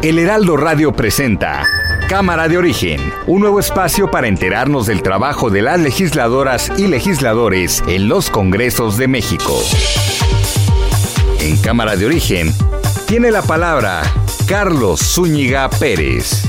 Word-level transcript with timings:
El 0.00 0.20
Heraldo 0.20 0.56
Radio 0.56 0.92
presenta 0.92 1.66
Cámara 2.08 2.46
de 2.46 2.56
Origen, 2.56 3.00
un 3.26 3.40
nuevo 3.40 3.58
espacio 3.58 4.08
para 4.08 4.28
enterarnos 4.28 4.86
del 4.86 5.02
trabajo 5.02 5.50
de 5.50 5.60
las 5.60 5.80
legisladoras 5.80 6.70
y 6.78 6.86
legisladores 6.86 7.82
en 7.88 8.08
los 8.08 8.30
Congresos 8.30 8.96
de 8.96 9.08
México. 9.08 9.60
En 11.40 11.56
Cámara 11.56 11.96
de 11.96 12.06
Origen 12.06 12.54
tiene 13.08 13.32
la 13.32 13.42
palabra 13.42 14.02
Carlos 14.46 15.00
Zúñiga 15.00 15.68
Pérez. 15.68 16.44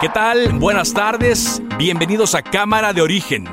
¿Qué 0.00 0.08
tal? 0.08 0.54
Buenas 0.54 0.94
tardes. 0.94 1.60
Bienvenidos 1.76 2.34
a 2.34 2.40
Cámara 2.40 2.94
de 2.94 3.02
Origen. 3.02 3.46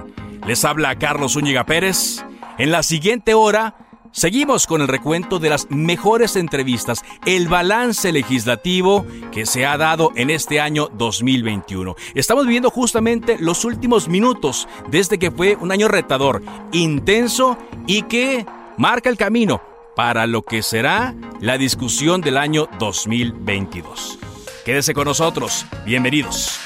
Les 0.47 0.63
habla 0.63 0.95
Carlos 0.95 1.33
Zúñiga 1.33 1.65
Pérez. 1.65 2.23
En 2.57 2.71
la 2.71 2.83
siguiente 2.83 3.33
hora 3.33 3.75
seguimos 4.11 4.67
con 4.67 4.81
el 4.81 4.87
recuento 4.87 5.39
de 5.39 5.49
las 5.49 5.69
mejores 5.69 6.35
entrevistas, 6.35 7.03
el 7.25 7.47
balance 7.47 8.11
legislativo 8.11 9.05
que 9.31 9.45
se 9.45 9.65
ha 9.65 9.77
dado 9.77 10.11
en 10.15 10.29
este 10.29 10.59
año 10.59 10.89
2021. 10.93 11.95
Estamos 12.15 12.45
viviendo 12.45 12.69
justamente 12.69 13.37
los 13.39 13.65
últimos 13.65 14.07
minutos 14.07 14.67
desde 14.89 15.17
que 15.17 15.31
fue 15.31 15.55
un 15.55 15.71
año 15.71 15.87
retador, 15.87 16.41
intenso 16.71 17.57
y 17.87 18.03
que 18.03 18.45
marca 18.77 19.09
el 19.09 19.17
camino 19.17 19.61
para 19.95 20.27
lo 20.27 20.41
que 20.41 20.63
será 20.63 21.15
la 21.39 21.57
discusión 21.57 22.21
del 22.21 22.37
año 22.37 22.67
2022. 22.79 24.19
Quédese 24.65 24.93
con 24.93 25.05
nosotros. 25.05 25.65
Bienvenidos. 25.85 26.59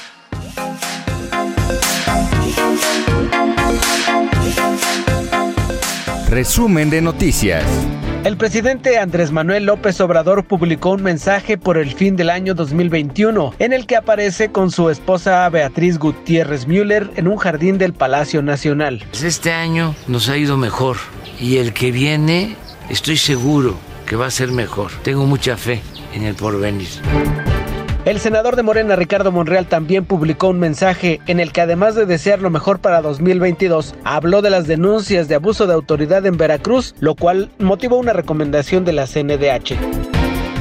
Resumen 6.30 6.90
de 6.90 7.00
noticias. 7.00 7.64
El 8.24 8.36
presidente 8.36 8.98
Andrés 8.98 9.30
Manuel 9.30 9.66
López 9.66 10.00
Obrador 10.00 10.44
publicó 10.44 10.90
un 10.90 11.04
mensaje 11.04 11.56
por 11.56 11.78
el 11.78 11.94
fin 11.94 12.16
del 12.16 12.30
año 12.30 12.54
2021 12.54 13.54
en 13.60 13.72
el 13.72 13.86
que 13.86 13.94
aparece 13.94 14.50
con 14.50 14.72
su 14.72 14.90
esposa 14.90 15.48
Beatriz 15.48 15.98
Gutiérrez 15.98 16.66
Müller 16.66 17.12
en 17.14 17.28
un 17.28 17.36
jardín 17.36 17.78
del 17.78 17.92
Palacio 17.92 18.42
Nacional. 18.42 19.04
Este 19.22 19.52
año 19.52 19.94
nos 20.08 20.28
ha 20.28 20.36
ido 20.36 20.56
mejor 20.56 20.96
y 21.38 21.58
el 21.58 21.72
que 21.72 21.92
viene 21.92 22.56
estoy 22.90 23.18
seguro 23.18 23.76
que 24.04 24.16
va 24.16 24.26
a 24.26 24.30
ser 24.32 24.50
mejor. 24.50 24.90
Tengo 25.04 25.26
mucha 25.26 25.56
fe 25.56 25.80
en 26.12 26.24
el 26.24 26.34
porvenir. 26.34 26.88
El 28.06 28.20
senador 28.20 28.54
de 28.54 28.62
Morena, 28.62 28.94
Ricardo 28.94 29.32
Monreal, 29.32 29.66
también 29.66 30.04
publicó 30.04 30.46
un 30.46 30.60
mensaje 30.60 31.20
en 31.26 31.40
el 31.40 31.50
que 31.50 31.62
además 31.62 31.96
de 31.96 32.06
desear 32.06 32.40
lo 32.40 32.50
mejor 32.50 32.78
para 32.78 33.02
2022, 33.02 33.96
habló 34.04 34.42
de 34.42 34.50
las 34.50 34.68
denuncias 34.68 35.26
de 35.26 35.34
abuso 35.34 35.66
de 35.66 35.74
autoridad 35.74 36.24
en 36.24 36.36
Veracruz, 36.36 36.94
lo 37.00 37.16
cual 37.16 37.50
motivó 37.58 37.96
una 37.96 38.12
recomendación 38.12 38.84
de 38.84 38.92
la 38.92 39.08
CNDH. 39.08 39.74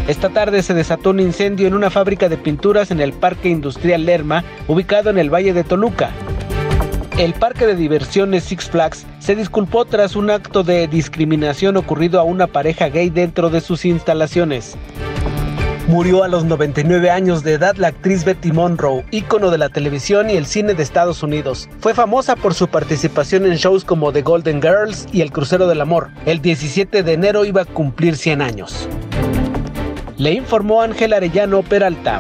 Esta 0.07 0.29
tarde 0.29 0.63
se 0.63 0.73
desató 0.73 1.11
un 1.11 1.19
incendio 1.19 1.67
en 1.67 1.75
una 1.75 1.91
fábrica 1.91 2.29
de 2.29 2.37
pinturas 2.37 2.89
en 2.89 2.99
el 2.99 3.13
Parque 3.13 3.49
Industrial 3.49 4.03
Lerma, 4.03 4.43
ubicado 4.67 5.11
en 5.11 5.19
el 5.19 5.31
Valle 5.31 5.53
de 5.53 5.63
Toluca. 5.63 6.09
El 7.19 7.35
parque 7.35 7.67
de 7.67 7.75
diversiones 7.75 8.45
Six 8.45 8.71
Flags 8.71 9.05
se 9.19 9.35
disculpó 9.35 9.85
tras 9.85 10.15
un 10.15 10.31
acto 10.31 10.63
de 10.63 10.87
discriminación 10.87 11.77
ocurrido 11.77 12.19
a 12.19 12.23
una 12.23 12.47
pareja 12.47 12.89
gay 12.89 13.11
dentro 13.11 13.51
de 13.51 13.61
sus 13.61 13.85
instalaciones. 13.85 14.75
Murió 15.87 16.23
a 16.23 16.27
los 16.27 16.45
99 16.45 17.11
años 17.11 17.43
de 17.43 17.53
edad 17.53 17.75
la 17.75 17.89
actriz 17.89 18.25
Betty 18.25 18.51
Monroe, 18.51 19.05
ícono 19.11 19.51
de 19.51 19.59
la 19.59 19.69
televisión 19.69 20.31
y 20.31 20.33
el 20.33 20.47
cine 20.47 20.73
de 20.73 20.81
Estados 20.81 21.21
Unidos. 21.21 21.69
Fue 21.79 21.93
famosa 21.93 22.35
por 22.35 22.55
su 22.55 22.67
participación 22.67 23.45
en 23.45 23.57
shows 23.57 23.85
como 23.85 24.11
The 24.11 24.23
Golden 24.23 24.63
Girls 24.63 25.07
y 25.11 25.21
El 25.21 25.31
Crucero 25.31 25.67
del 25.67 25.81
Amor. 25.81 26.09
El 26.25 26.41
17 26.41 27.03
de 27.03 27.13
enero 27.13 27.45
iba 27.45 27.61
a 27.61 27.65
cumplir 27.65 28.17
100 28.17 28.41
años. 28.41 28.89
Le 30.17 30.33
informó 30.33 30.81
Ángel 30.81 31.13
Arellano 31.13 31.61
Peralta. 31.61 32.19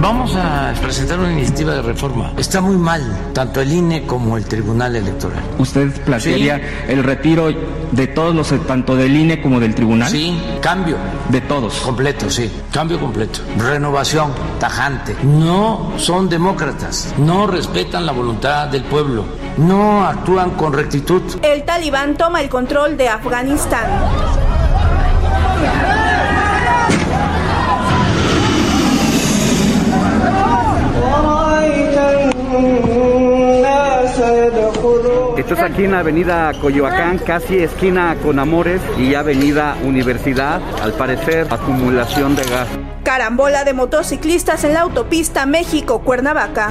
Vamos 0.00 0.32
a 0.36 0.72
presentar 0.80 1.18
una 1.18 1.32
iniciativa 1.32 1.74
de 1.74 1.82
reforma. 1.82 2.32
Está 2.36 2.60
muy 2.60 2.76
mal, 2.76 3.02
tanto 3.32 3.60
el 3.60 3.72
INE 3.72 4.06
como 4.06 4.36
el 4.36 4.44
Tribunal 4.44 4.94
Electoral. 4.94 5.42
¿Usted 5.58 5.90
plantearía 6.02 6.86
el 6.86 7.02
retiro 7.02 7.48
de 7.90 8.06
todos 8.06 8.32
los, 8.32 8.66
tanto 8.66 8.94
del 8.94 9.16
INE 9.16 9.42
como 9.42 9.58
del 9.58 9.74
Tribunal? 9.74 10.08
Sí, 10.08 10.40
cambio. 10.60 10.96
De 11.28 11.40
todos. 11.40 11.74
Completo, 11.80 12.30
sí. 12.30 12.48
Cambio 12.72 13.00
completo. 13.00 13.40
Renovación, 13.58 14.30
tajante. 14.60 15.16
No 15.24 15.92
son 15.96 16.28
demócratas. 16.28 17.12
No 17.18 17.48
respetan 17.48 18.06
la 18.06 18.12
voluntad 18.12 18.68
del 18.68 18.84
pueblo. 18.84 19.24
No 19.56 20.04
actúan 20.04 20.50
con 20.50 20.72
rectitud. 20.72 21.22
El 21.42 21.64
talibán 21.64 22.16
toma 22.16 22.40
el 22.40 22.48
control 22.48 22.96
de 22.96 23.08
Afganistán. 23.08 23.86
Esto 35.48 35.64
es 35.64 35.70
aquí 35.72 35.84
en 35.84 35.92
la 35.92 36.00
avenida 36.00 36.52
Coyoacán, 36.60 37.16
casi 37.16 37.56
esquina 37.56 38.14
con 38.22 38.38
Amores 38.38 38.82
y 38.98 39.14
avenida 39.14 39.78
Universidad, 39.82 40.60
al 40.82 40.92
parecer 40.92 41.46
acumulación 41.48 42.36
de 42.36 42.42
gas. 42.42 42.68
Carambola 43.02 43.64
de 43.64 43.72
motociclistas 43.72 44.64
en 44.64 44.74
la 44.74 44.80
autopista 44.80 45.46
México-Cuernavaca. 45.46 46.68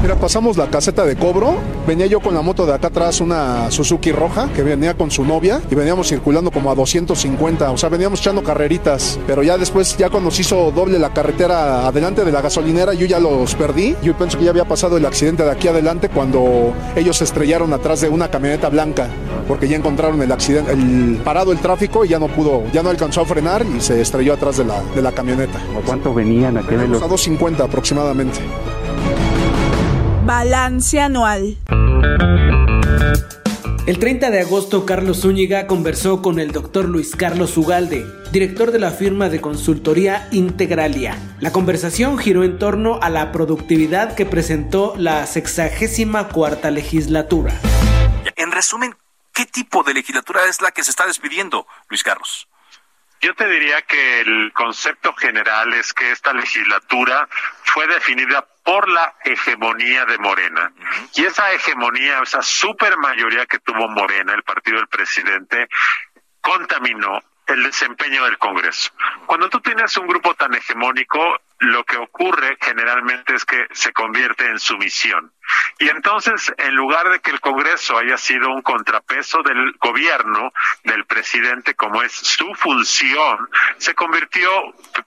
Mira, 0.00 0.14
pasamos 0.14 0.56
la 0.56 0.68
caseta 0.68 1.04
de 1.04 1.16
cobro. 1.16 1.56
Venía 1.86 2.06
yo 2.06 2.20
con 2.20 2.32
la 2.32 2.40
moto 2.40 2.64
de 2.66 2.72
acá 2.72 2.86
atrás, 2.86 3.20
una 3.20 3.68
Suzuki 3.70 4.12
roja, 4.12 4.48
que 4.54 4.62
venía 4.62 4.94
con 4.94 5.10
su 5.10 5.24
novia, 5.24 5.60
y 5.70 5.74
veníamos 5.74 6.08
circulando 6.08 6.52
como 6.52 6.70
a 6.70 6.74
250. 6.76 7.70
O 7.72 7.76
sea, 7.76 7.88
veníamos 7.88 8.20
echando 8.20 8.44
carreritas. 8.44 9.18
Pero 9.26 9.42
ya 9.42 9.58
después, 9.58 9.96
ya 9.96 10.08
cuando 10.08 10.30
se 10.30 10.42
hizo 10.42 10.70
doble 10.70 11.00
la 11.00 11.12
carretera 11.12 11.88
adelante 11.88 12.24
de 12.24 12.30
la 12.30 12.40
gasolinera, 12.40 12.94
yo 12.94 13.06
ya 13.06 13.18
los 13.18 13.56
perdí. 13.56 13.96
Yo 14.02 14.16
pienso 14.16 14.38
que 14.38 14.44
ya 14.44 14.50
había 14.50 14.66
pasado 14.66 14.96
el 14.96 15.04
accidente 15.04 15.42
de 15.42 15.50
aquí 15.50 15.66
adelante 15.66 16.08
cuando 16.08 16.72
ellos 16.94 17.16
se 17.16 17.24
estrellaron 17.24 17.72
atrás 17.72 18.00
de 18.00 18.08
una 18.08 18.30
camioneta 18.30 18.68
blanca. 18.68 19.08
Porque 19.48 19.66
ya 19.66 19.76
encontraron 19.76 20.22
el 20.22 20.30
accidente, 20.30 20.72
el 20.72 21.20
parado 21.24 21.50
el 21.50 21.58
tráfico 21.58 22.04
y 22.04 22.08
ya 22.08 22.18
no 22.18 22.28
pudo, 22.28 22.62
ya 22.72 22.82
no 22.82 22.90
alcanzó 22.90 23.22
a 23.22 23.24
frenar 23.24 23.64
y 23.66 23.80
se 23.80 24.00
estrelló 24.00 24.34
atrás 24.34 24.58
de 24.58 24.64
la, 24.64 24.80
de 24.94 25.02
la 25.02 25.10
camioneta. 25.10 25.58
¿A 25.58 25.84
cuánto 25.84 26.14
venían 26.14 26.56
a 26.58 26.62
qué 26.62 26.74
a 26.76 26.86
250 26.86 27.64
aproximadamente. 27.64 28.40
Balance 30.28 31.00
anual. 31.00 31.56
El 33.86 33.98
30 33.98 34.28
de 34.28 34.40
agosto, 34.42 34.84
Carlos 34.84 35.22
Zúñiga 35.22 35.66
conversó 35.66 36.20
con 36.20 36.38
el 36.38 36.52
doctor 36.52 36.84
Luis 36.84 37.16
Carlos 37.16 37.56
Ugalde, 37.56 38.04
director 38.30 38.70
de 38.70 38.78
la 38.78 38.90
firma 38.90 39.30
de 39.30 39.40
consultoría 39.40 40.28
Integralia. 40.30 41.16
La 41.40 41.50
conversación 41.50 42.18
giró 42.18 42.44
en 42.44 42.58
torno 42.58 43.00
a 43.00 43.08
la 43.08 43.32
productividad 43.32 44.14
que 44.14 44.26
presentó 44.26 44.92
la 44.98 45.26
sexagésima 45.26 46.28
cuarta 46.28 46.70
legislatura. 46.70 47.58
En 48.36 48.52
resumen, 48.52 48.94
¿qué 49.32 49.46
tipo 49.46 49.82
de 49.82 49.94
legislatura 49.94 50.44
es 50.44 50.60
la 50.60 50.72
que 50.72 50.84
se 50.84 50.90
está 50.90 51.06
despidiendo, 51.06 51.66
Luis 51.88 52.02
Carlos? 52.02 52.48
Yo 53.22 53.34
te 53.34 53.48
diría 53.48 53.80
que 53.80 54.20
el 54.20 54.52
concepto 54.52 55.14
general 55.14 55.72
es 55.72 55.94
que 55.94 56.12
esta 56.12 56.34
legislatura 56.34 57.28
fue 57.64 57.86
definida 57.88 58.46
por 58.68 58.86
la 58.86 59.14
hegemonía 59.24 60.04
de 60.04 60.18
Morena. 60.18 60.70
Y 61.14 61.24
esa 61.24 61.50
hegemonía, 61.52 62.20
esa 62.22 62.42
supermayoría 62.42 63.46
que 63.46 63.60
tuvo 63.60 63.88
Morena, 63.88 64.34
el 64.34 64.42
partido 64.42 64.76
del 64.76 64.88
presidente, 64.88 65.68
contaminó 66.42 67.18
el 67.46 67.62
desempeño 67.62 68.26
del 68.26 68.36
Congreso. 68.36 68.90
Cuando 69.24 69.48
tú 69.48 69.60
tienes 69.60 69.96
un 69.96 70.06
grupo 70.06 70.34
tan 70.34 70.52
hegemónico, 70.52 71.40
lo 71.60 71.84
que 71.84 71.96
ocurre 71.96 72.56
generalmente 72.60 73.34
es 73.34 73.44
que 73.44 73.66
se 73.72 73.92
convierte 73.92 74.46
en 74.46 74.58
sumisión. 74.58 75.32
Y 75.78 75.88
entonces, 75.88 76.52
en 76.58 76.74
lugar 76.74 77.08
de 77.08 77.20
que 77.20 77.30
el 77.30 77.40
Congreso 77.40 77.96
haya 77.96 78.16
sido 78.16 78.50
un 78.50 78.62
contrapeso 78.62 79.42
del 79.42 79.72
gobierno, 79.80 80.52
del 80.84 81.04
presidente, 81.06 81.74
como 81.74 82.02
es 82.02 82.12
su 82.12 82.54
función, 82.54 83.48
se 83.78 83.94
convirtió, 83.94 84.50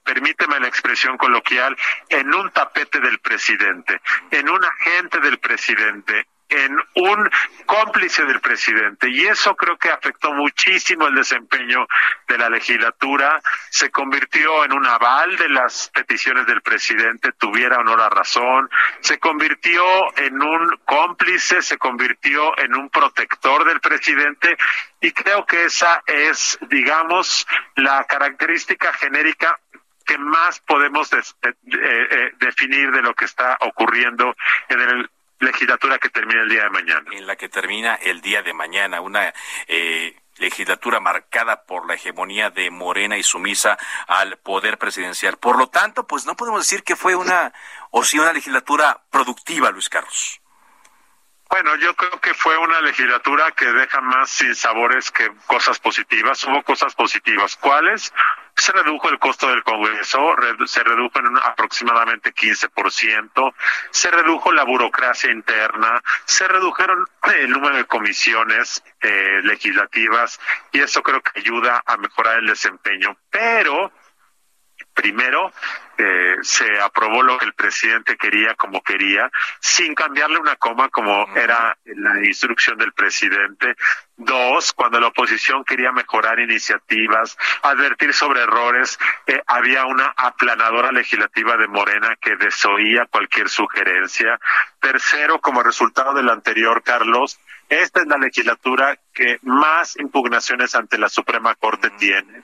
permíteme 0.04 0.60
la 0.60 0.68
expresión 0.68 1.16
coloquial, 1.16 1.76
en 2.08 2.34
un 2.34 2.50
tapete 2.50 3.00
del 3.00 3.18
presidente, 3.20 4.00
en 4.30 4.48
un 4.48 4.62
agente 4.64 5.20
del 5.20 5.38
presidente, 5.38 6.26
en 6.52 6.76
un 6.96 7.30
cómplice 7.66 8.24
del 8.24 8.40
presidente. 8.40 9.08
Y 9.08 9.26
eso 9.26 9.54
creo 9.56 9.76
que 9.78 9.90
afectó 9.90 10.32
muchísimo 10.32 11.06
el 11.06 11.14
desempeño 11.14 11.86
de 12.28 12.38
la 12.38 12.50
legislatura, 12.50 13.40
se 13.70 13.90
convirtió 13.90 14.64
en 14.64 14.72
un 14.72 14.86
aval 14.86 15.36
de 15.36 15.48
las 15.48 15.90
peticiones 15.94 16.46
del 16.46 16.60
presidente, 16.60 17.32
tuviera 17.32 17.78
o 17.78 17.84
no 17.84 17.96
la 17.96 18.08
razón, 18.08 18.68
se 19.00 19.18
convirtió 19.18 19.82
en 20.16 20.42
un 20.42 20.78
cómplice, 20.84 21.62
se 21.62 21.78
convirtió 21.78 22.56
en 22.58 22.74
un 22.74 22.90
protector 22.90 23.64
del 23.64 23.80
presidente. 23.80 24.56
Y 25.00 25.12
creo 25.12 25.46
que 25.46 25.64
esa 25.64 26.02
es, 26.06 26.58
digamos, 26.68 27.46
la 27.76 28.04
característica 28.04 28.92
genérica 28.92 29.58
que 30.04 30.18
más 30.18 30.60
podemos 30.60 31.12
eh, 31.12 31.22
eh, 31.42 32.32
definir 32.38 32.90
de 32.90 33.02
lo 33.02 33.14
que 33.14 33.24
está 33.24 33.56
ocurriendo 33.60 34.34
en 34.68 34.80
el 34.80 35.10
legislatura 35.42 35.98
que 35.98 36.08
termina 36.08 36.42
el 36.42 36.48
día 36.48 36.62
de 36.64 36.70
mañana. 36.70 37.10
En 37.12 37.26
la 37.26 37.36
que 37.36 37.48
termina 37.48 37.94
el 37.96 38.20
día 38.20 38.42
de 38.42 38.54
mañana, 38.54 39.00
una 39.00 39.34
eh, 39.66 40.16
legislatura 40.38 41.00
marcada 41.00 41.64
por 41.64 41.86
la 41.86 41.94
hegemonía 41.94 42.50
de 42.50 42.70
Morena 42.70 43.16
y 43.16 43.22
sumisa 43.22 43.78
al 44.06 44.38
poder 44.38 44.78
presidencial. 44.78 45.36
Por 45.36 45.58
lo 45.58 45.68
tanto, 45.68 46.06
pues 46.06 46.26
no 46.26 46.36
podemos 46.36 46.60
decir 46.60 46.82
que 46.84 46.96
fue 46.96 47.14
una, 47.14 47.52
o 47.90 48.04
sí 48.04 48.18
una 48.18 48.32
legislatura 48.32 49.02
productiva, 49.10 49.70
Luis 49.70 49.88
Carlos. 49.88 50.40
Bueno, 51.50 51.76
yo 51.76 51.94
creo 51.94 52.18
que 52.18 52.32
fue 52.32 52.56
una 52.56 52.80
legislatura 52.80 53.52
que 53.52 53.66
deja 53.66 54.00
más 54.00 54.30
sin 54.30 54.54
sabores 54.54 55.10
que 55.10 55.30
cosas 55.46 55.78
positivas. 55.78 56.42
Hubo 56.44 56.62
cosas 56.62 56.94
positivas. 56.94 57.56
¿Cuáles? 57.56 58.10
Se 58.56 58.72
redujo 58.72 59.08
el 59.08 59.18
costo 59.18 59.48
del 59.48 59.62
Congreso, 59.64 60.34
se 60.66 60.84
redujo 60.84 61.18
en 61.18 61.36
aproximadamente 61.36 62.34
15%, 62.34 63.54
se 63.90 64.10
redujo 64.10 64.52
la 64.52 64.64
burocracia 64.64 65.30
interna, 65.30 66.02
se 66.24 66.46
redujeron 66.46 67.04
el 67.34 67.50
número 67.50 67.76
de 67.76 67.84
comisiones 67.86 68.82
eh, 69.00 69.40
legislativas 69.42 70.38
y 70.70 70.80
eso 70.80 71.02
creo 71.02 71.22
que 71.22 71.40
ayuda 71.40 71.82
a 71.84 71.96
mejorar 71.96 72.38
el 72.38 72.46
desempeño. 72.46 73.16
Pero 73.30 73.90
Primero, 74.94 75.52
eh, 75.96 76.36
se 76.42 76.80
aprobó 76.80 77.22
lo 77.22 77.38
que 77.38 77.46
el 77.46 77.54
presidente 77.54 78.16
quería 78.16 78.54
como 78.54 78.82
quería, 78.82 79.30
sin 79.60 79.94
cambiarle 79.94 80.38
una 80.38 80.56
coma 80.56 80.88
como 80.88 81.26
era 81.36 81.76
la 81.84 82.24
instrucción 82.24 82.76
del 82.78 82.92
presidente. 82.92 83.74
Dos, 84.16 84.72
cuando 84.72 85.00
la 85.00 85.08
oposición 85.08 85.64
quería 85.64 85.92
mejorar 85.92 86.40
iniciativas, 86.40 87.36
advertir 87.62 88.12
sobre 88.12 88.42
errores, 88.42 88.98
eh, 89.26 89.42
había 89.46 89.86
una 89.86 90.12
aplanadora 90.16 90.92
legislativa 90.92 91.56
de 91.56 91.68
Morena 91.68 92.16
que 92.20 92.36
desoía 92.36 93.06
cualquier 93.06 93.48
sugerencia. 93.48 94.38
Tercero, 94.80 95.40
como 95.40 95.62
resultado 95.62 96.14
del 96.14 96.28
anterior, 96.28 96.82
Carlos, 96.82 97.38
esta 97.68 98.00
es 98.00 98.06
la 98.06 98.18
legislatura 98.18 98.98
que 99.14 99.38
más 99.42 99.96
impugnaciones 99.96 100.74
ante 100.74 100.98
la 100.98 101.08
Suprema 101.08 101.54
Corte 101.54 101.90
tiene 101.90 102.42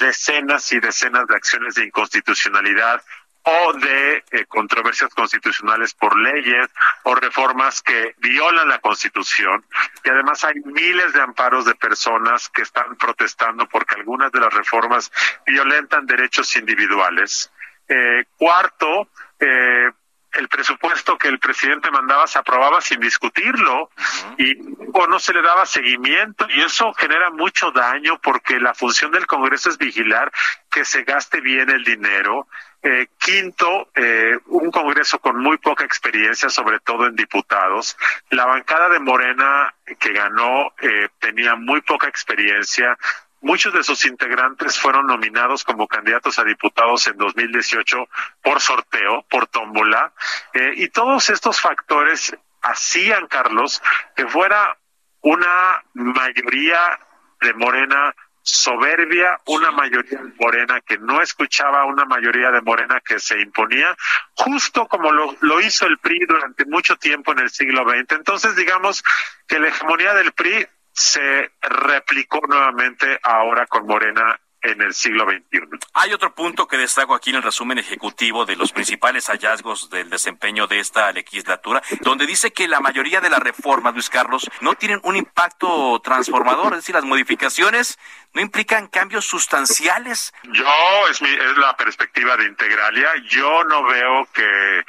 decenas 0.00 0.72
y 0.72 0.80
decenas 0.80 1.28
de 1.28 1.36
acciones 1.36 1.76
de 1.76 1.84
inconstitucionalidad 1.84 3.00
o 3.42 3.72
de 3.74 4.24
eh, 4.30 4.44
controversias 4.46 5.10
constitucionales 5.14 5.94
por 5.94 6.18
leyes 6.18 6.68
o 7.04 7.14
reformas 7.14 7.80
que 7.80 8.14
violan 8.18 8.68
la 8.68 8.80
Constitución. 8.80 9.64
Y 10.04 10.10
además 10.10 10.44
hay 10.44 10.54
miles 10.64 11.12
de 11.12 11.22
amparos 11.22 11.64
de 11.64 11.74
personas 11.74 12.48
que 12.50 12.62
están 12.62 12.96
protestando 12.96 13.66
porque 13.66 13.94
algunas 13.94 14.30
de 14.32 14.40
las 14.40 14.52
reformas 14.52 15.10
violentan 15.46 16.06
derechos 16.06 16.54
individuales. 16.56 17.50
Eh, 17.88 18.24
cuarto, 18.36 19.08
eh, 19.38 19.90
el 20.34 20.48
presupuesto 20.48 21.18
que 21.18 21.28
el 21.28 21.38
presidente 21.38 21.90
mandaba 21.90 22.26
se 22.26 22.38
aprobaba 22.38 22.80
sin 22.80 23.00
discutirlo 23.00 23.90
y 24.38 24.56
o 24.92 25.06
no 25.06 25.18
se 25.18 25.32
le 25.32 25.42
daba 25.42 25.66
seguimiento 25.66 26.46
y 26.48 26.60
eso 26.60 26.92
genera 26.94 27.30
mucho 27.30 27.70
daño 27.70 28.18
porque 28.22 28.60
la 28.60 28.74
función 28.74 29.10
del 29.12 29.26
Congreso 29.26 29.70
es 29.70 29.78
vigilar 29.78 30.30
que 30.70 30.84
se 30.84 31.04
gaste 31.04 31.40
bien 31.40 31.70
el 31.70 31.84
dinero. 31.84 32.46
Eh, 32.82 33.08
quinto, 33.18 33.90
eh, 33.94 34.38
un 34.46 34.70
Congreso 34.70 35.18
con 35.18 35.38
muy 35.38 35.58
poca 35.58 35.84
experiencia, 35.84 36.48
sobre 36.48 36.80
todo 36.80 37.06
en 37.06 37.14
diputados. 37.14 37.96
La 38.30 38.46
bancada 38.46 38.88
de 38.88 39.00
Morena 39.00 39.74
que 39.98 40.12
ganó 40.12 40.72
eh, 40.80 41.08
tenía 41.18 41.56
muy 41.56 41.82
poca 41.82 42.08
experiencia, 42.08 42.96
Muchos 43.42 43.72
de 43.72 43.82
sus 43.82 44.04
integrantes 44.04 44.78
fueron 44.78 45.06
nominados 45.06 45.64
como 45.64 45.88
candidatos 45.88 46.38
a 46.38 46.44
diputados 46.44 47.06
en 47.06 47.16
2018 47.16 48.08
por 48.42 48.60
sorteo, 48.60 49.24
por 49.30 49.46
tómbola, 49.46 50.12
eh, 50.52 50.74
y 50.76 50.88
todos 50.88 51.30
estos 51.30 51.60
factores 51.60 52.36
hacían, 52.62 53.26
Carlos, 53.26 53.82
que 54.14 54.26
fuera 54.26 54.76
una 55.22 55.82
mayoría 55.94 56.98
de 57.40 57.54
Morena 57.54 58.14
soberbia, 58.42 59.38
una 59.46 59.70
mayoría 59.70 60.18
de 60.18 60.32
Morena 60.38 60.80
que 60.80 60.98
no 60.98 61.20
escuchaba 61.20 61.84
una 61.84 62.04
mayoría 62.04 62.50
de 62.50 62.60
Morena 62.62 63.00
que 63.00 63.18
se 63.18 63.40
imponía, 63.40 63.94
justo 64.34 64.86
como 64.86 65.12
lo, 65.12 65.36
lo 65.40 65.60
hizo 65.60 65.86
el 65.86 65.98
PRI 65.98 66.26
durante 66.26 66.64
mucho 66.64 66.96
tiempo 66.96 67.32
en 67.32 67.40
el 67.40 67.50
siglo 67.50 67.84
XX. 67.88 68.12
Entonces, 68.12 68.56
digamos 68.56 69.04
que 69.46 69.58
la 69.58 69.68
hegemonía 69.68 70.14
del 70.14 70.32
PRI 70.32 70.66
se 71.00 71.52
replicó 71.62 72.40
nuevamente 72.46 73.18
ahora 73.22 73.66
con 73.66 73.86
Morena 73.86 74.38
en 74.62 74.82
el 74.82 74.92
siglo 74.92 75.24
XXI. 75.24 75.60
Hay 75.94 76.12
otro 76.12 76.34
punto 76.34 76.68
que 76.68 76.76
destaco 76.76 77.14
aquí 77.14 77.30
en 77.30 77.36
el 77.36 77.42
resumen 77.42 77.78
ejecutivo 77.78 78.44
de 78.44 78.56
los 78.56 78.72
principales 78.72 79.28
hallazgos 79.28 79.88
del 79.88 80.10
desempeño 80.10 80.66
de 80.66 80.80
esta 80.80 81.10
legislatura, 81.12 81.82
donde 82.02 82.26
dice 82.26 82.52
que 82.52 82.68
la 82.68 82.80
mayoría 82.80 83.22
de 83.22 83.30
las 83.30 83.40
reformas, 83.40 83.94
Luis 83.94 84.10
Carlos, 84.10 84.50
no 84.60 84.74
tienen 84.74 85.00
un 85.02 85.16
impacto 85.16 85.98
transformador, 86.04 86.74
es 86.74 86.80
decir, 86.80 86.94
las 86.94 87.04
modificaciones 87.04 87.98
no 88.34 88.42
implican 88.42 88.88
cambios 88.88 89.24
sustanciales. 89.24 90.34
Yo, 90.44 91.08
es, 91.10 91.22
mi, 91.22 91.30
es 91.30 91.56
la 91.56 91.74
perspectiva 91.76 92.36
de 92.36 92.44
Integralia, 92.44 93.08
yo 93.30 93.64
no 93.64 93.84
veo 93.84 94.28
que 94.34 94.84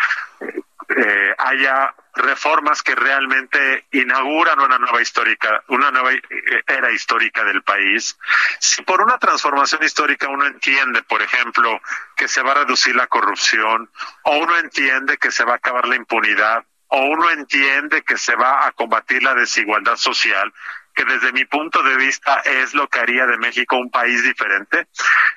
eh, 0.98 1.36
haya 1.38 1.94
reformas 2.14 2.84
que 2.84 2.96
realmente 2.96 3.86
inauguran 3.92 4.60
una 4.60 4.78
nueva 4.78 5.02
histórica, 5.02 5.64
una 5.68 5.92
nueva 5.92 6.12
eh, 6.14 6.22
era 6.68 6.92
histórica 6.92 7.44
del 7.44 7.64
país. 7.64 8.18
Si 8.60 8.82
por 8.84 9.02
una 9.02 9.18
transformación 9.18 9.84
histórica 9.84 10.28
uno 10.28 10.46
entiende, 10.46 11.04
por 11.04 11.22
ejemplo, 11.22 11.80
que 12.16 12.28
se 12.28 12.42
va 12.42 12.52
a 12.52 12.56
reducir 12.56 12.96
la 12.96 13.08
corrupción, 13.08 13.90
o 14.24 14.38
uno 14.38 14.58
entiende 14.58 15.18
que 15.18 15.32
se 15.32 15.46
va 15.46 15.54
a 15.54 15.58
acabar 15.58 15.88
la 15.88 15.96
impunidad, 15.96 16.66
o 16.88 17.06
uno 17.06 17.30
entiende 17.30 18.04
que 18.04 18.18
se 18.18 18.36
va 18.36 18.68
a 18.68 18.72
combatir 18.74 19.24
la 19.24 19.34
desigualdad 19.34 19.96
social, 19.96 20.52
que 20.94 21.06
desde 21.06 21.32
mi 21.32 21.46
punto 21.46 21.82
de 21.84 21.96
vista 21.96 22.42
es 22.42 22.74
lo 22.74 22.88
que 22.90 23.00
haría 23.00 23.26
de 23.26 23.38
México 23.38 23.78
un 23.78 23.90
país 23.90 24.24
diferente, 24.24 24.88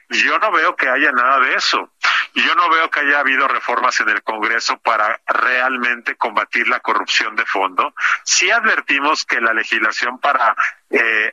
yo 0.08 0.38
no 0.40 0.50
veo 0.50 0.74
que 0.74 0.88
haya 0.88 1.12
nada 1.12 1.38
de 1.40 1.54
eso. 1.54 1.92
Yo 2.34 2.54
no 2.54 2.68
veo 2.68 2.90
que 2.90 3.00
haya 3.00 3.20
habido 3.20 3.46
reformas 3.46 4.00
en 4.00 4.08
el 4.08 4.22
Congreso 4.22 4.78
para 4.78 5.20
realmente 5.26 6.16
combatir 6.16 6.68
la 6.68 6.80
corrupción 6.80 7.36
de 7.36 7.46
fondo. 7.46 7.94
Sí 8.24 8.50
advertimos 8.50 9.24
que 9.24 9.40
la 9.40 9.52
legislación 9.52 10.18
para 10.18 10.56
eh, 10.90 11.32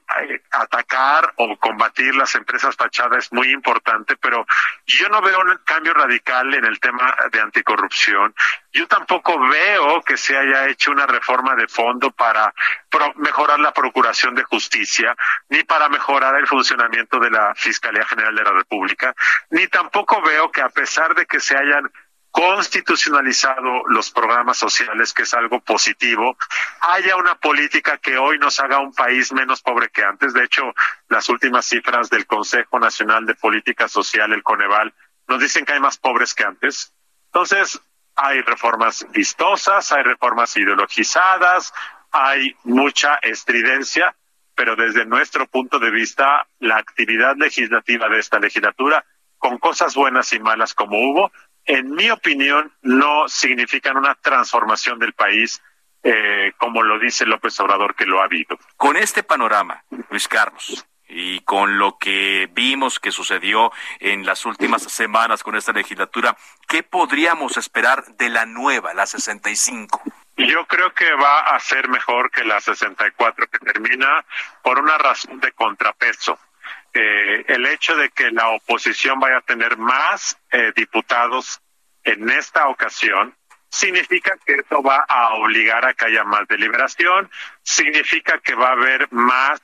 atacar 0.51 1.33
o 1.35 1.55
combatir 1.57 2.15
las 2.15 2.33
empresas 2.35 2.75
fachadas 2.75 3.25
es 3.25 3.33
muy 3.33 3.51
importante, 3.51 4.15
pero 4.17 4.45
yo 4.85 5.09
no 5.09 5.21
veo 5.21 5.39
un 5.39 5.59
cambio 5.63 5.93
radical 5.93 6.53
en 6.53 6.65
el 6.65 6.79
tema 6.79 7.15
de 7.31 7.39
anticorrupción. 7.39 8.33
Yo 8.73 8.87
tampoco 8.87 9.37
veo 9.49 10.01
que 10.01 10.17
se 10.17 10.37
haya 10.37 10.67
hecho 10.67 10.91
una 10.91 11.05
reforma 11.05 11.55
de 11.55 11.67
fondo 11.67 12.11
para 12.11 12.53
mejorar 13.15 13.59
la 13.59 13.73
procuración 13.73 14.33
de 14.35 14.43
justicia, 14.43 15.15
ni 15.49 15.63
para 15.63 15.89
mejorar 15.89 16.35
el 16.35 16.47
funcionamiento 16.47 17.19
de 17.19 17.29
la 17.29 17.53
Fiscalía 17.55 18.05
General 18.05 18.33
de 18.35 18.43
la 18.43 18.51
República, 18.51 19.13
ni 19.49 19.67
tampoco 19.67 20.21
veo 20.21 20.51
que 20.51 20.60
a 20.61 20.69
pesar 20.69 21.15
de 21.15 21.25
que 21.25 21.39
se 21.39 21.57
hayan 21.57 21.91
constitucionalizado 22.31 23.83
los 23.87 24.09
programas 24.09 24.57
sociales, 24.57 25.13
que 25.13 25.23
es 25.23 25.33
algo 25.33 25.59
positivo, 25.59 26.37
haya 26.79 27.17
una 27.17 27.35
política 27.35 27.97
que 27.97 28.17
hoy 28.17 28.39
nos 28.39 28.59
haga 28.59 28.79
un 28.79 28.93
país 28.93 29.33
menos 29.33 29.61
pobre 29.61 29.89
que 29.89 30.03
antes. 30.03 30.33
De 30.33 30.45
hecho, 30.45 30.73
las 31.09 31.27
últimas 31.27 31.65
cifras 31.65 32.09
del 32.09 32.25
Consejo 32.25 32.79
Nacional 32.79 33.25
de 33.25 33.35
Política 33.35 33.89
Social, 33.89 34.31
el 34.31 34.43
Coneval, 34.43 34.93
nos 35.27 35.39
dicen 35.39 35.65
que 35.65 35.73
hay 35.73 35.81
más 35.81 35.97
pobres 35.97 36.33
que 36.33 36.45
antes. 36.45 36.93
Entonces, 37.25 37.81
hay 38.15 38.41
reformas 38.41 39.05
vistosas, 39.11 39.91
hay 39.91 40.03
reformas 40.03 40.55
ideologizadas, 40.55 41.73
hay 42.11 42.55
mucha 42.63 43.15
estridencia, 43.21 44.15
pero 44.55 44.75
desde 44.75 45.05
nuestro 45.05 45.47
punto 45.47 45.79
de 45.79 45.91
vista, 45.91 46.47
la 46.59 46.77
actividad 46.77 47.35
legislativa 47.35 48.07
de 48.07 48.19
esta 48.19 48.39
legislatura 48.39 49.05
con 49.41 49.57
cosas 49.57 49.95
buenas 49.95 50.31
y 50.33 50.39
malas 50.39 50.75
como 50.75 50.99
hubo, 50.99 51.31
en 51.65 51.91
mi 51.91 52.09
opinión, 52.11 52.71
no 52.83 53.27
significan 53.27 53.97
una 53.97 54.15
transformación 54.15 54.99
del 54.99 55.13
país 55.13 55.61
eh, 56.03 56.53
como 56.57 56.81
lo 56.83 56.97
dice 56.97 57.25
López 57.25 57.59
Obrador 57.59 57.95
que 57.95 58.05
lo 58.05 58.21
ha 58.21 58.25
habido. 58.25 58.57
Con 58.77 58.97
este 58.97 59.23
panorama, 59.23 59.83
Luis 60.09 60.27
Carlos, 60.27 60.85
y 61.07 61.41
con 61.41 61.77
lo 61.77 61.97
que 61.97 62.49
vimos 62.53 62.99
que 62.99 63.11
sucedió 63.11 63.71
en 63.99 64.25
las 64.25 64.45
últimas 64.45 64.83
semanas 64.83 65.43
con 65.43 65.55
esta 65.55 65.73
legislatura, 65.73 66.37
¿qué 66.67 66.83
podríamos 66.83 67.57
esperar 67.57 68.05
de 68.15 68.29
la 68.29 68.45
nueva, 68.45 68.93
la 68.93 69.05
65? 69.05 70.01
Yo 70.37 70.65
creo 70.65 70.93
que 70.93 71.11
va 71.13 71.41
a 71.41 71.59
ser 71.59 71.89
mejor 71.89 72.31
que 72.31 72.45
la 72.45 72.61
64 72.61 73.47
que 73.47 73.59
termina 73.59 74.23
por 74.63 74.79
una 74.79 74.97
razón 74.97 75.39
de 75.39 75.51
contrapeso. 75.51 76.39
Eh, 76.93 77.45
el 77.47 77.65
hecho 77.67 77.95
de 77.95 78.09
que 78.09 78.31
la 78.31 78.49
oposición 78.49 79.19
vaya 79.19 79.37
a 79.37 79.41
tener 79.41 79.77
más 79.77 80.37
eh, 80.51 80.73
diputados 80.75 81.61
en 82.03 82.29
esta 82.29 82.67
ocasión 82.67 83.35
significa 83.69 84.37
que 84.45 84.55
esto 84.55 84.83
va 84.83 85.05
a 85.07 85.35
obligar 85.35 85.85
a 85.85 85.93
que 85.93 86.05
haya 86.05 86.25
más 86.25 86.45
deliberación, 86.47 87.29
significa 87.63 88.39
que 88.39 88.55
va 88.55 88.69
a 88.69 88.73
haber 88.73 89.07
más 89.11 89.61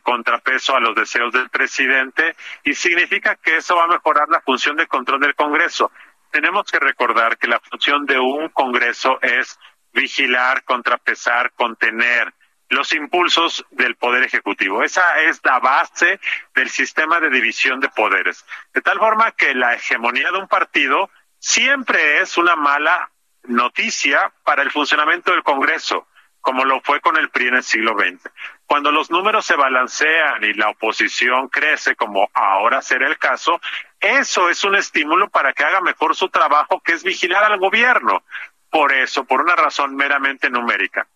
contrapeso 0.00 0.76
a 0.76 0.80
los 0.80 0.94
deseos 0.94 1.32
del 1.32 1.48
presidente 1.48 2.36
y 2.64 2.74
significa 2.74 3.36
que 3.36 3.56
eso 3.56 3.76
va 3.76 3.84
a 3.84 3.88
mejorar 3.88 4.28
la 4.28 4.40
función 4.40 4.76
de 4.76 4.86
control 4.86 5.20
del 5.20 5.34
Congreso. 5.34 5.90
Tenemos 6.30 6.70
que 6.70 6.78
recordar 6.78 7.38
que 7.38 7.48
la 7.48 7.60
función 7.60 8.04
de 8.06 8.18
un 8.18 8.48
Congreso 8.50 9.18
es 9.22 9.58
vigilar, 9.92 10.64
contrapesar, 10.64 11.52
contener 11.52 12.32
los 12.68 12.92
impulsos 12.92 13.64
del 13.70 13.96
Poder 13.96 14.24
Ejecutivo. 14.24 14.82
Esa 14.82 15.20
es 15.22 15.40
la 15.44 15.60
base 15.60 16.20
del 16.54 16.68
sistema 16.68 17.20
de 17.20 17.30
división 17.30 17.80
de 17.80 17.88
poderes. 17.88 18.44
De 18.74 18.82
tal 18.82 18.98
forma 18.98 19.32
que 19.32 19.54
la 19.54 19.74
hegemonía 19.74 20.30
de 20.32 20.38
un 20.38 20.48
partido 20.48 21.10
siempre 21.38 22.20
es 22.20 22.36
una 22.36 22.56
mala 22.56 23.10
noticia 23.44 24.32
para 24.42 24.62
el 24.62 24.70
funcionamiento 24.70 25.30
del 25.32 25.44
Congreso, 25.44 26.08
como 26.40 26.64
lo 26.64 26.80
fue 26.80 27.00
con 27.00 27.16
el 27.16 27.30
PRI 27.30 27.48
en 27.48 27.54
el 27.56 27.62
siglo 27.62 27.96
XX. 27.96 28.30
Cuando 28.66 28.90
los 28.90 29.10
números 29.10 29.46
se 29.46 29.54
balancean 29.54 30.42
y 30.42 30.52
la 30.54 30.70
oposición 30.70 31.48
crece, 31.48 31.94
como 31.94 32.28
ahora 32.34 32.82
será 32.82 33.06
el 33.06 33.18
caso, 33.18 33.60
eso 34.00 34.48
es 34.48 34.64
un 34.64 34.74
estímulo 34.74 35.28
para 35.28 35.52
que 35.52 35.64
haga 35.64 35.80
mejor 35.80 36.16
su 36.16 36.28
trabajo, 36.28 36.80
que 36.80 36.92
es 36.92 37.04
vigilar 37.04 37.44
al 37.44 37.58
gobierno. 37.58 38.24
Por 38.70 38.92
eso, 38.92 39.24
por 39.24 39.40
una 39.40 39.54
razón 39.54 39.94
meramente 39.94 40.50
numérica. 40.50 41.06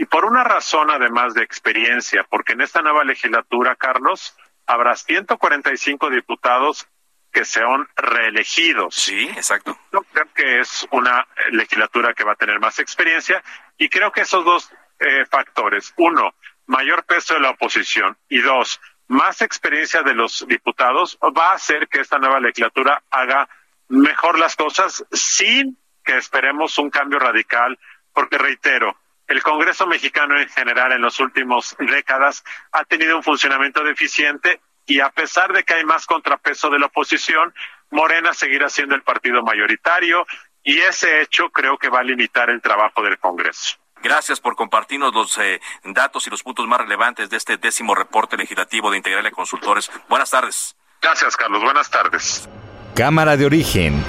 Y 0.00 0.06
por 0.06 0.24
una 0.24 0.42
razón 0.42 0.90
además 0.90 1.34
de 1.34 1.42
experiencia, 1.42 2.24
porque 2.24 2.54
en 2.54 2.62
esta 2.62 2.80
nueva 2.80 3.04
legislatura, 3.04 3.76
Carlos, 3.76 4.34
habrá 4.66 4.96
145 4.96 6.08
diputados 6.08 6.88
que 7.30 7.44
sean 7.44 7.86
reelegidos. 7.96 8.94
Sí, 8.94 9.28
exacto. 9.28 9.78
Yo 9.92 10.00
creo 10.10 10.26
que 10.34 10.60
es 10.60 10.88
una 10.90 11.28
legislatura 11.50 12.14
que 12.14 12.24
va 12.24 12.32
a 12.32 12.36
tener 12.36 12.58
más 12.60 12.78
experiencia 12.78 13.44
y 13.76 13.90
creo 13.90 14.10
que 14.10 14.22
esos 14.22 14.42
dos 14.42 14.70
eh, 15.00 15.26
factores, 15.26 15.92
uno, 15.98 16.34
mayor 16.64 17.04
peso 17.04 17.34
de 17.34 17.40
la 17.40 17.50
oposición 17.50 18.16
y 18.30 18.40
dos, 18.40 18.80
más 19.08 19.42
experiencia 19.42 20.02
de 20.02 20.14
los 20.14 20.46
diputados, 20.48 21.18
va 21.36 21.50
a 21.50 21.56
hacer 21.56 21.88
que 21.88 22.00
esta 22.00 22.18
nueva 22.18 22.40
legislatura 22.40 23.02
haga 23.10 23.50
mejor 23.88 24.38
las 24.38 24.56
cosas 24.56 25.04
sin 25.12 25.76
que 26.02 26.16
esperemos 26.16 26.78
un 26.78 26.88
cambio 26.88 27.18
radical, 27.18 27.78
porque 28.14 28.38
reitero, 28.38 28.96
el 29.30 29.42
Congreso 29.44 29.86
mexicano 29.86 30.38
en 30.38 30.48
general 30.48 30.92
en 30.92 31.02
los 31.02 31.20
últimos 31.20 31.76
décadas 31.78 32.42
ha 32.72 32.84
tenido 32.84 33.16
un 33.16 33.22
funcionamiento 33.22 33.84
deficiente 33.84 34.60
y 34.86 34.98
a 34.98 35.10
pesar 35.10 35.52
de 35.52 35.62
que 35.62 35.74
hay 35.74 35.84
más 35.84 36.04
contrapeso 36.04 36.68
de 36.68 36.80
la 36.80 36.86
oposición, 36.86 37.54
Morena 37.90 38.34
seguirá 38.34 38.68
siendo 38.68 38.96
el 38.96 39.02
partido 39.02 39.42
mayoritario 39.42 40.26
y 40.64 40.78
ese 40.80 41.22
hecho 41.22 41.50
creo 41.50 41.78
que 41.78 41.88
va 41.88 42.00
a 42.00 42.02
limitar 42.02 42.50
el 42.50 42.60
trabajo 42.60 43.02
del 43.02 43.18
Congreso. 43.18 43.76
Gracias 44.02 44.40
por 44.40 44.56
compartirnos 44.56 45.14
los 45.14 45.38
eh, 45.38 45.60
datos 45.84 46.26
y 46.26 46.30
los 46.30 46.42
puntos 46.42 46.66
más 46.66 46.80
relevantes 46.80 47.30
de 47.30 47.36
este 47.36 47.56
décimo 47.56 47.94
reporte 47.94 48.36
legislativo 48.36 48.90
de 48.90 48.96
Integral 48.96 49.22
de 49.22 49.30
Consultores. 49.30 49.90
Buenas 50.08 50.30
tardes. 50.30 50.74
Gracias, 51.00 51.36
Carlos. 51.36 51.62
Buenas 51.62 51.88
tardes. 51.88 52.48
Cámara 52.96 53.36
de 53.36 53.46
Origen. 53.46 54.02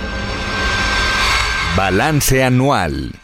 Balance 1.75 2.43
anual. 2.43 3.20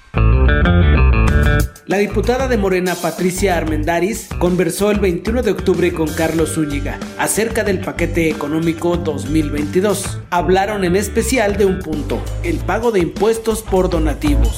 La 1.88 2.00
diputada 2.00 2.50
de 2.50 2.58
Morena 2.58 2.96
Patricia 2.96 3.56
Armendaris 3.56 4.28
conversó 4.40 4.92
el 4.92 5.00
21 5.00 5.42
de 5.42 5.52
octubre 5.52 5.94
con 5.94 6.14
Carlos 6.14 6.56
Zúñiga 6.56 7.00
acerca 7.18 7.64
del 7.64 7.80
paquete 7.80 8.30
económico 8.30 8.98
2022. 8.98 10.20
Hablaron 10.30 10.84
en 10.84 10.98
especial 10.98 11.56
de 11.56 11.66
un 11.66 11.80
punto, 11.80 12.22
el 12.44 12.58
pago 12.58 12.92
de 12.92 13.00
impuestos 13.00 13.64
por 13.64 13.90
donativos. 13.90 14.58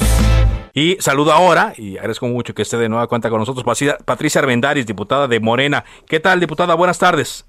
Y 0.73 0.97
saludo 0.99 1.31
ahora, 1.31 1.75
y 1.77 1.97
agradezco 1.97 2.27
mucho 2.27 2.55
que 2.55 2.63
esté 2.63 2.77
de 2.77 2.89
nueva 2.89 3.05
cuenta 3.05 3.29
con 3.29 3.37
nosotros, 3.37 3.63
Patricia 4.05 4.41
Armendaris, 4.41 4.87
diputada 4.87 5.27
de 5.27 5.39
Morena. 5.39 5.85
¿Qué 6.07 6.19
tal, 6.19 6.39
diputada? 6.39 6.73
Buenas 6.73 6.97
tardes. 6.97 7.45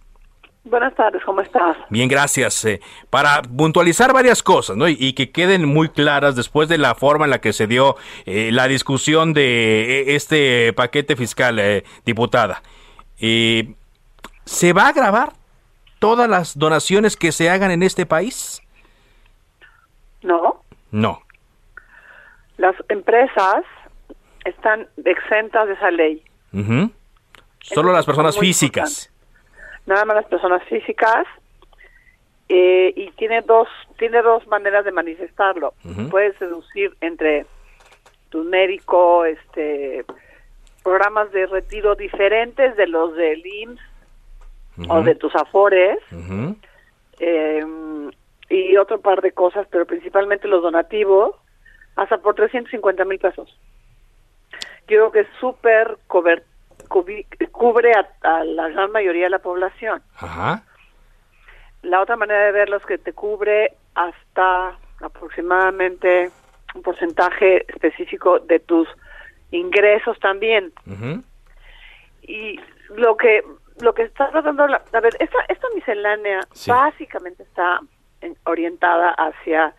Buenas 0.71 0.95
tardes, 0.95 1.21
¿cómo 1.25 1.41
estás? 1.41 1.77
Bien, 1.89 2.09
gracias. 2.09 2.65
Eh, 2.65 2.81
para 3.11 3.43
puntualizar 3.43 4.13
varias 4.13 4.41
cosas, 4.41 4.77
¿no? 4.77 4.87
Y, 4.87 5.15
que 5.15 5.33
queden 5.33 5.65
muy 5.65 5.89
claras 5.89 6.37
después 6.37 6.69
de 6.69 6.79
la 6.79 6.95
forma 6.95 7.25
en 7.25 7.33
la 7.33 7.41
que 7.41 7.53
se 7.53 7.67
dio 7.67 7.97
eh, 8.25 8.51
la 8.53 8.69
discusión 8.69 9.35
de 9.35 10.03
eh, 10.03 10.15
este 10.15 10.73
paquete 10.73 11.17
fiscal, 11.17 11.61
diputada. 12.07 12.63
¿Se 13.19 14.73
va 14.73 14.87
a 14.87 14.93
grabar 14.93 15.33
todas 15.99 16.31
las 16.31 16.57
donaciones 16.57 17.17
que 17.17 17.33
se 17.33 17.51
hagan 17.51 17.73
en 17.73 17.83
este 17.83 18.07
país? 18.07 18.63
No. 20.23 20.63
No. 20.93 21.23
Las 22.59 22.77
empresas 22.89 23.65
están 24.45 24.87
exentas 25.05 25.67
de 25.67 25.75
esa 25.75 25.91
ley. 25.91 26.23
Solo 27.61 27.93
las 27.93 28.07
personas 28.07 28.39
físicas 28.39 29.11
nada 29.87 30.05
más 30.05 30.17
las 30.17 30.27
personas 30.27 30.63
físicas 30.65 31.27
eh, 32.49 32.93
y 32.97 33.11
tiene 33.13 33.43
dos 33.43 33.69
tiene 33.99 34.23
dos 34.23 34.47
maneras 34.49 34.85
de 34.85 34.93
manifestarlo. 34.93 35.75
Puedes 36.11 36.39
deducir 36.39 36.97
entre 37.01 37.47
tu 38.31 38.45
médico, 38.45 39.25
este 39.25 40.05
programas 40.83 41.31
de 41.33 41.47
retiro 41.47 41.95
diferentes 41.95 42.77
de 42.77 42.87
los 42.87 43.15
del 43.15 43.45
IMSS 43.47 43.81
o 44.89 45.03
de 45.03 45.15
tus 45.15 45.35
afores 45.37 45.99
eh, 47.19 47.65
y 48.49 48.77
otro 48.79 49.01
par 49.01 49.21
de 49.21 49.33
cosas, 49.33 49.67
pero 49.71 49.87
principalmente 49.87 50.49
los 50.49 50.63
donativos 50.63 51.37
hasta 51.97 52.19
por 52.19 52.35
350 52.35 53.05
mil 53.05 53.19
pesos. 53.19 53.57
Yo 54.89 54.97
creo 54.97 55.13
que 55.13 55.21
es 55.21 55.29
súper 55.39 55.99
cubre 56.91 57.93
a, 58.23 58.45
la 58.45 58.69
gran 58.69 58.93
mayoría 58.93 59.25
de 59.25 59.31
la 59.31 59.39
población. 59.39 60.03
La 61.83 62.01
otra 62.01 62.17
manera 62.17 62.45
de 62.45 62.53
verlo 62.53 62.77
es 62.77 62.85
que 62.85 62.99
te 62.99 63.13
cubre 63.13 63.73
hasta 63.95 64.77
aproximadamente 65.01 66.31
un 66.75 66.83
porcentaje 66.83 67.65
específico 67.73 68.41
de 68.41 68.61
tus 68.61 68.89
ingresos 69.51 70.19
también. 70.21 70.73
Y 72.23 72.61
lo 72.91 73.17
que 73.17 73.43
lo 73.81 73.95
que 73.95 74.03
está 74.03 74.29
tratando, 74.31 74.65
a 74.65 75.01
ver, 75.01 75.17
esta, 75.21 75.39
esta 75.49 75.67
miscelánea 75.75 76.41
básicamente 76.67 77.45
está 77.45 77.81
orientada 78.45 79.11
hacia 79.13 79.75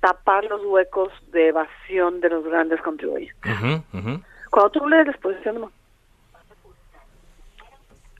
tapar 0.00 0.44
los 0.44 0.64
huecos 0.64 1.12
de 1.32 1.48
evasión 1.48 2.20
de 2.20 2.30
los 2.30 2.44
grandes 2.44 2.80
contribuyentes. 2.80 3.56
Cuando 4.50 4.70
tú 4.70 4.88
lees 4.88 5.06
la 5.06 5.12
exposición 5.12 5.56
de 5.56 5.60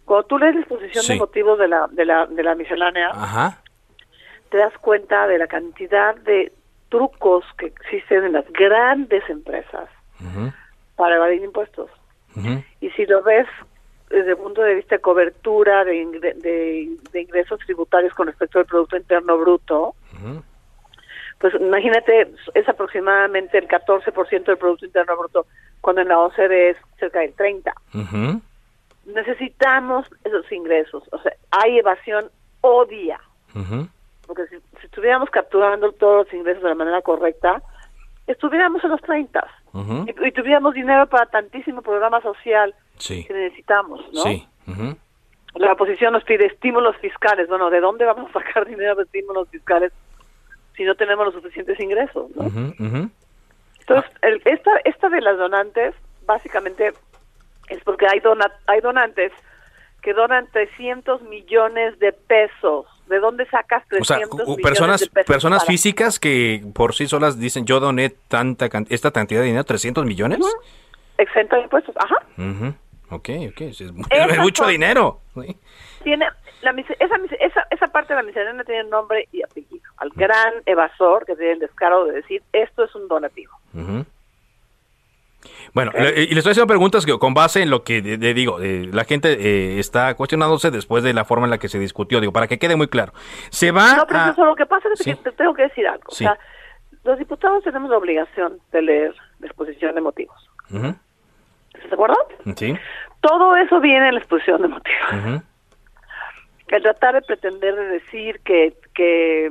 cuando 0.07 0.27
tú 0.29 0.39
lees 0.39 0.55
la 0.55 0.61
exposición 0.61 1.05
de 1.07 1.17
motivos 1.17 1.59
de 1.59 1.69
la, 1.69 1.89
de 1.91 2.05
la, 2.05 2.27
de 2.27 2.43
la 2.43 2.55
miscelánea, 2.55 3.11
te 4.51 4.57
das 4.57 4.73
cuenta 4.79 5.27
de 5.27 5.39
la 5.39 5.49
cantidad 5.49 6.15
de 6.15 6.53
trucos 6.89 7.45
que 7.59 7.67
existen 7.67 8.25
en 8.25 8.33
las 8.33 8.51
grandes 8.53 9.29
empresas 9.29 9.89
para 10.95 11.17
evadir 11.17 11.43
impuestos. 11.43 11.91
Y 12.81 12.91
si 12.91 13.05
lo 13.07 13.23
ves 13.23 13.47
desde 14.09 14.31
el 14.31 14.37
punto 14.37 14.63
de 14.63 14.77
vista 14.77 14.95
de 14.95 15.01
cobertura 15.01 15.85
de, 15.85 16.07
de, 17.13 17.21
ingresos 17.21 17.59
tributarios 17.61 18.15
con 18.15 18.29
respecto 18.29 18.61
al 18.61 18.67
Producto 18.67 18.97
Interno 18.97 19.37
Bruto, 19.37 19.97
pues 21.39 21.53
imagínate, 21.55 22.31
es 22.55 22.69
aproximadamente 22.69 23.59
el 23.59 23.67
14% 23.67 24.45
del 24.45 24.57
Producto 24.57 24.87
Interno 24.87 25.17
Bruto, 25.17 25.47
cuando 25.81 26.03
en 26.03 26.09
la 26.09 26.21
OCDE 26.21 26.71
es 26.71 26.77
cerca 27.01 27.21
del 27.21 27.35
30% 27.35 28.41
necesitamos 29.07 30.09
esos 30.25 30.51
ingresos. 30.53 31.05
O 31.13 31.19
sea, 31.19 31.33
hay 31.51 31.79
evasión 31.79 32.31
odia. 32.61 33.21
Porque 34.27 34.47
si, 34.49 34.57
estuviéramos 34.83 35.31
capturando 35.31 35.93
todos 35.93 36.27
los 36.27 36.35
ingresos 36.35 36.63
de 36.63 36.69
la 36.69 36.75
manera 36.75 37.01
correcta, 37.01 37.63
estuviéramos 38.27 38.83
en 38.85 38.91
los 38.91 39.01
30 39.03 39.47
y, 40.07 40.33
tuviéramos 40.33 40.75
dinero 40.75 41.07
para 41.07 41.27
tantísimo 41.27 41.81
programa 41.83 42.21
social 42.21 42.75
que 42.99 43.27
necesitamos, 43.31 44.01
¿no? 44.13 44.97
la 45.55 45.73
oposición 45.73 46.13
nos 46.13 46.25
pide 46.25 46.47
estímulos 46.47 46.97
fiscales. 46.99 47.49
Bueno, 47.49 47.71
¿de 47.71 47.81
dónde 47.81 48.05
vamos 48.05 48.29
a 48.31 48.41
sacar 48.41 48.67
dinero 48.67 48.95
de 48.95 49.05
estímulos 49.05 49.49
fiscales 49.49 49.93
si 50.77 50.85
no 50.85 50.95
tenemos 50.95 51.25
los 51.27 51.35
suficientes 51.35 51.81
ingresos? 51.81 52.31
¿no? 52.35 52.45
Entonces, 53.81 54.11
el, 54.23 54.43
esta, 54.45 54.71
esta 54.85 55.09
de 55.09 55.21
las 55.21 55.39
donantes, 55.39 55.95
básicamente, 56.27 56.93
es 57.69 57.83
porque 57.85 58.07
hay, 58.07 58.21
dona, 58.21 58.51
hay 58.67 58.81
donantes 58.81 59.33
que 60.03 60.13
donan 60.13 60.47
300 60.53 61.23
millones 61.23 61.99
de 61.99 62.13
pesos. 62.13 62.87
¿De 63.09 63.19
dónde 63.21 63.47
sacas 63.47 63.85
300 63.89 64.01
o 64.01 64.05
sea, 64.05 64.17
millones 64.47 64.63
personas, 64.63 65.01
de 65.01 65.07
pesos? 65.09 65.27
personas 65.27 65.59
para- 65.61 65.67
físicas 65.73 66.19
que 66.19 66.65
por 66.75 66.95
sí 66.95 67.07
solas 67.07 67.39
dicen 67.39 67.65
yo 67.65 67.79
doné 67.81 68.11
tanta 68.11 68.69
esta 68.89 69.11
cantidad 69.13 69.41
de 69.41 69.47
dinero, 69.47 69.65
300 69.65 70.05
millones. 70.05 70.41
Exento 71.19 71.57
de 71.57 71.63
impuestos, 71.63 71.95
ajá. 71.97 72.17
Ujú. 72.37 72.75
Ok, 73.11 73.29
ok, 73.51 73.61
es, 73.61 73.93
mucho 74.37 74.65
son- 74.65 74.73
dinero. 74.73 75.21
Sí. 75.35 75.57
Tiene, 76.03 76.27
la, 76.63 76.71
esa, 76.73 77.17
esa, 77.41 77.67
esa 77.71 77.87
parte 77.89 78.13
de 78.13 78.21
la 78.21 78.23
miscelánea 78.23 78.65
tiene 78.65 78.85
nombre 78.85 79.29
y 79.33 79.43
apellido. 79.43 79.91
Al 79.99 80.11
gran 80.11 80.55
evasor 80.67 81.25
que 81.27 81.35
tiene 81.37 81.53
el 81.53 81.59
descaro 81.61 82.05
de 82.07 82.13
decir, 82.13 82.43
esto 82.53 82.85
es 82.85 82.95
un 82.95 83.09
donativo. 83.09 83.53
Ujú. 83.75 84.05
Bueno, 85.73 85.93
le- 85.95 86.23
y 86.25 86.29
le 86.29 86.39
estoy 86.39 86.53
haciendo 86.53 86.67
preguntas 86.67 87.05
que 87.07 87.19
con 87.19 87.35
base 87.35 87.63
en 87.63 87.71
lo 87.71 87.83
que 87.85 88.01
de- 88.03 88.17
de- 88.19 88.35
digo, 88.35 88.61
eh, 88.61 88.89
la 88.93 89.05
gente 89.05 89.33
eh, 89.33 89.79
está 89.79 90.15
cuestionándose 90.15 90.71
después 90.71 91.03
de 91.05 91.13
la 91.15 91.25
forma 91.25 91.47
en 91.47 91.51
la 91.51 91.59
que 91.59 91.69
se 91.69 91.79
discutió, 91.79 92.21
digo, 92.21 92.33
para 92.33 92.47
que 92.49 92.59
quede 92.59 92.77
muy 92.77 92.89
claro. 92.89 93.13
Se 93.51 93.71
va 93.73 93.97
No, 93.97 94.07
pero 94.07 94.21
a... 94.21 94.31
eso, 94.31 94.45
lo 94.45 94.55
que 94.57 94.67
pasa 94.67 94.89
es 94.93 94.99
Sí. 95.01 95.15
que 95.15 95.17
te 95.23 95.33
tengo 95.33 95.55
que 95.55 95.63
decir 95.63 95.87
algo. 95.87 96.05
Sí. 96.11 96.25
O 96.25 96.29
sea, 96.29 96.39
los 97.05 97.19
diputados 97.19 97.63
tenemos 97.65 97.91
la 97.91 97.99
obligación 97.99 98.59
de 98.73 98.83
leer 98.83 99.15
la 99.41 99.47
exposición 99.47 99.95
de 99.95 100.01
motivos. 100.01 100.51
Ujú. 100.71 100.95
¿Estás 101.75 101.91
de 101.91 101.95
acuerdo? 101.95 102.17
Sí. 102.57 102.77
Todo 103.21 103.57
eso 103.57 103.81
viene 103.81 104.09
en 104.09 104.15
la 104.15 104.21
exposición 104.21 104.63
de 104.63 104.69
motivos. 104.69 105.13
Ujú. 105.13 105.43
El 106.69 106.83
tratar 106.83 107.15
de 107.15 107.23
pretender 107.23 107.75
de 107.77 107.85
decir 107.87 108.41
que, 108.45 108.75
que, 108.95 109.49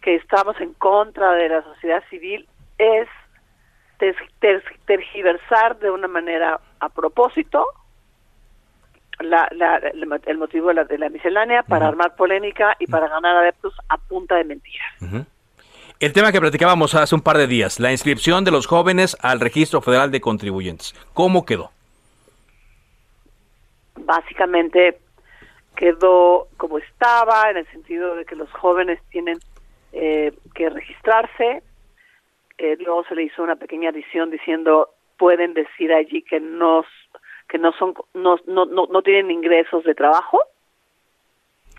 que 0.00 0.14
estamos 0.14 0.58
en 0.60 0.72
contra 0.74 1.32
de 1.32 1.48
la 1.50 1.62
sociedad 1.62 2.02
civil 2.08 2.48
es 2.78 3.08
ter- 4.00 4.16
ter- 4.40 4.64
tergiversar 4.86 5.78
de 5.78 5.90
una 5.92 6.08
manera 6.08 6.58
a 6.80 6.88
propósito 6.88 7.64
la, 9.20 9.46
la- 9.52 9.76
el, 9.76 10.04
el 10.26 10.38
motivo 10.38 10.68
de 10.68 10.74
la, 10.74 10.84
de 10.84 10.98
la 10.98 11.08
miscelánea 11.08 11.62
para 11.62 11.86
armar 11.86 12.16
polémica 12.16 12.74
y 12.80 12.86
para 12.86 13.06
ganar 13.06 13.36
adeptos 13.36 13.74
a 13.88 13.96
punta 13.98 14.34
de 14.34 14.44
mentiras. 14.44 14.88
El 16.00 16.12
tema 16.14 16.32
que 16.32 16.40
platicábamos 16.40 16.94
hace 16.94 17.14
un 17.14 17.20
par 17.20 17.36
de 17.36 17.46
días, 17.46 17.78
la 17.78 17.92
inscripción 17.92 18.42
de 18.44 18.50
los 18.50 18.66
jóvenes 18.66 19.16
al 19.20 19.38
Registro 19.38 19.82
Federal 19.82 20.10
de 20.10 20.20
Contribuyentes. 20.20 20.94
¿Cómo 21.14 21.44
quedó? 21.44 21.70
básicamente 24.02 24.98
quedó 25.76 26.48
como 26.56 26.78
estaba 26.78 27.50
en 27.50 27.58
el 27.58 27.66
sentido 27.70 28.14
de 28.16 28.24
que 28.24 28.34
los 28.34 28.50
jóvenes 28.52 28.98
tienen 29.10 29.38
eh, 29.92 30.32
que 30.54 30.68
registrarse 30.70 31.62
Eh, 32.62 32.76
luego 32.78 33.04
se 33.08 33.14
le 33.14 33.22
hizo 33.22 33.42
una 33.42 33.56
pequeña 33.56 33.88
adición 33.88 34.30
diciendo 34.30 34.90
pueden 35.18 35.54
decir 35.54 35.92
allí 35.94 36.20
que 36.22 36.40
no 36.40 36.84
que 37.48 37.56
no 37.58 37.72
son 37.78 37.94
no 38.12 38.36
no 38.46 38.66
no, 38.66 38.86
no 38.86 39.02
tienen 39.02 39.30
ingresos 39.30 39.82
de 39.84 39.94
trabajo 39.94 40.38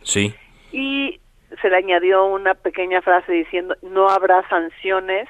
Sí. 0.03 0.33
y 0.71 1.19
se 1.61 1.69
le 1.69 1.75
añadió 1.77 2.25
una 2.25 2.55
pequeña 2.55 3.01
frase 3.01 3.31
diciendo 3.31 3.75
no 3.83 4.09
habrá 4.09 4.47
sanciones 4.50 5.27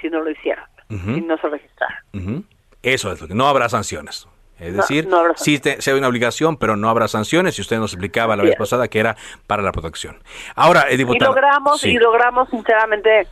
si 0.00 0.10
no 0.10 0.20
lo 0.20 0.30
hicieron 0.30 0.64
si 0.90 1.22
no 1.22 1.38
se 1.38 1.48
registraron. 1.48 2.44
Eso 2.82 3.10
es 3.12 3.22
lo 3.22 3.26
que 3.28 3.34
no 3.34 3.46
habrá 3.48 3.70
sanciones. 3.70 4.28
Es 4.60 4.72
No, 4.74 4.82
decir, 4.82 5.06
no 5.08 5.34
sí, 5.36 5.58
te- 5.58 5.78
hay 5.86 5.92
una 5.98 6.08
obligación, 6.08 6.58
pero 6.58 6.76
no 6.76 6.90
habrá 6.90 7.08
sanciones. 7.08 7.56
Y 7.58 7.62
usted 7.62 7.78
nos 7.78 7.94
explicaba 7.94 8.36
la 8.36 8.42
vez 8.42 8.54
pasada 8.56 8.88
que 8.88 8.98
era 9.00 9.16
para 9.46 9.62
la 9.62 9.72
protección. 9.72 10.18
Ahora, 10.54 10.82
eh, 10.90 10.94
y 10.94 10.96
diputado. 10.98 11.32
logramos 11.34 11.80
sí. 11.80 11.92
y 11.92 11.96
logramos 11.96 12.50
sinceramente 12.50 13.26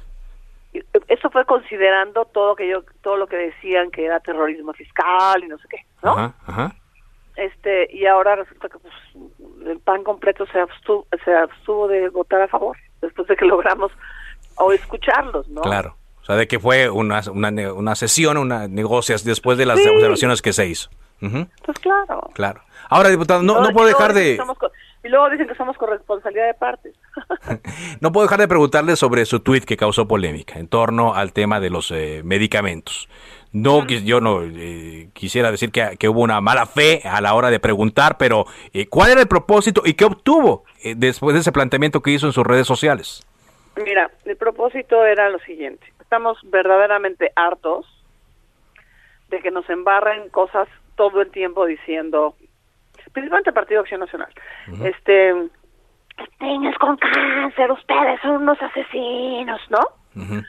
eso 1.09 1.31
fue 1.31 1.45
considerando 1.47 2.25
todo 2.27 2.55
que 2.55 2.69
yo 2.69 2.83
todo 3.03 3.17
lo 3.17 3.27
que 3.27 3.37
decían 3.37 3.91
que 3.91 4.05
era 4.05 4.21
terrorismo 4.21 4.73
fiscal 4.73 5.43
y 5.43 5.49
no 5.49 5.59
sé 5.59 5.67
qué 5.69 5.79
no 6.03 6.13
Ajá, 6.13 6.35
ajá. 6.47 6.75
este 7.37 7.89
y 7.95 8.07
ahora 8.07 8.37
resulta 8.37 8.69
que 8.69 8.79
pues, 8.79 8.95
el 9.67 9.81
PAN 9.81 10.05
completo 10.05 10.47
se 10.47 10.61
abstuvo, 10.61 11.07
se 11.25 11.35
abstuvo 11.35 11.89
de 11.89 12.09
votar 12.11 12.43
a 12.43 12.49
favor 12.49 12.77
después 13.01 13.27
de 13.29 13.37
que 13.37 13.45
logramos 13.47 13.91
o 14.57 14.73
escucharlos 14.73 15.49
no 15.49 15.63
Claro. 15.63 15.97
O 16.23 16.25
sea, 16.25 16.37
de 16.37 16.47
que 16.47 16.59
fue 16.61 16.91
una, 16.91 17.23
una, 17.33 17.73
una 17.73 17.95
sesión, 17.95 18.37
una 18.37 18.69
negociación 18.69 19.27
después 19.31 19.57
de 19.57 19.65
las 19.67 19.79
Sí. 19.81 19.89
observaciones 19.89 20.43
que 20.43 20.53
se 20.53 20.67
hizo. 20.67 20.91
Ujú, 21.23 21.47
pues 21.65 21.79
claro 21.81 22.31
Claro. 22.35 22.61
Ahora, 22.91 23.09
diputado, 23.09 23.43
no, 23.43 23.61
no 23.61 23.71
puedo 23.71 23.87
dejar 23.89 24.13
de 24.13 24.37
somos 24.37 24.59
y 25.03 25.09
luego 25.09 25.31
dicen 25.31 25.49
que 25.49 25.55
somos 25.55 25.77
corresponsabilidad 25.77 26.47
de 26.47 26.55
partes 26.55 26.95
no 28.01 28.13
puedo 28.13 28.27
dejar 28.27 28.41
de 28.41 28.49
preguntarle 28.49 28.97
sobre 28.97 29.25
su 29.25 29.41
tuit 29.41 29.65
que 29.65 29.77
causó 29.77 30.07
polémica 30.07 30.59
en 30.59 30.69
torno 30.69 31.15
al 31.15 31.33
tema 31.33 31.61
de 31.61 31.71
los 31.71 31.91
eh, 31.91 32.23
medicamentos. 32.25 33.09
No, 33.53 33.85
yo 33.85 34.21
no 34.21 34.43
eh, 34.45 35.09
quisiera 35.13 35.51
decir 35.51 35.73
que, 35.73 35.97
que 35.99 36.09
hubo 36.09 36.21
una 36.21 36.41
mala 36.41 36.67
fe 36.67 37.03
a 37.05 37.21
la 37.21 37.35
hora 37.35 37.51
de 37.51 37.59
preguntar, 37.59 38.17
pero 38.17 38.45
eh, 38.73 38.87
¿cuál 38.87 39.11
era 39.11 39.21
el 39.21 39.27
propósito 39.27 39.83
y 39.85 39.95
qué 39.95 40.05
obtuvo 40.05 40.65
eh, 40.85 40.95
después 40.97 41.35
de 41.35 41.41
ese 41.41 41.51
planteamiento 41.51 42.01
que 42.01 42.13
hizo 42.13 42.27
en 42.27 42.33
sus 42.33 42.47
redes 42.47 42.69
sociales? 42.69 43.27
Mira, 43.85 44.11
el 44.25 44.37
propósito 44.37 45.05
era 45.05 45.29
lo 45.31 45.41
siguiente. 45.41 45.85
Estamos 46.01 46.39
verdaderamente 46.45 47.33
hartos 47.35 47.87
de 49.31 49.41
que 49.41 49.51
nos 49.51 49.69
embarren 49.69 50.29
cosas 50.29 50.69
todo 50.95 51.21
el 51.21 51.31
tiempo 51.31 51.67
diciendo, 51.67 52.37
principalmente 53.13 53.51
el 53.51 53.55
Partido 53.55 53.81
Acción 53.81 54.01
Nacional, 54.01 54.33
este, 54.85 55.35
niños 56.41 56.77
con 56.79 56.97
cáncer, 56.97 57.71
ustedes 57.73 58.21
son 58.21 58.43
unos 58.43 58.61
asesinos, 58.63 59.61
¿no? 59.71 59.81
Ujú. 60.17 60.43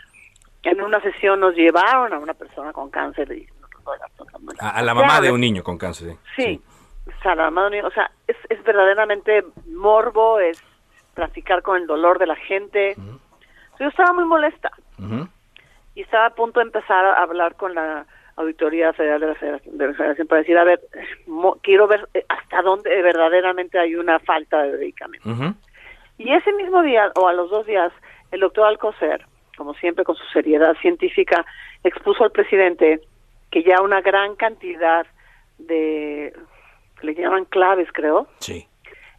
En 0.63 0.82
una 0.82 1.02
sesión 1.02 1.39
nos 1.39 1.56
llevaron 1.56 2.13
a 2.13 2.19
una 2.19 2.34
persona 2.34 2.71
con 2.71 2.89
cáncer 2.89 3.32
y 3.32 3.47
A, 4.60 4.69
a 4.69 4.82
la 4.82 4.93
mamá 4.93 5.21
de 5.21 5.32
un 5.32 5.41
niño 5.41 5.63
con 5.63 5.78
cáncer. 5.78 6.17
Sí, 6.36 6.62
o 7.08 7.21
sea, 7.24 7.36
la 7.36 7.45
mamá 7.45 7.62
de 7.62 7.67
un 7.67 7.74
niño, 7.74 7.88
o 7.88 7.91
sea, 7.91 8.12
es, 8.28 8.38
es 8.50 8.63
verdaderamente 8.63 9.43
morbo, 9.67 10.39
es 10.39 10.63
practicar 11.13 11.62
con 11.62 11.78
el 11.78 11.88
dolor 11.88 12.19
de 12.19 12.28
la 12.28 12.36
gente. 12.36 12.95
Yo 13.80 13.88
estaba 13.88 14.13
muy 14.13 14.26
molesta. 14.26 14.71
Y 15.95 16.02
estaba 16.02 16.28
a 16.28 16.36
punto 16.36 16.60
de 16.60 16.67
empezar 16.67 17.04
a 17.06 17.21
hablar 17.21 17.56
con 17.56 17.74
la 17.76 18.06
Auditoría 18.41 18.93
Federal 18.93 19.21
de 19.21 19.27
la 19.27 19.36
Federación, 19.36 19.77
de 19.77 19.88
la 19.88 19.93
Federación 19.93 20.27
para 20.27 20.41
decir, 20.41 20.58
a 20.58 20.63
ver, 20.63 20.80
mo- 21.27 21.58
quiero 21.63 21.88
ver 21.88 22.08
eh, 22.13 22.25
hasta 22.30 22.62
dónde 22.62 23.01
verdaderamente 23.01 23.80
hay 23.80 23.95
una 23.95 24.19
falta 24.19 24.62
de 24.63 24.77
medicamentos. 24.77 25.32
Ujú. 25.32 25.54
Y 26.17 26.34
ese 26.34 26.54
mismo 26.54 26.82
día, 26.84 27.12
o 27.15 27.27
a 27.27 27.34
los 27.34 27.49
dos 27.49 27.65
días, 27.65 27.91
el 28.32 28.41
doctor 28.41 28.65
Alcocer, 28.67 29.25
como 29.58 29.73
siempre 29.75 30.04
con 30.04 30.15
su 30.15 30.23
seriedad 30.34 30.75
científica, 30.82 31.45
expuso 31.84 32.23
al 32.23 32.32
presidente 32.32 33.01
que 33.49 33.63
ya 33.63 33.82
una 33.82 34.01
gran 34.01 34.36
cantidad 34.36 35.06
de, 35.58 36.34
le 37.01 37.13
llaman 37.15 37.45
claves, 37.45 37.88
creo, 37.91 38.27
Sí. 38.39 38.67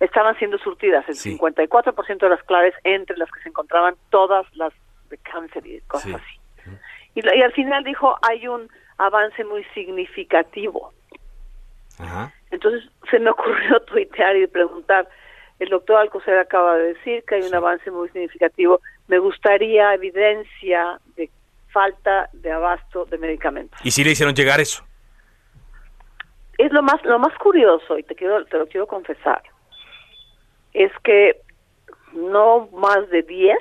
estaban 0.00 0.36
siendo 0.38 0.58
surtidas, 0.58 1.08
el 1.08 1.14
Sí. 1.14 1.36
54% 1.38 2.26
de 2.26 2.28
las 2.30 2.42
claves 2.44 2.74
entre 2.84 3.16
las 3.16 3.30
que 3.30 3.40
se 3.42 3.48
encontraban 3.48 3.94
todas 4.10 4.46
las 4.56 4.72
de 5.10 5.18
cáncer 5.18 5.66
y 5.66 5.80
cosas 5.82 6.10
Sí. 6.10 6.14
así. 6.14 6.38
Y, 7.14 7.20
y 7.38 7.42
al 7.42 7.52
final 7.52 7.84
dijo, 7.84 8.16
hay 8.22 8.48
un 8.48 8.68
avance 9.06 9.44
muy 9.44 9.64
significativo. 9.74 10.92
Ajá. 11.98 12.32
Entonces 12.50 12.88
se 13.10 13.18
me 13.18 13.30
ocurrió 13.30 13.80
tuitear 13.86 14.36
y 14.36 14.46
preguntar, 14.46 15.08
el 15.58 15.68
doctor 15.68 15.96
Alcocer 15.96 16.38
acaba 16.38 16.76
de 16.76 16.94
decir 16.94 17.24
que 17.24 17.36
hay 17.36 17.42
un 17.42 17.54
avance 17.54 17.90
muy 17.90 18.08
significativo, 18.10 18.80
me 19.08 19.18
gustaría 19.18 19.94
evidencia 19.94 20.98
de 21.16 21.30
falta 21.70 22.28
de 22.32 22.50
abasto 22.52 23.04
de 23.06 23.18
medicamentos. 23.18 23.78
¿Y 23.84 23.90
si 23.90 24.04
le 24.04 24.10
hicieron 24.10 24.34
llegar 24.34 24.60
eso? 24.60 24.84
Es 26.58 26.70
lo 26.72 26.82
más 26.82 27.02
lo 27.04 27.18
más 27.18 27.36
curioso 27.38 27.98
y 27.98 28.02
te 28.02 28.14
quiero 28.14 28.44
te 28.44 28.58
lo 28.58 28.66
quiero 28.66 28.86
confesar. 28.86 29.42
Es 30.74 30.92
que 31.02 31.40
no 32.12 32.68
más 32.72 33.08
de 33.10 33.22
10 33.22 33.58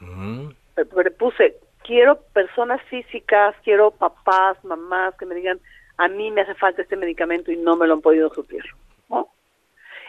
Ujú. 0.00 0.54
eh, 0.76 0.84
pero 0.94 1.12
puse 1.14 1.56
quiero 1.84 2.20
personas 2.32 2.80
físicas, 2.82 3.54
quiero 3.64 3.90
papás, 3.90 4.62
mamás 4.64 5.14
que 5.16 5.26
me 5.26 5.34
digan 5.34 5.60
a 5.98 6.08
mí 6.08 6.30
me 6.30 6.40
hace 6.40 6.54
falta 6.54 6.82
este 6.82 6.96
medicamento 6.96 7.52
y 7.52 7.56
no 7.56 7.76
me 7.76 7.86
lo 7.86 7.94
han 7.94 8.00
podido 8.00 8.32
suplir. 8.34 8.64
¿no? 9.08 9.28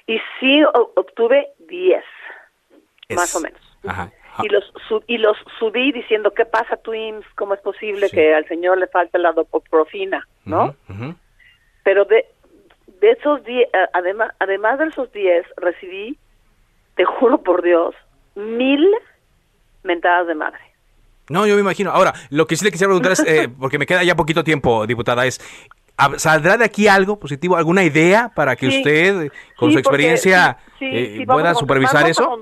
Y 0.08 0.20
sí 0.40 0.64
obtuve 0.96 1.50
10, 1.68 2.04
más 3.16 3.36
o 3.36 3.42
menos. 3.42 3.60
Ajá. 3.86 4.12
Y 4.42 4.48
los, 4.50 4.64
su- 4.88 5.04
y 5.06 5.18
los 5.20 5.38
subí 5.60 5.92
diciendo, 5.92 6.32
¿qué 6.32 6.46
pasa, 6.46 6.78
Twins? 6.78 7.24
¿Cómo 7.36 7.54
es 7.54 7.60
posible 7.62 8.08
Sí. 8.10 8.16
que 8.16 8.34
al 8.34 8.48
señor 8.48 8.78
le 8.80 8.88
falte 8.88 9.20
la 9.20 9.32
dopoprofina? 9.34 10.28
¿no? 10.46 10.76
Pero 11.84 12.06
de, 12.06 12.26
de 12.88 13.12
esos 13.12 13.44
10, 13.44 13.68
además, 13.94 14.34
además 14.40 14.80
de 14.80 14.86
esos 14.88 15.12
10, 15.12 15.46
recibí, 15.58 16.18
te 16.96 17.06
juro 17.06 17.40
por 17.44 17.62
Dios, 17.62 17.94
mil 18.36 18.90
mentadas 19.84 20.26
de 20.28 20.36
madre. 20.36 20.60
No, 21.30 21.48
yo 21.48 21.56
me 21.56 21.62
imagino. 21.62 21.92
Ahora, 21.92 22.14
lo 22.30 22.48
que 22.48 22.56
sí 22.56 22.66
le 22.66 22.72
quisiera 22.72 22.90
preguntar 22.90 23.14
es, 23.14 23.20
eh, 23.26 23.50
porque 23.60 23.78
me 23.78 23.86
queda 23.86 24.04
ya 24.04 24.16
poquito 24.16 24.44
tiempo, 24.44 24.86
diputada, 24.86 25.26
es, 25.26 25.40
¿Saldrá 26.18 26.58
de 26.58 26.66
aquí 26.66 26.88
algo 26.88 27.20
positivo, 27.20 27.56
alguna 27.56 27.84
idea 27.84 28.32
para 28.34 28.56
que 28.56 28.68
usted, 28.68 29.32
con 29.56 29.72
su 29.72 29.78
experiencia, 29.78 30.58
eh, 30.80 31.24
pueda 31.28 31.54
supervisar 31.54 32.10
eso? 32.10 32.42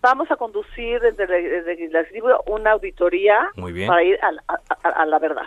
Vamos 0.00 0.30
a 0.30 0.36
conducir 0.36 1.00
desde 1.00 1.24
el 1.58 1.66
legislativo 1.66 2.28
una 2.46 2.72
auditoría 2.72 3.50
para 3.86 4.02
ir 4.04 4.18
a, 4.22 5.04
la 5.04 5.18
verdad. 5.18 5.46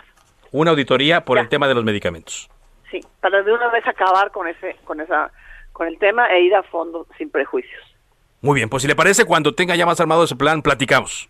Una 0.52 0.72
auditoría 0.72 1.24
por 1.24 1.38
el 1.38 1.48
tema 1.48 1.66
de 1.66 1.74
los 1.74 1.82
medicamentos. 1.82 2.50
Sí, 2.90 3.00
para 3.20 3.42
de 3.42 3.52
una 3.52 3.70
vez 3.70 3.86
acabar 3.86 4.30
con 4.32 4.46
ese, 4.46 4.76
con 4.84 5.00
esa, 5.00 5.30
con 5.72 5.86
el 5.86 5.98
tema 5.98 6.26
e 6.26 6.42
ir 6.42 6.54
a 6.54 6.62
fondo 6.62 7.06
sin 7.16 7.30
prejuicios. 7.30 7.80
Muy 8.42 8.56
bien, 8.56 8.68
pues 8.68 8.82
si 8.82 8.88
le 8.88 8.96
parece, 8.96 9.24
cuando 9.24 9.54
tenga 9.54 9.76
ya 9.76 9.86
más 9.86 10.00
armado 10.00 10.24
ese 10.24 10.36
plan, 10.36 10.60
platicamos. 10.60 11.29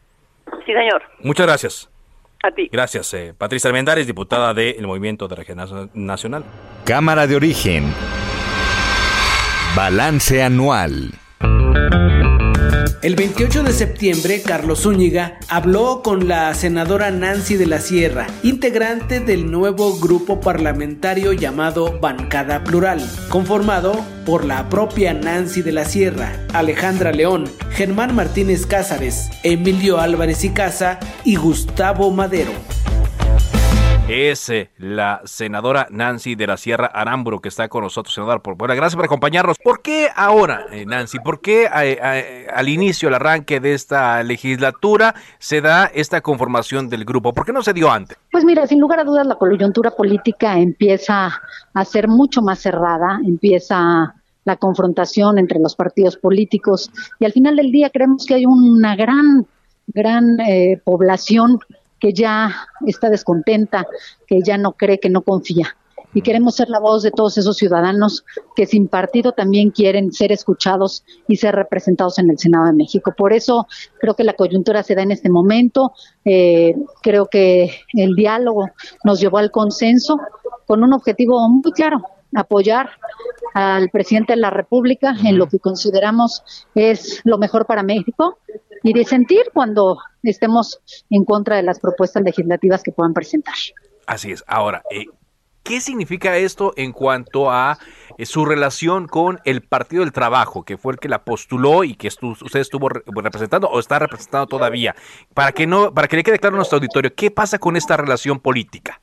Sí, 0.66 0.72
señor. 0.72 1.02
Muchas 1.20 1.46
gracias. 1.46 1.90
A 2.42 2.50
ti. 2.50 2.68
Gracias. 2.72 3.12
Eh, 3.14 3.34
Patricia 3.36 3.68
Almendares, 3.68 4.06
diputada 4.06 4.54
del 4.54 4.86
Movimiento 4.86 5.28
de 5.28 5.36
Regeneración 5.36 5.90
Nacional. 5.94 6.44
Cámara 6.84 7.26
de 7.26 7.36
Origen. 7.36 7.92
Balance 9.76 10.42
anual. 10.42 11.10
El 13.02 13.16
28 13.16 13.62
de 13.62 13.72
septiembre, 13.72 14.42
Carlos 14.42 14.82
Zúñiga 14.82 15.38
habló 15.48 16.02
con 16.02 16.28
la 16.28 16.52
senadora 16.52 17.10
Nancy 17.10 17.56
de 17.56 17.64
la 17.64 17.80
Sierra, 17.80 18.26
integrante 18.42 19.20
del 19.20 19.50
nuevo 19.50 19.98
grupo 19.98 20.38
parlamentario 20.42 21.32
llamado 21.32 21.98
Bancada 21.98 22.62
Plural, 22.62 23.00
conformado 23.30 23.94
por 24.26 24.44
la 24.44 24.68
propia 24.68 25.14
Nancy 25.14 25.62
de 25.62 25.72
la 25.72 25.86
Sierra, 25.86 26.46
Alejandra 26.52 27.10
León, 27.10 27.44
Germán 27.70 28.14
Martínez 28.14 28.66
Cázares, 28.66 29.30
Emilio 29.44 29.98
Álvarez 29.98 30.44
y 30.44 30.50
Casa 30.50 31.00
y 31.24 31.36
Gustavo 31.36 32.10
Madero 32.10 32.52
es 34.10 34.48
eh, 34.48 34.70
la 34.76 35.22
senadora 35.24 35.86
Nancy 35.88 36.34
de 36.34 36.48
la 36.48 36.56
Sierra 36.56 36.86
Aramburo 36.86 37.38
que 37.38 37.48
está 37.48 37.68
con 37.68 37.84
nosotros, 37.84 38.12
senadora. 38.12 38.40
Por, 38.40 38.56
bueno, 38.56 38.74
gracias 38.74 38.96
por 38.96 39.04
acompañarnos. 39.04 39.56
¿Por 39.62 39.82
qué 39.82 40.08
ahora, 40.14 40.66
eh, 40.72 40.84
Nancy? 40.84 41.20
¿Por 41.20 41.40
qué 41.40 41.68
eh, 41.72 42.46
al 42.52 42.68
inicio, 42.68 43.08
al 43.08 43.14
arranque 43.14 43.60
de 43.60 43.74
esta 43.74 44.22
legislatura, 44.24 45.14
se 45.38 45.60
da 45.60 45.86
esta 45.94 46.22
conformación 46.22 46.88
del 46.88 47.04
grupo? 47.04 47.32
¿Por 47.32 47.46
qué 47.46 47.52
no 47.52 47.62
se 47.62 47.72
dio 47.72 47.90
antes? 47.90 48.18
Pues 48.32 48.44
mira, 48.44 48.66
sin 48.66 48.80
lugar 48.80 48.98
a 48.98 49.04
dudas, 49.04 49.26
la 49.26 49.36
coyuntura 49.36 49.92
política 49.92 50.58
empieza 50.58 51.40
a 51.72 51.84
ser 51.84 52.08
mucho 52.08 52.42
más 52.42 52.58
cerrada, 52.58 53.20
empieza 53.24 54.14
la 54.44 54.56
confrontación 54.56 55.38
entre 55.38 55.60
los 55.60 55.76
partidos 55.76 56.16
políticos 56.16 56.90
y 57.20 57.26
al 57.26 57.32
final 57.32 57.56
del 57.56 57.70
día 57.70 57.90
creemos 57.90 58.26
que 58.26 58.34
hay 58.34 58.46
una 58.46 58.96
gran, 58.96 59.46
gran 59.86 60.38
población 60.82 61.60
que 62.00 62.12
ya 62.12 62.54
está 62.86 63.10
descontenta, 63.10 63.86
que 64.26 64.40
ya 64.42 64.58
no 64.58 64.72
cree, 64.72 64.98
que 64.98 65.10
no 65.10 65.22
confía. 65.22 65.76
Y 66.12 66.22
queremos 66.22 66.56
ser 66.56 66.68
la 66.68 66.80
voz 66.80 67.04
de 67.04 67.12
todos 67.12 67.38
esos 67.38 67.56
ciudadanos 67.56 68.24
que 68.56 68.66
sin 68.66 68.88
partido 68.88 69.30
también 69.30 69.70
quieren 69.70 70.12
ser 70.12 70.32
escuchados 70.32 71.04
y 71.28 71.36
ser 71.36 71.54
representados 71.54 72.18
en 72.18 72.30
el 72.30 72.38
Senado 72.38 72.66
de 72.66 72.72
México. 72.72 73.14
Por 73.16 73.32
eso 73.32 73.68
creo 74.00 74.14
que 74.14 74.24
la 74.24 74.32
coyuntura 74.32 74.82
se 74.82 74.96
da 74.96 75.02
en 75.02 75.12
este 75.12 75.30
momento. 75.30 75.92
Eh, 76.24 76.74
creo 77.02 77.26
que 77.26 77.70
el 77.94 78.16
diálogo 78.16 78.70
nos 79.04 79.20
llevó 79.20 79.38
al 79.38 79.52
consenso 79.52 80.18
con 80.66 80.82
un 80.82 80.92
objetivo 80.92 81.48
muy 81.48 81.72
claro, 81.72 82.02
apoyar 82.34 82.90
al 83.54 83.90
presidente 83.90 84.34
de 84.34 84.38
la 84.40 84.50
República 84.50 85.14
en 85.24 85.38
lo 85.38 85.48
que 85.48 85.58
consideramos 85.58 86.42
es 86.74 87.20
lo 87.24 87.38
mejor 87.38 87.66
para 87.66 87.82
México 87.82 88.38
y 88.82 88.92
disentir 88.92 89.50
cuando 89.52 89.98
estemos 90.22 90.80
en 91.10 91.24
contra 91.24 91.56
de 91.56 91.62
las 91.62 91.80
propuestas 91.80 92.22
legislativas 92.22 92.82
que 92.82 92.92
puedan 92.92 93.12
presentar. 93.12 93.54
Así 94.06 94.32
es. 94.32 94.44
Ahora, 94.46 94.82
eh, 94.90 95.06
¿qué 95.62 95.80
significa 95.80 96.36
esto 96.36 96.72
en 96.76 96.92
cuanto 96.92 97.50
a 97.50 97.78
eh, 98.18 98.26
su 98.26 98.44
relación 98.44 99.06
con 99.06 99.40
el 99.44 99.62
Partido 99.62 100.02
del 100.02 100.12
Trabajo, 100.12 100.64
que 100.64 100.78
fue 100.78 100.94
el 100.94 100.98
que 100.98 101.08
la 101.08 101.24
postuló 101.24 101.84
y 101.84 101.94
que 101.94 102.08
usted 102.08 102.60
estuvo 102.60 102.88
representando 102.88 103.68
o 103.68 103.78
está 103.78 103.98
representando 103.98 104.46
todavía? 104.46 104.94
Para 105.34 105.52
que 105.52 105.66
no, 105.66 105.92
para 105.92 106.08
que 106.08 106.16
le 106.16 106.22
quede 106.22 106.38
claro 106.38 106.56
a 106.56 106.58
nuestro 106.58 106.76
auditorio, 106.76 107.14
¿qué 107.14 107.30
pasa 107.30 107.58
con 107.58 107.76
esta 107.76 107.96
relación 107.96 108.40
política? 108.40 109.00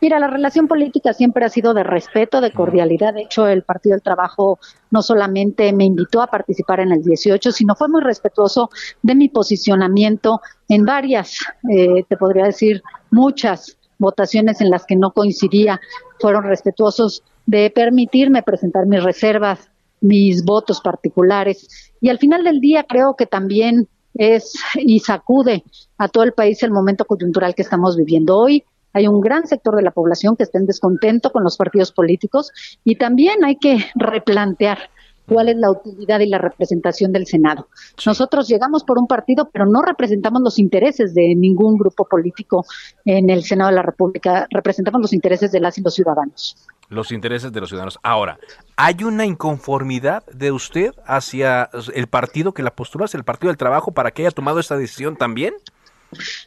Mira, 0.00 0.18
la 0.18 0.26
relación 0.26 0.68
política 0.68 1.14
siempre 1.14 1.46
ha 1.46 1.48
sido 1.48 1.72
de 1.72 1.82
respeto, 1.82 2.42
de 2.42 2.52
cordialidad. 2.52 3.14
De 3.14 3.22
hecho, 3.22 3.46
el 3.46 3.62
Partido 3.62 3.94
del 3.94 4.02
Trabajo 4.02 4.58
no 4.90 5.00
solamente 5.00 5.72
me 5.72 5.84
invitó 5.84 6.20
a 6.20 6.26
participar 6.26 6.80
en 6.80 6.92
el 6.92 7.02
18, 7.02 7.50
sino 7.50 7.74
fue 7.74 7.88
muy 7.88 8.02
respetuoso 8.02 8.68
de 9.02 9.14
mi 9.14 9.30
posicionamiento 9.30 10.40
en 10.68 10.84
varias, 10.84 11.38
eh, 11.70 12.04
te 12.06 12.16
podría 12.18 12.44
decir, 12.44 12.82
muchas 13.10 13.78
votaciones 13.98 14.60
en 14.60 14.68
las 14.68 14.84
que 14.84 14.96
no 14.96 15.12
coincidía. 15.12 15.80
Fueron 16.20 16.44
respetuosos 16.44 17.22
de 17.46 17.70
permitirme 17.70 18.42
presentar 18.42 18.86
mis 18.86 19.02
reservas, 19.02 19.70
mis 20.02 20.44
votos 20.44 20.82
particulares. 20.82 21.94
Y 22.02 22.10
al 22.10 22.18
final 22.18 22.44
del 22.44 22.60
día 22.60 22.84
creo 22.86 23.14
que 23.16 23.26
también 23.26 23.88
es 24.12 24.54
y 24.74 25.00
sacude 25.00 25.64
a 25.96 26.08
todo 26.08 26.24
el 26.24 26.32
país 26.32 26.62
el 26.62 26.70
momento 26.70 27.06
coyuntural 27.06 27.54
que 27.54 27.62
estamos 27.62 27.96
viviendo 27.96 28.36
hoy 28.36 28.62
hay 28.96 29.06
un 29.06 29.20
gran 29.20 29.46
sector 29.46 29.76
de 29.76 29.82
la 29.82 29.90
población 29.90 30.36
que 30.36 30.44
está 30.44 30.58
en 30.58 30.64
descontento 30.64 31.30
con 31.30 31.44
los 31.44 31.58
partidos 31.58 31.92
políticos 31.92 32.50
y 32.82 32.96
también 32.96 33.44
hay 33.44 33.56
que 33.56 33.76
replantear 33.94 34.78
cuál 35.26 35.50
es 35.50 35.56
la 35.56 35.70
utilidad 35.70 36.20
y 36.20 36.28
la 36.30 36.38
representación 36.38 37.12
del 37.12 37.26
Senado. 37.26 37.68
Nosotros 38.06 38.48
llegamos 38.48 38.84
por 38.84 38.98
un 38.98 39.06
partido, 39.06 39.50
pero 39.52 39.66
no 39.66 39.82
representamos 39.82 40.40
los 40.42 40.58
intereses 40.58 41.12
de 41.12 41.34
ningún 41.36 41.76
grupo 41.76 42.06
político 42.08 42.64
en 43.04 43.28
el 43.28 43.42
Senado 43.42 43.68
de 43.68 43.76
la 43.76 43.82
República, 43.82 44.46
representamos 44.50 45.02
los 45.02 45.12
intereses 45.12 45.52
de 45.52 45.60
las 45.60 45.76
y 45.76 45.82
los 45.82 45.94
ciudadanos. 45.94 46.56
Los 46.88 47.12
intereses 47.12 47.52
de 47.52 47.60
los 47.60 47.68
ciudadanos. 47.68 47.98
Ahora, 48.02 48.38
¿hay 48.76 49.04
una 49.04 49.26
inconformidad 49.26 50.24
de 50.32 50.52
usted 50.52 50.94
hacia 51.04 51.68
el 51.92 52.06
partido 52.06 52.54
que 52.54 52.62
la 52.62 52.74
postura, 52.74 53.04
hacia 53.04 53.18
el 53.18 53.24
Partido 53.24 53.48
del 53.50 53.58
Trabajo, 53.58 53.92
para 53.92 54.12
que 54.12 54.22
haya 54.22 54.30
tomado 54.30 54.58
esta 54.58 54.78
decisión 54.78 55.16
también? 55.16 55.52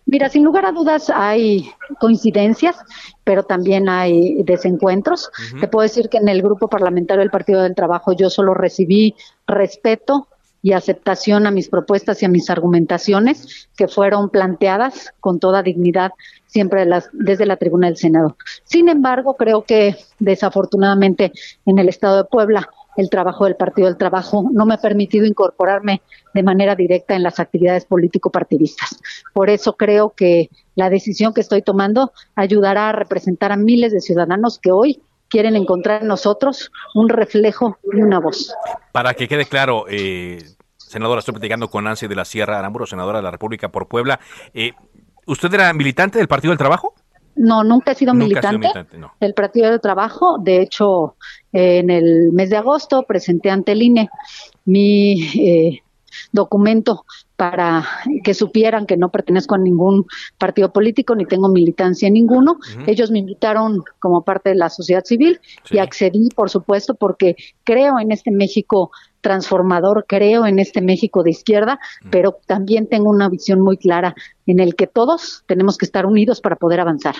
Mira, 0.05 0.29
sin 0.29 0.43
lugar 0.43 0.65
a 0.65 0.71
dudas 0.71 1.09
hay 1.09 1.71
coincidencias, 1.99 2.77
pero 3.23 3.43
también 3.43 3.89
hay 3.89 4.43
desencuentros. 4.43 5.29
Te 5.59 5.67
puedo 5.67 5.83
decir 5.83 6.09
que 6.09 6.17
en 6.17 6.29
el 6.29 6.41
grupo 6.41 6.67
parlamentario 6.67 7.21
del 7.21 7.31
Partido 7.31 7.61
del 7.61 7.75
Trabajo 7.75 8.13
yo 8.13 8.29
solo 8.29 8.53
recibí 8.53 9.15
respeto 9.47 10.27
y 10.61 10.73
aceptación 10.73 11.47
a 11.47 11.51
mis 11.51 11.69
propuestas 11.69 12.21
y 12.21 12.25
a 12.25 12.29
mis 12.29 12.49
argumentaciones 12.49 13.69
que 13.77 13.87
fueron 13.87 14.29
planteadas 14.29 15.13
con 15.19 15.39
toda 15.39 15.63
dignidad 15.63 16.11
siempre 16.47 16.85
desde 17.13 17.45
la 17.45 17.57
tribuna 17.57 17.87
del 17.87 17.97
Senado. 17.97 18.35
Sin 18.63 18.89
embargo, 18.89 19.35
creo 19.35 19.63
que 19.63 19.95
desafortunadamente 20.19 21.31
en 21.65 21.79
el 21.79 21.87
Estado 21.87 22.17
de 22.17 22.23
Puebla 22.25 22.69
el 22.99 23.09
trabajo 23.09 23.45
del 23.45 23.55
Partido 23.55 23.87
del 23.87 23.97
Trabajo 23.97 24.49
no 24.51 24.65
me 24.65 24.73
ha 24.73 24.77
permitido 24.77 25.25
incorporarme 25.25 26.01
de 26.33 26.43
manera 26.43 26.75
directa 26.75 27.15
en 27.15 27.23
las 27.23 27.39
actividades 27.39 27.85
político-partidistas. 27.85 28.99
Por 29.33 29.49
eso 29.49 29.77
creo 29.77 30.13
que 30.15 30.49
la 30.75 30.89
decisión 30.89 31.33
que 31.33 31.41
estoy 31.41 31.61
tomando 31.61 32.11
ayudará 32.35 32.89
a 32.89 32.91
representar 32.91 33.53
a 33.53 33.57
miles 33.57 33.93
de 33.93 34.01
ciudadanos 34.01 34.59
que 34.59 34.71
hoy 34.71 35.01
quieren 35.29 35.55
encontrar 35.55 36.01
en 36.01 36.09
nosotros 36.09 36.71
un 36.93 37.07
reflejo 37.07 37.77
y 37.93 38.01
una 38.01 38.19
voz. 38.19 38.53
Para 38.91 39.13
que 39.13 39.29
quede 39.29 39.45
claro, 39.45 39.85
eh, 39.87 40.43
senadora, 40.75 41.19
estoy 41.19 41.33
platicando 41.33 41.69
con 41.69 41.85
Nancy 41.85 42.07
de 42.07 42.15
la 42.15 42.25
Sierra 42.25 42.59
Aramburo, 42.59 42.85
senadora 42.85 43.19
de 43.19 43.23
la 43.23 43.31
República 43.31 43.69
por 43.69 43.87
Puebla. 43.87 44.19
Eh, 44.53 44.73
¿Usted 45.25 45.53
era 45.53 45.71
militante 45.73 46.17
del 46.17 46.27
Partido 46.27 46.51
del 46.51 46.57
Trabajo? 46.57 46.95
No, 47.39 47.63
nunca 47.63 47.93
he 47.93 47.95
sido 47.95 48.13
militante, 48.13 48.67
del 49.21 49.33
Partido 49.33 49.71
del 49.71 49.79
Trabajo. 49.79 50.37
De 50.39 50.61
hecho, 50.61 51.15
en 51.53 51.89
el 51.89 52.33
mes 52.33 52.49
de 52.49 52.57
agosto 52.57 53.03
presenté 53.03 53.49
ante 53.49 53.71
el 53.71 53.81
INE 53.81 54.09
mi 54.65 55.23
eh, 55.39 55.79
documento 56.33 57.05
para 57.37 57.87
que 58.25 58.33
supieran 58.33 58.85
que 58.85 58.97
no 58.97 59.09
pertenezco 59.09 59.55
a 59.55 59.57
ningún 59.57 60.05
partido 60.37 60.73
político 60.73 61.15
ni 61.15 61.25
tengo 61.25 61.47
militancia 61.47 62.09
en 62.09 62.15
ninguno. 62.15 62.57
Ellos 62.85 63.09
me 63.09 63.19
invitaron 63.19 63.83
como 63.99 64.23
parte 64.23 64.49
de 64.49 64.55
la 64.55 64.69
sociedad 64.69 65.05
civil 65.05 65.39
y 65.71 65.77
accedí, 65.77 66.27
por 66.35 66.49
supuesto, 66.49 66.95
porque 66.95 67.37
creo 67.63 67.99
en 67.99 68.11
este 68.11 68.31
México 68.31 68.91
transformador, 69.21 70.05
creo 70.07 70.45
en 70.45 70.59
este 70.59 70.81
México 70.81 71.23
de 71.23 71.31
izquierda, 71.31 71.79
pero 72.09 72.37
también 72.45 72.87
tengo 72.87 73.09
una 73.09 73.29
visión 73.29 73.59
muy 73.61 73.77
clara 73.77 74.15
en 74.45 74.59
el 74.59 74.75
que 74.75 74.87
todos 74.87 75.43
tenemos 75.47 75.77
que 75.77 75.85
estar 75.85 76.05
unidos 76.05 76.41
para 76.41 76.55
poder 76.55 76.79
avanzar. 76.79 77.15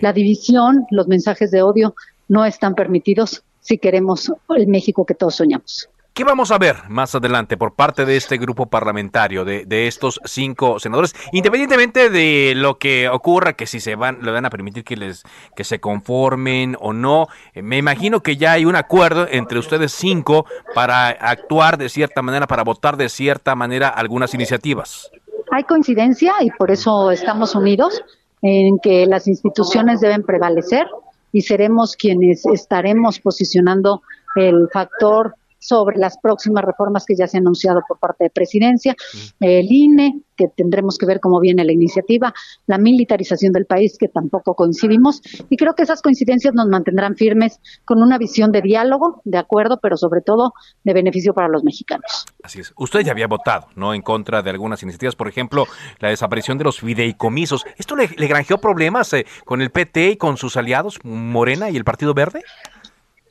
La 0.00 0.12
división, 0.12 0.86
los 0.90 1.08
mensajes 1.08 1.50
de 1.50 1.62
odio 1.62 1.94
no 2.28 2.44
están 2.44 2.74
permitidos 2.74 3.44
si 3.60 3.78
queremos 3.78 4.32
el 4.56 4.66
México 4.66 5.06
que 5.06 5.14
todos 5.14 5.36
soñamos. 5.36 5.88
¿Qué 6.14 6.22
vamos 6.22 6.52
a 6.52 6.58
ver 6.58 6.76
más 6.88 7.12
adelante 7.16 7.56
por 7.56 7.74
parte 7.74 8.04
de 8.04 8.16
este 8.16 8.38
grupo 8.38 8.66
parlamentario, 8.66 9.44
de, 9.44 9.88
estos 9.88 10.20
cinco 10.24 10.78
senadores, 10.78 11.12
independientemente 11.32 12.08
de 12.08 12.52
lo 12.54 12.78
que 12.78 13.08
ocurra, 13.08 13.54
que 13.54 13.66
si 13.66 13.80
se 13.80 13.96
van, 13.96 14.20
le 14.22 14.30
van 14.30 14.46
a 14.46 14.50
permitir 14.50 14.84
que 14.84 14.96
les 14.96 15.24
que 15.56 15.64
se 15.64 15.80
conformen 15.80 16.76
o 16.78 16.92
no? 16.92 17.26
Eh, 17.52 17.62
me 17.62 17.78
imagino 17.78 18.20
que 18.20 18.36
ya 18.36 18.52
hay 18.52 18.64
un 18.64 18.76
acuerdo 18.76 19.26
entre 19.28 19.58
ustedes 19.58 19.90
cinco 19.90 20.46
para 20.72 21.08
actuar 21.08 21.78
de 21.78 21.88
cierta 21.88 22.22
manera, 22.22 22.46
para 22.46 22.62
votar 22.62 22.96
de 22.96 23.08
cierta 23.08 23.56
manera 23.56 23.88
algunas 23.88 24.34
iniciativas. 24.34 25.10
Hay 25.50 25.64
coincidencia 25.64 26.34
y 26.42 26.50
por 26.52 26.70
eso 26.70 27.10
estamos 27.10 27.56
unidos 27.56 28.04
en 28.40 28.78
que 28.78 29.06
las 29.06 29.26
instituciones 29.26 29.98
deben 29.98 30.22
prevalecer 30.22 30.86
y 31.32 31.42
seremos 31.42 31.96
quienes 31.96 32.46
estaremos 32.46 33.18
posicionando 33.18 34.02
el 34.36 34.68
factor 34.72 35.34
sobre 35.64 35.98
las 35.98 36.18
próximas 36.18 36.64
reformas 36.64 37.06
que 37.06 37.14
ya 37.16 37.26
se 37.26 37.38
han 37.38 37.44
anunciado 37.44 37.80
por 37.88 37.98
parte 37.98 38.24
de 38.24 38.30
presidencia, 38.30 38.94
el 39.40 39.66
INE, 39.70 40.20
que 40.36 40.48
tendremos 40.48 40.98
que 40.98 41.06
ver 41.06 41.20
cómo 41.20 41.40
viene 41.40 41.64
la 41.64 41.72
iniciativa, 41.72 42.34
la 42.66 42.76
militarización 42.76 43.52
del 43.52 43.64
país, 43.64 43.96
que 43.98 44.08
tampoco 44.08 44.54
coincidimos, 44.54 45.22
y 45.48 45.56
creo 45.56 45.74
que 45.74 45.84
esas 45.84 46.02
coincidencias 46.02 46.54
nos 46.54 46.66
mantendrán 46.66 47.16
firmes 47.16 47.60
con 47.84 48.02
una 48.02 48.18
visión 48.18 48.52
de 48.52 48.60
diálogo, 48.60 49.22
de 49.24 49.38
acuerdo, 49.38 49.78
pero 49.80 49.96
sobre 49.96 50.20
todo 50.20 50.52
de 50.82 50.92
beneficio 50.92 51.32
para 51.32 51.48
los 51.48 51.64
mexicanos. 51.64 52.26
Así 52.42 52.60
es. 52.60 52.72
Usted 52.76 53.00
ya 53.00 53.12
había 53.12 53.26
votado, 53.26 53.68
¿no? 53.74 53.94
En 53.94 54.02
contra 54.02 54.42
de 54.42 54.50
algunas 54.50 54.82
iniciativas, 54.82 55.16
por 55.16 55.28
ejemplo, 55.28 55.66
la 56.00 56.10
desaparición 56.10 56.58
de 56.58 56.64
los 56.64 56.80
fideicomisos. 56.80 57.64
¿Esto 57.78 57.96
le, 57.96 58.08
le 58.08 58.26
granjeó 58.26 58.58
problemas 58.58 59.12
eh, 59.14 59.24
con 59.44 59.62
el 59.62 59.70
PT 59.70 60.10
y 60.10 60.16
con 60.16 60.36
sus 60.36 60.56
aliados, 60.56 60.98
Morena 61.04 61.70
y 61.70 61.76
el 61.76 61.84
Partido 61.84 62.12
Verde? 62.12 62.42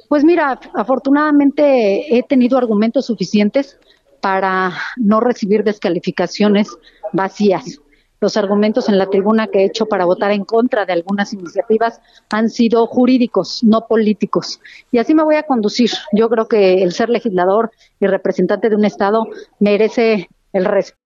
Pues 0.09 0.23
mira, 0.23 0.59
afortunadamente 0.73 2.15
he 2.15 2.23
tenido 2.23 2.57
argumentos 2.57 3.05
suficientes 3.05 3.79
para 4.21 4.71
no 4.97 5.19
recibir 5.19 5.63
descalificaciones 5.63 6.69
vacías. 7.11 7.79
Los 8.21 8.37
argumentos 8.37 8.87
en 8.87 8.97
la 8.97 9.07
tribuna 9.07 9.47
que 9.47 9.59
he 9.59 9.65
hecho 9.65 9.85
para 9.85 10.05
votar 10.05 10.31
en 10.31 10.45
contra 10.45 10.85
de 10.85 10.93
algunas 10.93 11.33
iniciativas 11.33 11.99
han 12.29 12.49
sido 12.49 12.87
jurídicos, 12.87 13.65
no 13.65 13.85
políticos. 13.85 14.61
Y 14.91 14.99
así 14.99 15.13
me 15.13 15.23
voy 15.23 15.35
a 15.35 15.43
conducir. 15.43 15.91
Yo 16.13 16.29
creo 16.29 16.47
que 16.47 16.83
el 16.83 16.93
ser 16.93 17.09
legislador 17.09 17.71
y 17.99 18.07
representante 18.07 18.69
de 18.69 18.77
un 18.77 18.85
Estado 18.85 19.27
merece 19.59 20.29
el 20.53 20.63
respeto. 20.63 21.03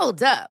Hold 0.00 0.22
up. 0.24 0.53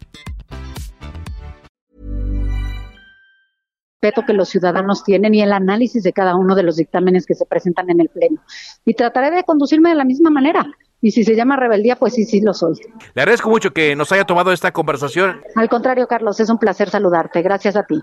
respeto 4.01 4.25
que 4.25 4.33
los 4.33 4.49
ciudadanos 4.49 5.03
tienen 5.03 5.35
y 5.35 5.41
el 5.43 5.53
análisis 5.53 6.01
de 6.01 6.11
cada 6.11 6.35
uno 6.35 6.55
de 6.55 6.63
los 6.63 6.77
dictámenes 6.77 7.25
que 7.25 7.35
se 7.35 7.45
presentan 7.45 7.89
en 7.91 8.01
el 8.01 8.09
Pleno. 8.09 8.41
Y 8.83 8.95
trataré 8.95 9.29
de 9.29 9.43
conducirme 9.43 9.89
de 9.89 9.95
la 9.95 10.05
misma 10.05 10.31
manera. 10.31 10.65
Y 11.01 11.11
si 11.11 11.23
se 11.23 11.35
llama 11.35 11.55
rebeldía, 11.55 11.95
pues 11.95 12.13
sí, 12.13 12.25
sí 12.25 12.41
lo 12.41 12.53
soy. 12.53 12.79
Le 13.13 13.21
agradezco 13.21 13.49
mucho 13.49 13.71
que 13.71 13.95
nos 13.95 14.11
haya 14.11 14.23
tomado 14.23 14.51
esta 14.51 14.71
conversación. 14.71 15.41
Al 15.55 15.69
contrario, 15.69 16.07
Carlos, 16.07 16.39
es 16.39 16.49
un 16.49 16.57
placer 16.57 16.89
saludarte. 16.89 17.41
Gracias 17.41 17.75
a 17.75 17.83
ti. 17.83 18.01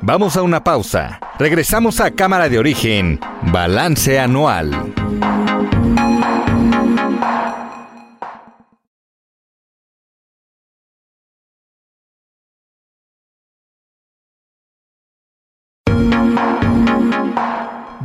Vamos 0.00 0.36
a 0.36 0.42
una 0.42 0.62
pausa. 0.62 1.20
Regresamos 1.38 2.00
a 2.00 2.10
Cámara 2.10 2.48
de 2.48 2.58
Origen, 2.58 3.20
Balance 3.52 4.18
Anual. 4.18 4.70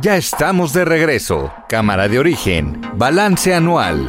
Ya 0.00 0.16
estamos 0.16 0.72
de 0.72 0.86
regreso. 0.86 1.52
Cámara 1.68 2.08
de 2.08 2.18
Origen, 2.18 2.80
Balance 2.94 3.52
Anual. 3.52 4.06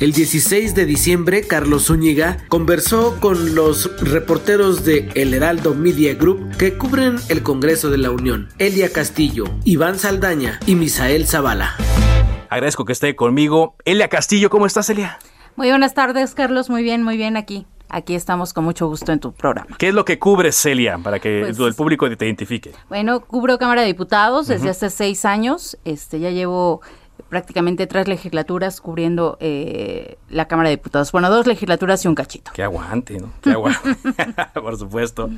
El 0.00 0.12
16 0.12 0.74
de 0.74 0.84
diciembre, 0.84 1.46
Carlos 1.46 1.86
Zúñiga 1.86 2.38
conversó 2.48 3.20
con 3.20 3.54
los 3.54 3.88
reporteros 4.00 4.84
de 4.84 5.10
El 5.14 5.32
Heraldo 5.32 5.74
Media 5.74 6.14
Group 6.14 6.56
que 6.56 6.76
cubren 6.76 7.18
el 7.28 7.44
Congreso 7.44 7.90
de 7.90 7.98
la 7.98 8.10
Unión, 8.10 8.48
Elia 8.58 8.92
Castillo, 8.92 9.44
Iván 9.64 10.00
Saldaña 10.00 10.58
y 10.66 10.74
Misael 10.74 11.28
Zavala. 11.28 11.76
Agradezco 12.50 12.84
que 12.84 12.94
esté 12.94 13.14
conmigo. 13.14 13.76
Elia 13.84 14.08
Castillo, 14.08 14.50
¿cómo 14.50 14.66
estás, 14.66 14.90
Elia? 14.90 15.20
Muy 15.54 15.68
buenas 15.68 15.94
tardes, 15.94 16.34
Carlos. 16.34 16.68
Muy 16.68 16.82
bien, 16.82 17.04
muy 17.04 17.16
bien 17.16 17.36
aquí. 17.36 17.66
Aquí 17.90 18.14
estamos 18.14 18.52
con 18.52 18.64
mucho 18.64 18.86
gusto 18.86 19.12
en 19.12 19.18
tu 19.20 19.32
programa. 19.32 19.76
¿Qué 19.78 19.88
es 19.88 19.94
lo 19.94 20.04
que 20.04 20.18
cubres, 20.18 20.56
Celia, 20.56 20.98
para 20.98 21.18
que 21.18 21.40
Pues- 21.46 21.58
el 21.58 21.74
público 21.74 22.08
te 22.16 22.26
identifique? 22.26 22.72
Bueno, 22.88 23.20
cubro 23.20 23.58
Cámara 23.58 23.80
de 23.82 23.86
Diputados 23.86 24.46
desde 24.46 24.68
hace 24.70 24.90
seis 24.90 25.24
años. 25.24 25.78
Este, 25.84 26.20
ya 26.20 26.30
llevo 26.30 26.82
prácticamente 27.30 27.86
tres 27.86 28.06
legislaturas 28.08 28.80
cubriendo 28.80 29.36
eh, 29.40 30.16
la 30.30 30.46
Cámara 30.48 30.68
de 30.68 30.76
Diputados. 30.76 31.12
Bueno, 31.12 31.30
dos 31.30 31.46
legislaturas 31.46 32.04
y 32.04 32.08
un 32.08 32.14
cachito. 32.14 32.52
Que 32.52 32.62
aguante, 32.62 33.18
¿no? 33.18 33.32
Que 33.42 33.50
aguante. 33.50 33.96
Por 34.54 34.76
supuesto. 34.78 35.28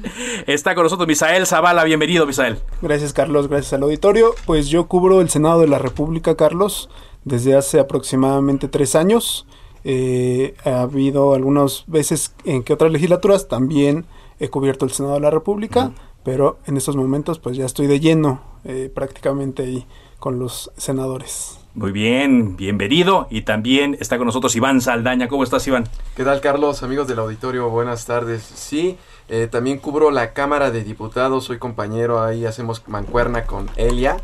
Está 0.47 0.75
con 0.75 0.85
nosotros 0.85 1.09
Misael 1.09 1.47
Zavala. 1.47 1.85
Bienvenido, 1.85 2.27
Misael. 2.27 2.59
Gracias 2.83 3.13
Carlos, 3.13 3.49
gracias 3.49 3.73
al 3.75 3.83
auditorio. 3.85 4.35
Pues 4.45 4.69
yo 4.69 4.87
cubro 4.89 5.21
el 5.21 5.31
Senado 5.31 5.61
de 5.61 5.69
la 5.69 5.79
República, 5.79 6.37
Carlos, 6.37 6.91
desde 7.25 7.57
hace 7.57 7.81
aproximadamente 7.81 8.69
tres 8.69 8.95
años. 8.95 9.47
Eh, 9.85 10.55
ha 10.65 10.83
habido 10.83 11.35
algunas 11.35 11.85
veces 11.87 12.35
en 12.45 12.63
que 12.63 12.73
otras 12.73 12.93
legislaturas 12.93 13.49
también 13.49 14.05
he 14.39 14.49
cubierto 14.49 14.85
el 14.85 14.91
Senado 14.91 15.15
de 15.15 15.21
la 15.21 15.31
República, 15.31 15.93
pero 16.23 16.59
en 16.67 16.77
estos 16.77 16.97
momentos 16.97 17.39
pues 17.39 17.57
ya 17.57 17.65
estoy 17.65 17.87
de 17.87 18.01
lleno 18.01 18.43
eh, 18.65 18.91
prácticamente 18.95 19.63
ahí 19.63 19.87
con 20.19 20.39
los 20.39 20.71
senadores. 20.77 21.59
Muy 21.75 21.93
bien, 21.93 22.57
bienvenido. 22.57 23.29
Y 23.31 23.43
también 23.43 23.97
está 24.01 24.19
con 24.19 24.27
nosotros 24.27 24.57
Iván 24.57 24.81
Saldaña. 24.81 25.29
¿Cómo 25.29 25.45
estás, 25.45 25.67
Iván? 25.69 25.89
¿Qué 26.17 26.25
tal, 26.25 26.41
Carlos? 26.41 26.83
Amigos 26.83 27.07
del 27.07 27.21
auditorio, 27.21 27.71
buenas 27.71 28.07
tardes. 28.07 28.43
Sí, 28.43 28.99
eh, 29.29 29.49
también 29.51 29.79
cubro 29.79 30.11
la 30.11 30.33
Cámara 30.33 30.73
de 30.73 30.83
Diputados, 30.83 31.45
soy 31.45 31.59
compañero, 31.59 32.21
ahí 32.21 32.45
hacemos 32.45 32.83
mancuerna 32.89 33.45
con 33.45 33.71
Elia. 33.77 34.17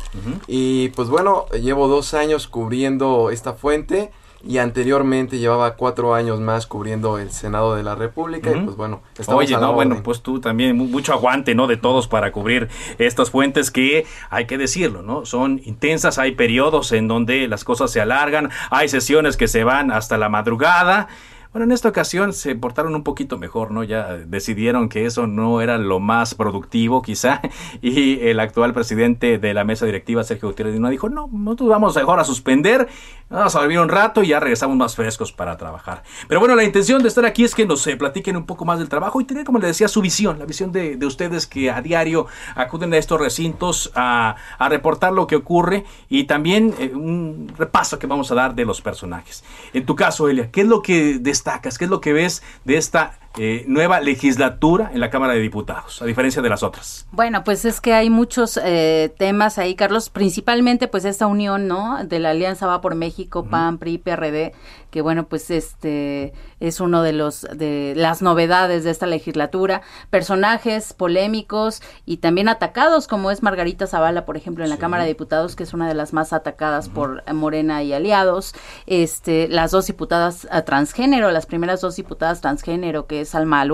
Y 0.45 0.89
pues 0.89 1.09
bueno, 1.09 1.45
llevo 1.51 1.87
dos 1.87 2.13
años 2.13 2.47
cubriendo 2.49 3.31
esta 3.31 3.53
fuente 3.53 4.11
y 4.47 4.59
anteriormente 4.59 5.37
llevaba 5.39 5.75
cuatro 5.75 6.15
años 6.15 6.39
más 6.39 6.65
cubriendo 6.67 7.17
el 7.19 7.31
Senado 7.31 7.75
de 7.75 7.83
la 7.83 7.95
República. 7.95 8.51
Y 8.51 8.61
pues 8.61 8.75
bueno, 8.77 9.01
estamos 9.17 9.43
Oye, 9.43 9.55
a 9.55 9.59
la 9.59 9.67
no, 9.67 9.73
bueno, 9.73 10.01
pues 10.03 10.21
tú 10.21 10.39
también, 10.39 10.77
mu- 10.77 10.85
mucho 10.85 11.13
aguante, 11.13 11.53
¿no? 11.53 11.67
De 11.67 11.77
todos 11.77 12.07
para 12.07 12.31
cubrir 12.31 12.69
estas 12.97 13.29
fuentes 13.29 13.71
que, 13.71 14.05
hay 14.29 14.45
que 14.45 14.57
decirlo, 14.57 15.01
¿no? 15.01 15.25
Son 15.25 15.59
intensas, 15.65 16.17
hay 16.17 16.31
periodos 16.31 16.91
en 16.93 17.07
donde 17.07 17.47
las 17.47 17.63
cosas 17.63 17.91
se 17.91 17.99
alargan, 17.99 18.49
hay 18.69 18.87
sesiones 18.87 19.35
que 19.37 19.47
se 19.47 19.63
van 19.63 19.91
hasta 19.91 20.17
la 20.17 20.29
madrugada. 20.29 21.07
Bueno, 21.53 21.65
en 21.65 21.71
esta 21.71 21.89
ocasión 21.89 22.33
se 22.33 22.55
portaron 22.55 22.93
un 22.95 23.03
poquito 23.03 23.37
mejor, 23.37 23.71
¿no? 23.71 23.83
Ya 23.83 24.17
decidieron 24.17 24.89
que 24.89 25.05
eso 25.05 25.27
no 25.27 25.61
era 25.61 25.77
lo 25.77 25.99
más 25.99 26.35
productivo, 26.35 27.01
quizá, 27.01 27.41
y 27.81 28.19
el 28.27 28.39
actual 28.39 28.73
presidente 28.73 29.37
de 29.37 29.53
la 29.53 29.63
mesa 29.63 29.85
directiva, 29.85 30.23
Sergio 30.23 30.49
Gutiérrez 30.49 30.75
Luna, 30.75 30.89
dijo, 30.89 31.09
no, 31.09 31.29
nosotros 31.31 31.69
vamos 31.69 31.95
mejor 31.95 32.19
a 32.19 32.23
suspender, 32.23 32.87
vamos 33.29 33.55
a 33.55 33.59
dormir 33.59 33.79
un 33.79 33.89
rato 33.89 34.23
y 34.23 34.27
ya 34.27 34.39
regresamos 34.39 34.77
más 34.77 34.95
frescos 34.95 35.31
para 35.31 35.57
trabajar. 35.57 36.03
Pero 36.27 36.39
bueno, 36.39 36.55
la 36.55 36.63
intención 36.63 37.01
de 37.01 37.07
estar 37.07 37.25
aquí 37.25 37.43
es 37.43 37.55
que 37.55 37.65
nos 37.65 37.85
eh, 37.87 37.97
platiquen 37.97 38.37
un 38.37 38.45
poco 38.45 38.65
más 38.65 38.79
del 38.79 38.89
trabajo 38.89 39.19
y 39.21 39.25
tener, 39.25 39.45
como 39.45 39.59
les 39.59 39.69
decía, 39.69 39.87
su 39.87 40.01
visión, 40.01 40.39
la 40.39 40.45
visión 40.45 40.71
de, 40.71 40.97
de 40.97 41.05
ustedes 41.05 41.47
que 41.47 41.71
a 41.71 41.81
diario 41.81 42.27
acuden 42.55 42.93
a 42.93 42.97
estos 42.97 43.19
recintos 43.19 43.91
a, 43.95 44.35
a 44.57 44.69
reportar 44.69 45.13
lo 45.13 45.27
que 45.27 45.35
ocurre 45.35 45.85
y 46.09 46.25
también 46.25 46.73
eh, 46.79 46.91
un 46.93 47.51
repaso 47.57 47.99
que 47.99 48.07
vamos 48.07 48.31
a 48.31 48.35
dar 48.35 48.55
de 48.55 48.65
los 48.65 48.81
personajes. 48.81 49.43
En 49.73 49.85
tu 49.85 49.95
caso, 49.95 50.29
Elia, 50.29 50.51
¿qué 50.51 50.61
es 50.61 50.67
lo 50.67 50.81
que 50.81 51.19
destacas? 51.37 51.77
¿Qué 51.77 51.85
es 51.85 51.89
lo 51.91 52.01
que 52.01 52.13
ves 52.13 52.41
de 52.65 52.77
esta 52.77 53.19
eh, 53.37 53.65
nueva 53.67 53.99
legislatura 53.99 54.89
en 54.93 54.99
la 54.99 55.09
Cámara 55.09 55.33
de 55.33 55.39
Diputados, 55.39 56.01
a 56.01 56.05
diferencia 56.05 56.41
de 56.41 56.49
las 56.49 56.63
otras? 56.63 57.07
Bueno, 57.11 57.43
pues 57.43 57.65
es 57.65 57.81
que 57.81 57.93
hay 57.93 58.09
muchos 58.09 58.59
eh, 58.63 59.13
temas 59.17 59.57
ahí, 59.57 59.75
Carlos, 59.75 60.09
principalmente 60.09 60.87
pues 60.87 61.05
esta 61.05 61.27
unión, 61.27 61.67
¿no? 61.67 62.03
De 62.03 62.19
la 62.19 62.31
Alianza 62.31 62.65
Va 62.65 62.81
por 62.81 62.95
México, 62.95 63.45
PAN, 63.45 63.77
PRI, 63.77 63.99
PRD, 63.99 64.53
que 64.89 65.01
bueno, 65.01 65.27
pues 65.27 65.51
este 65.51 66.33
es 66.59 66.79
uno 66.79 67.03
de 67.03 67.13
los 67.13 67.41
de 67.41 67.93
las 67.95 68.21
novedades 68.21 68.83
de 68.83 68.89
esta 68.89 69.05
legislatura, 69.05 69.81
personajes 70.09 70.93
polémicos 70.93 71.81
y 72.05 72.17
también 72.17 72.49
atacados 72.49 73.07
como 73.07 73.29
es 73.29 73.43
Margarita 73.43 73.85
Zavala, 73.85 74.25
por 74.25 74.37
ejemplo, 74.37 74.63
en 74.63 74.69
la 74.69 74.77
Cámara 74.77 75.03
de 75.03 75.09
Diputados, 75.09 75.55
que 75.55 75.63
es 75.63 75.73
una 75.73 75.87
de 75.87 75.93
las 75.93 76.13
más 76.13 76.33
atacadas 76.33 76.89
por 76.89 77.23
eh, 77.27 77.33
Morena 77.33 77.83
y 77.83 77.93
aliados, 77.93 78.55
este 78.87 79.47
las 79.47 79.71
dos 79.71 79.87
diputadas 79.87 80.47
a 80.49 80.63
transgénero, 80.63 81.31
las 81.31 81.45
primeras 81.45 81.81
dos 81.81 81.95
diputadas 81.95 82.41
transgénero 82.41 83.05
que 83.05 83.16
que 83.17 83.21
es 83.21 83.35
Alma 83.35 83.65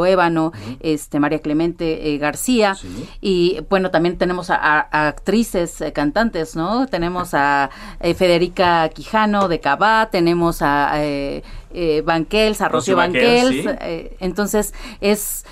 este, 0.80 1.20
María 1.20 1.40
Clemente 1.40 2.14
eh, 2.14 2.18
García, 2.18 2.76
y 3.22 3.60
bueno, 3.70 3.92
también 3.92 4.18
tenemos 4.18 4.50
a, 4.50 4.80
actrices, 5.08 5.82
eh, 5.82 5.92
cantantes, 5.92 6.56
¿no? 6.56 6.88
Tenemos 6.88 7.34
a 7.34 7.70
Federica 8.00 8.88
Quijano 8.90 9.48
de 9.48 9.60
Cabá, 9.60 10.10
tenemos 10.12 10.62
a 10.62 10.94
Banquels, 12.04 12.62
a 12.62 12.70
Rocío, 12.70 12.96
Banquels, 12.96 13.68
entonces 14.20 14.74
es 15.02 15.46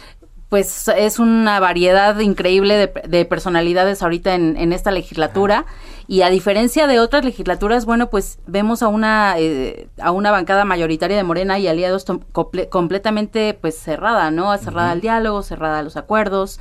pues 0.51 0.89
es 0.89 1.17
una 1.17 1.61
variedad 1.61 2.19
increíble 2.19 2.91
de, 3.07 3.25
personalidades 3.25 4.03
ahorita 4.03 4.35
en, 4.35 4.73
esta 4.73 4.91
legislatura 4.91 5.65
y 6.07 6.21
a 6.21 6.29
diferencia 6.29 6.87
de 6.87 6.99
otras 6.99 7.25
legislaturas, 7.25 7.85
bueno, 7.85 8.09
pues 8.09 8.39
vemos 8.47 8.83
a 8.83 8.87
una 8.87 9.35
eh, 9.37 9.87
a 9.99 10.11
una 10.11 10.31
bancada 10.31 10.65
mayoritaria 10.65 11.17
de 11.17 11.23
Morena 11.23 11.59
y 11.59 11.67
aliados 11.67 12.05
completamente 12.31 13.57
pues 13.59 13.77
cerrada, 13.77 14.31
¿no? 14.31 14.55
Cerrada 14.57 14.91
al 14.91 15.01
diálogo, 15.01 15.41
cerrada 15.43 15.79
a 15.79 15.83
los 15.83 15.97
acuerdos 15.97 16.59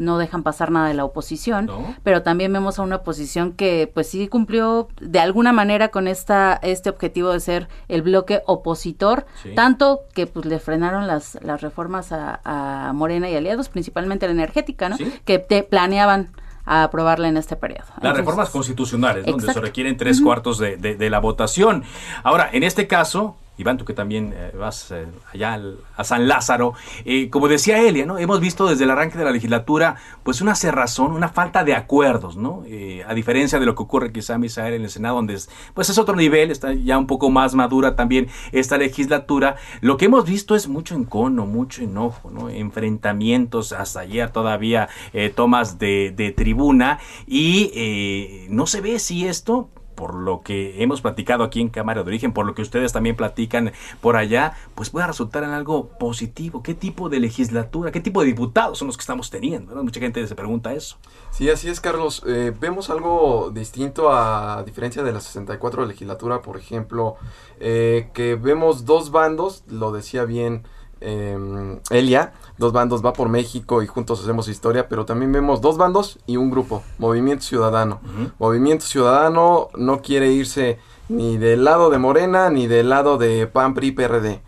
no 0.00 0.16
dejan 0.16 0.42
pasar 0.42 0.70
nada 0.70 0.88
de 0.88 0.94
la 0.94 1.04
oposición, 1.04 1.70
pero 2.02 2.22
también 2.22 2.52
vemos 2.52 2.78
a 2.78 2.82
una 2.82 2.96
oposición 2.96 3.52
que 3.52 3.90
pues 3.92 4.08
sí 4.08 4.28
cumplió 4.28 4.88
de 4.98 5.20
alguna 5.20 5.52
manera 5.52 5.88
con 5.88 6.08
esta 6.08 6.58
este 6.62 6.88
objetivo 6.88 7.32
de 7.32 7.40
ser 7.40 7.68
el 7.88 8.00
bloque 8.00 8.42
opositor, 8.46 9.26
tanto 9.54 10.00
que 10.14 10.26
pues 10.26 10.46
le 10.46 10.58
frenaron 10.58 11.06
las, 11.06 11.38
las 11.42 11.60
reformas 11.60 12.12
a, 12.12 12.92
Morena 12.94 13.28
y 13.28 13.36
aliados, 13.36 13.68
principalmente 13.68 14.26
la 14.26 14.32
energética, 14.32 14.88
¿no? 14.88 14.96
Que 15.24 15.38
te 15.38 15.62
planeaban 15.62 16.32
aprobarla 16.70 17.28
en 17.28 17.36
este 17.36 17.56
periodo. 17.56 17.84
Las 18.00 18.16
reformas 18.16 18.50
constitucionales, 18.50 19.26
donde 19.26 19.52
se 19.52 19.60
requieren 19.60 19.96
tres 19.96 20.20
cuartos 20.20 20.58
de, 20.58 20.76
de, 20.76 21.10
la 21.10 21.18
votación. 21.18 21.84
Ahora, 22.22 22.48
en 22.52 22.62
este 22.62 22.86
caso, 22.86 23.36
Iván, 23.60 23.76
tú 23.76 23.84
que 23.84 23.92
también 23.92 24.32
eh, 24.34 24.52
vas 24.56 24.90
eh, 24.90 25.06
allá 25.32 25.60
a 25.96 26.04
San 26.04 26.28
Lázaro, 26.28 26.74
eh, 27.04 27.28
como 27.30 27.48
decía 27.48 27.80
Elia, 27.80 28.06
¿no? 28.06 28.18
Hemos 28.18 28.40
visto 28.40 28.66
desde 28.66 28.84
el 28.84 28.90
arranque 28.90 29.18
de 29.18 29.24
la 29.24 29.30
legislatura, 29.30 29.96
pues 30.22 30.40
una 30.40 30.54
cerrazón, 30.54 31.12
una 31.12 31.28
falta 31.28 31.64
de 31.64 31.74
acuerdos, 31.74 32.36
¿no? 32.36 32.64
a 33.06 33.14
diferencia 33.14 33.58
de 33.58 33.66
lo 33.66 33.74
que 33.74 33.82
ocurre 33.82 34.12
quizá, 34.12 34.38
Misael, 34.38 34.74
en 34.74 34.82
el 34.82 34.90
Senado, 34.90 35.16
donde 35.16 35.34
es, 35.34 35.50
pues 35.74 35.90
es 35.90 35.98
otro 35.98 36.14
nivel, 36.14 36.50
está 36.50 36.72
ya 36.72 36.98
un 36.98 37.06
poco 37.06 37.30
más 37.30 37.54
madura 37.54 37.96
también 37.96 38.28
esta 38.52 38.78
legislatura. 38.78 39.56
Lo 39.80 39.96
que 39.96 40.06
hemos 40.06 40.24
visto 40.24 40.54
es 40.54 40.68
mucho 40.68 40.94
encono, 40.94 41.46
mucho 41.46 41.82
enojo, 41.82 42.30
¿no? 42.30 42.48
Enfrentamientos, 42.48 43.72
hasta 43.72 44.00
ayer 44.00 44.30
todavía 44.30 44.88
tomas 45.34 45.78
de, 45.78 46.12
de 46.16 46.30
tribuna 46.30 46.98
y 47.26 48.46
no 48.48 48.66
se 48.66 48.80
ve 48.80 48.98
si 48.98 49.26
esto 49.26 49.68
por 50.00 50.14
lo 50.14 50.40
que 50.40 50.82
hemos 50.82 51.02
platicado 51.02 51.44
aquí 51.44 51.60
en 51.60 51.68
Cámara 51.68 52.02
de 52.02 52.08
Origen, 52.08 52.32
por 52.32 52.46
lo 52.46 52.54
que 52.54 52.62
ustedes 52.62 52.90
también 52.90 53.16
platican 53.16 53.72
por 54.00 54.16
allá, 54.16 54.54
pues 54.74 54.88
pueda 54.88 55.06
resultar 55.06 55.44
en 55.44 55.50
algo 55.50 55.88
positivo. 55.98 56.62
¿Qué 56.62 56.72
tipo 56.72 57.10
de 57.10 57.20
legislatura, 57.20 57.92
qué 57.92 58.00
tipo 58.00 58.22
de 58.22 58.28
diputados 58.28 58.78
son 58.78 58.86
los 58.86 58.96
que 58.96 59.02
estamos 59.02 59.28
teniendo? 59.28 59.74
Mucha 59.84 60.00
gente 60.00 60.26
se 60.26 60.34
pregunta 60.34 60.72
eso. 60.72 60.96
Sí, 61.32 61.50
así 61.50 61.68
es, 61.68 61.82
Carlos. 61.82 62.22
Eh, 62.26 62.54
vemos 62.58 62.88
algo 62.88 63.50
distinto 63.52 64.10
a, 64.10 64.62
diferencia 64.64 65.02
de 65.02 65.12
la 65.12 65.20
64 65.20 65.84
legislatura, 65.84 66.40
por 66.40 66.56
ejemplo, 66.56 67.16
eh, 67.58 68.08
que 68.14 68.36
vemos 68.36 68.86
dos 68.86 69.10
bandos, 69.10 69.64
lo 69.68 69.92
decía 69.92 70.24
bien 70.24 70.62
eh, 71.00 71.78
Elia, 71.90 72.32
dos 72.58 72.72
bandos 72.72 73.04
va 73.04 73.12
por 73.12 73.28
México 73.28 73.82
y 73.82 73.86
juntos 73.86 74.22
hacemos 74.22 74.48
historia, 74.48 74.88
pero 74.88 75.04
también 75.04 75.32
vemos 75.32 75.60
dos 75.60 75.76
bandos 75.76 76.18
y 76.26 76.36
un 76.36 76.50
grupo, 76.50 76.82
Movimiento 76.98 77.44
Ciudadano. 77.44 78.00
Movimiento 78.38 78.84
Ciudadano 78.84 79.68
no 79.74 80.02
quiere 80.02 80.32
irse 80.32 80.78
ni 81.08 81.38
del 81.38 81.64
lado 81.64 81.90
de 81.90 81.98
Morena 81.98 82.50
ni 82.50 82.66
del 82.66 82.88
lado 82.88 83.18
de 83.18 83.46
PAN, 83.46 83.74
PRI, 83.74 83.92
PRD. 83.92 84.42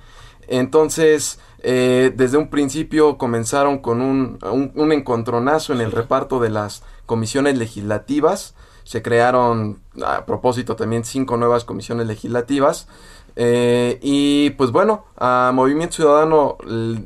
Entonces, 0.48 1.40
eh, 1.62 2.12
desde 2.14 2.36
un 2.36 2.50
principio 2.50 3.18
comenzaron 3.18 3.78
con 3.78 4.00
un, 4.00 4.38
un, 4.74 4.92
encontronazo 4.92 5.72
en 5.72 5.80
el 5.80 5.92
reparto 5.92 6.40
de 6.40 6.50
las 6.50 6.82
comisiones 7.06 7.56
legislativas. 7.56 8.54
Se 8.84 9.00
crearon, 9.00 9.80
a 10.04 10.26
propósito, 10.26 10.74
también 10.74 11.04
cinco 11.04 11.36
nuevas 11.36 11.64
comisiones 11.64 12.06
legislativas. 12.06 12.88
Eh, 13.36 13.98
y 14.02 14.50
pues 14.50 14.70
bueno, 14.70 15.04
a 15.16 15.52
Movimiento 15.54 15.96
Ciudadano 15.96 16.58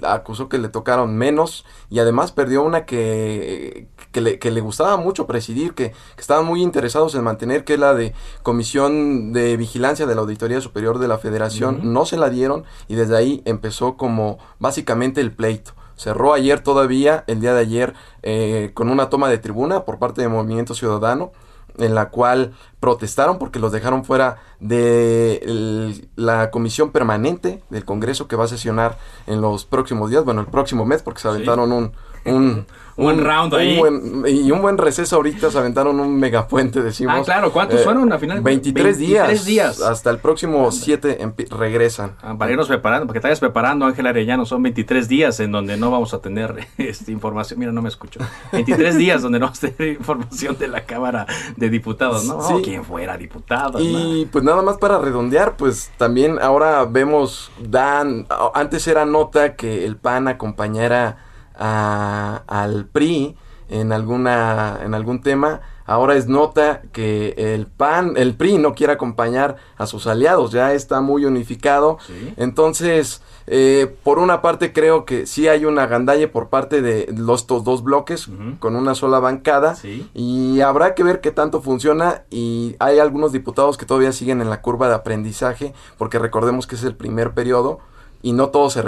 acusó 0.03 0.49
que 0.49 0.59
le 0.59 0.69
tocaron 0.69 1.17
menos 1.17 1.65
y 1.91 1.99
además 1.99 2.33
perdió 2.33 2.63
una 2.63 2.85
que, 2.85 3.89
que, 4.13 4.51
le, 4.51 4.61
gustaba 4.61 4.97
mucho 4.97 5.27
presidir, 5.27 5.75
que, 5.75 5.93
estaban 6.19 6.47
muy 6.47 6.63
interesados 6.63 7.15
en 7.15 7.25
mantener, 7.25 7.65
que 7.65 7.75
es 7.75 7.81
la 7.81 7.95
de 7.95 8.15
Comisión 8.43 9.33
de 9.33 9.57
Vigilancia 9.57 10.07
de 10.07 10.15
la 10.15 10.23
Auditoría 10.23 10.61
Superior 10.61 10.99
de 10.99 11.09
la 11.09 11.19
Federación. 11.19 11.93
No 11.93 12.07
se 12.07 12.17
la 12.17 12.31
dieron 12.31 12.65
y 12.89 12.95
desde 12.95 13.17
ahí 13.17 13.43
empezó 13.45 13.97
como 13.97 14.39
básicamente 14.59 15.21
el 15.21 15.33
pleito. 15.33 15.73
Cerró 15.97 16.35
ayer 16.35 16.61
todavía, 16.61 17.25
el 17.27 17.41
día 17.41 17.55
de 17.55 17.61
ayer, 17.61 17.95
eh, 18.23 18.71
con 18.75 18.91
una 18.91 19.09
toma 19.09 19.31
de 19.31 19.39
tribuna 19.39 19.85
por 19.85 19.99
parte 19.99 20.21
de 20.21 20.29
Movimiento 20.29 20.75
Ciudadano 20.75 21.33
en 21.79 21.95
la 21.95 22.11
cual 22.11 22.55
protestaron 22.81 23.39
porque 23.39 23.59
los 23.59 23.73
dejaron 23.73 24.05
fuera 24.05 24.39
de 24.61 26.09
la 26.17 26.51
comisión 26.51 26.91
permanente 26.91 27.63
del 27.71 27.85
Congreso 27.85 28.29
que 28.29 28.37
va 28.37 28.45
a 28.45 28.49
sesionar 28.49 28.99
en 29.27 29.41
los 29.41 29.65
próximos 29.65 30.11
días, 30.11 30.25
bueno, 30.25 30.41
el 30.41 30.47
próximo 30.47 30.85
mes, 30.85 31.03
porque 31.03 31.21
se 31.21 31.29
aventaron 31.29 31.73
un, 31.73 31.93
un, 32.27 32.67
un, 32.97 33.25
round 33.25 33.55
ahí. 33.55 33.81
y 34.27 34.51
un 34.51 34.63
buen 34.63 34.79
receso 34.79 35.17
ahorita, 35.17 35.51
se 35.51 35.59
aventaron 35.59 36.01
un 36.01 36.19
megapuente, 36.19 36.83
decimos. 36.83 37.15
Ah, 37.19 37.23
claro, 37.23 37.53
¿cuántos 37.53 37.81
eh, 37.81 37.85
fueron 37.85 38.13
al 38.13 38.19
final? 38.19 38.41
23, 38.41 38.99
días. 38.99 39.81
Hasta 39.83 40.11
el 40.11 40.19
próximo 40.19 40.71
7 40.73 41.35
regresan. 41.51 42.17
Ah, 42.23 42.35
para 42.39 42.53
irnos 42.53 42.69
preparando, 42.69 43.07
porque 43.07 43.21
te 43.21 43.27
vayas 43.27 43.41
preparando, 43.41 43.87
Ángel 43.87 44.07
Arellano, 44.07 44.47
son 44.47 44.63
23 44.63 45.09
días 45.09 45.41
en 45.41 45.53
donde 45.53 45.77
no 45.77 45.91
vamos 45.91 46.15
a 46.15 46.21
tener 46.21 46.67
esta 46.79 47.11
información. 47.11 47.59
Mira, 47.59 47.73
no 47.73 47.83
me 47.83 47.89
escucho. 47.89 48.21
23 48.53 48.97
días 48.99 49.23
donde 49.23 49.39
no 49.39 49.47
vamos 49.47 49.63
a 49.63 49.69
tener 49.69 49.97
información 49.97 50.57
de 50.59 50.69
la 50.69 50.85
Cámara 50.85 51.27
de 51.57 51.69
Diputados, 51.69 52.25
¿no? 52.25 52.41
Sí. 52.41 52.55
quien 52.63 52.85
fuera 52.85 53.17
diputado. 53.17 53.79
Y 53.81 54.27
pues 54.33 54.45
nada 54.45 54.63
más 54.63 54.79
para 54.79 54.99
redondear, 54.99 55.57
pues 55.57 55.91
también 55.99 56.39
ahora 56.41 56.85
vemos, 56.85 57.51
Dan, 57.59 58.27
antes 58.55 58.87
era 58.87 59.05
nota 59.05 59.55
que 59.55 59.85
el 59.85 59.97
PAN 59.97 60.29
acompañara 60.29 61.26
a, 61.59 62.43
al 62.47 62.87
PRI 62.87 63.37
en 63.69 63.93
alguna 63.93 64.81
en 64.83 64.95
algún 64.95 65.21
tema. 65.21 65.61
Ahora 65.85 66.17
es 66.17 66.27
nota 66.27 66.83
que 66.93 67.35
el 67.37 67.67
PAN 67.67 68.15
el 68.17 68.35
PRI 68.35 68.59
no 68.59 68.75
quiere 68.75 68.93
acompañar 68.93 69.57
a 69.77 69.87
sus 69.87 70.09
aliados 70.09 70.51
ya 70.51 70.73
está 70.73 71.01
muy 71.01 71.25
unificado. 71.25 71.99
Entonces 72.37 73.23
eh, 73.47 73.95
por 74.03 74.19
una 74.19 74.43
parte 74.43 74.73
creo 74.73 75.05
que 75.05 75.27
sí 75.27 75.47
hay 75.47 75.65
una 75.65 75.87
gandalle 75.87 76.27
por 76.27 76.49
parte 76.49 76.83
de 76.83 77.09
los 77.17 77.43
estos 77.43 77.63
dos 77.63 77.85
bloques 77.85 78.29
con 78.59 78.75
una 78.75 78.97
sola 78.97 79.21
bancada 79.21 79.77
y 80.15 80.61
habrá 80.63 80.97
que 80.97 81.05
ver 81.05 81.21
qué 81.21 81.31
tanto 81.31 81.63
funciona 81.63 82.25
y 82.29 82.75
hay 82.81 82.99
algunos 82.99 83.31
diputados 83.31 83.77
que 83.77 83.87
todavía 83.87 84.11
siguen 84.11 84.41
en 84.41 84.51
la 84.51 84.63
curva 84.63 84.89
de 84.89 84.95
aprendizaje 84.95 85.75
porque 85.97 86.19
recordemos 86.19 86.67
que 86.67 86.75
es 86.75 86.83
el 86.83 86.97
primer 86.97 87.35
periodo 87.35 87.79
y 88.21 88.33
no 88.33 88.49
todos 88.49 88.73
se 88.73 88.83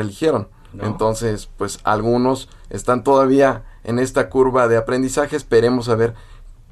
entonces, 0.80 1.48
pues 1.56 1.80
algunos 1.84 2.48
están 2.70 3.04
todavía 3.04 3.64
en 3.84 3.98
esta 3.98 4.28
curva 4.28 4.68
de 4.68 4.76
aprendizaje. 4.76 5.36
Esperemos 5.36 5.88
a 5.88 5.96
ver 5.96 6.14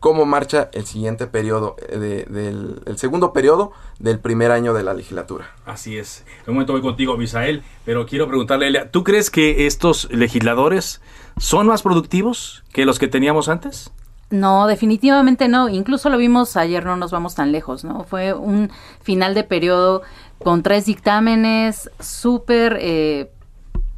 cómo 0.01 0.27
marcha 0.27 0.69
el 0.73 0.87
siguiente 0.87 1.27
periodo, 1.27 1.77
eh, 1.89 2.27
del 2.29 2.83
el 2.87 2.99
segundo 2.99 3.33
periodo 3.33 3.73
del 3.99 4.19
primer 4.19 4.51
año 4.51 4.75
de 4.75 4.83
la 4.83 4.95
legislatura. 4.95 5.51
Así 5.65 5.99
es. 5.99 6.25
En 6.45 6.51
un 6.51 6.55
momento 6.55 6.73
voy 6.73 6.83
contigo, 6.83 7.17
Misael, 7.17 7.63
pero 7.85 8.07
quiero 8.07 8.29
preguntarle, 8.29 8.69
Elia, 8.69 8.91
¿tú 8.91 9.05
crees 9.05 9.31
que 9.31 9.67
estos 9.67 10.11
legisladores 10.13 11.01
son 11.39 11.67
más 11.67 11.83
productivos 11.83 12.65
que 12.73 12.85
los 12.85 12.99
que 12.99 13.09
teníamos 13.09 13.49
antes? 13.49 13.91
No, 14.31 14.67
definitivamente 14.67 15.49
no. 15.49 15.69
Incluso 15.69 16.11
lo 16.11 16.19
vimos 16.19 16.57
ayer, 16.57 16.85
no 16.85 16.97
nos 16.97 17.13
vamos 17.13 17.35
tan 17.35 17.53
lejos, 17.53 17.85
¿no? 17.85 18.05
Fue 18.05 18.35
un 18.35 18.71
final 19.01 19.35
de 19.35 19.45
periodo 19.45 20.03
con 20.43 20.63
tres 20.63 20.87
dictámenes 20.87 21.91
súper 22.01 22.77
eh, 22.81 23.31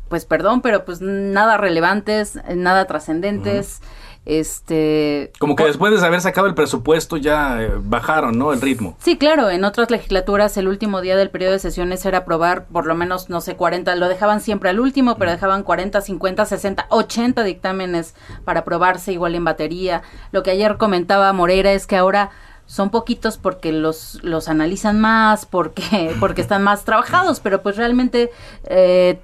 pues 0.09 0.25
perdón, 0.25 0.63
pero 0.63 0.85
pues 0.85 1.01
nada 1.01 1.57
relevantes, 1.57 2.39
nada 2.55 2.87
trascendentes. 2.87 3.81
Este. 4.29 5.33
Como 5.39 5.57
que 5.57 5.65
después 5.65 5.99
de 5.99 6.07
haber 6.07 6.21
sacado 6.21 6.47
el 6.49 6.55
presupuesto 6.55 7.17
ya 7.17 7.63
eh, 7.63 7.73
bajaron, 7.81 8.39
¿no? 8.39 8.53
El 8.53 8.61
ritmo. 8.61 8.95
Sí, 9.01 9.17
claro. 9.17 9.49
En 9.49 9.65
otras 9.65 9.91
legislaturas 9.91 10.55
el 10.59 10.69
último 10.69 11.01
día 11.01 11.17
del 11.17 11.31
periodo 11.31 11.53
de 11.53 11.59
sesiones 11.59 12.05
era 12.05 12.19
aprobar 12.19 12.67
por 12.67 12.85
lo 12.85 12.95
menos, 12.95 13.31
no 13.31 13.41
sé, 13.41 13.57
40. 13.57 13.97
Lo 13.97 14.07
dejaban 14.07 14.43
siempre 14.43 14.69
al 14.69 14.81
último, 14.81 15.17
pero 15.17 15.31
dejaban 15.31 15.63
40, 15.63 16.03
50, 16.03 16.45
60, 16.45 16.87
80 16.91 17.43
dictámenes 17.43 18.15
para 18.45 18.61
aprobarse 18.61 19.15
igual 19.15 19.35
en 19.35 19.45
batería. 19.45 20.03
Lo 20.31 20.43
que 20.43 20.51
ayer 20.51 20.77
comentaba 20.77 21.33
Moreira 21.33 21.73
es 21.73 21.87
que 21.87 21.97
ahora 21.97 22.31
son 22.67 22.91
poquitos 22.91 23.39
porque 23.39 23.73
los, 23.73 24.23
los 24.23 24.49
analizan 24.49 25.01
más, 25.01 25.47
porque, 25.47 26.15
porque 26.21 26.43
están 26.43 26.63
más 26.63 26.85
trabajados, 26.85 27.41
pero 27.41 27.63
pues 27.63 27.79
realmente 27.79 28.31
eh, 28.67 29.19
eh, 29.19 29.21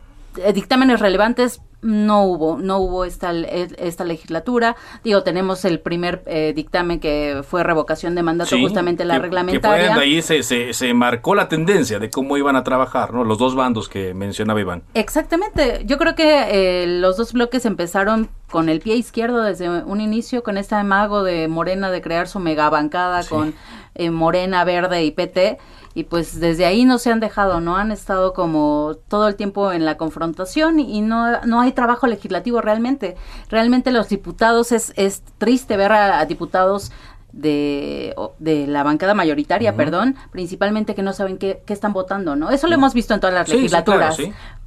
dictámenes 0.52 1.00
relevantes 1.00 1.60
no 1.84 2.24
hubo, 2.24 2.56
no 2.56 2.78
hubo 2.78 3.04
esta, 3.04 3.32
esta 3.32 4.04
legislatura. 4.04 4.74
Digo, 5.04 5.22
tenemos 5.22 5.64
el 5.66 5.80
primer 5.80 6.22
eh, 6.26 6.52
dictamen 6.56 6.98
que 6.98 7.42
fue 7.46 7.62
revocación 7.62 8.14
de 8.14 8.22
mandato, 8.22 8.58
justamente 8.58 9.04
la 9.04 9.18
reglamentaria. 9.18 9.94
Que 9.94 10.00
ahí 10.00 10.22
se, 10.22 10.42
se, 10.42 10.94
marcó 10.94 11.34
la 11.34 11.48
tendencia 11.48 11.98
de 11.98 12.08
cómo 12.08 12.38
iban 12.38 12.56
a 12.56 12.64
trabajar, 12.64 13.12
¿no? 13.12 13.22
Los 13.22 13.36
dos 13.38 13.54
bandos 13.54 13.88
que 13.90 14.14
mencionaba 14.14 14.60
Iván. 14.60 14.82
Exactamente. 14.94 15.82
Yo 15.84 15.98
creo 15.98 16.14
que 16.14 16.82
eh, 16.82 16.86
los 16.86 17.18
dos 17.18 17.34
bloques 17.34 17.66
empezaron 17.66 18.30
con 18.50 18.70
el 18.70 18.80
pie 18.80 18.96
izquierdo 18.96 19.42
desde 19.42 19.68
un 19.68 20.00
inicio, 20.00 20.42
con 20.42 20.56
este 20.56 20.82
mago 20.84 21.22
de 21.22 21.48
Morena 21.48 21.90
de 21.90 22.00
crear 22.00 22.28
su 22.28 22.38
megabancada 22.40 23.24
con 23.24 23.54
eh, 23.94 24.10
Morena, 24.10 24.64
Verde 24.64 25.04
y 25.04 25.10
PT 25.10 25.58
y 25.94 26.04
pues 26.04 26.40
desde 26.40 26.66
ahí 26.66 26.84
no 26.84 26.98
se 26.98 27.12
han 27.12 27.20
dejado, 27.20 27.60
no 27.60 27.76
han 27.76 27.92
estado 27.92 28.32
como 28.32 28.96
todo 29.08 29.28
el 29.28 29.36
tiempo 29.36 29.70
en 29.70 29.84
la 29.84 29.96
confrontación 29.96 30.80
y 30.80 31.00
no, 31.00 31.40
no 31.42 31.60
hay 31.60 31.70
trabajo 31.72 32.08
legislativo 32.08 32.60
realmente. 32.60 33.16
Realmente 33.48 33.92
los 33.92 34.08
diputados 34.08 34.72
es, 34.72 34.92
es 34.96 35.22
triste 35.38 35.76
ver 35.76 35.92
a, 35.92 36.24
diputados 36.26 36.90
de, 37.32 38.14
de, 38.38 38.66
la 38.66 38.82
bancada 38.82 39.14
mayoritaria, 39.14 39.76
perdón, 39.76 40.16
principalmente 40.32 40.96
que 40.96 41.02
no 41.02 41.12
saben 41.12 41.38
qué, 41.38 41.62
qué, 41.64 41.72
están 41.72 41.92
votando, 41.92 42.36
¿no? 42.36 42.50
Eso 42.50 42.66
lo 42.66 42.74
hemos 42.74 42.92
visto 42.94 43.14
en 43.14 43.20
todas 43.20 43.34
las 43.34 43.48
legislaturas. 43.48 44.18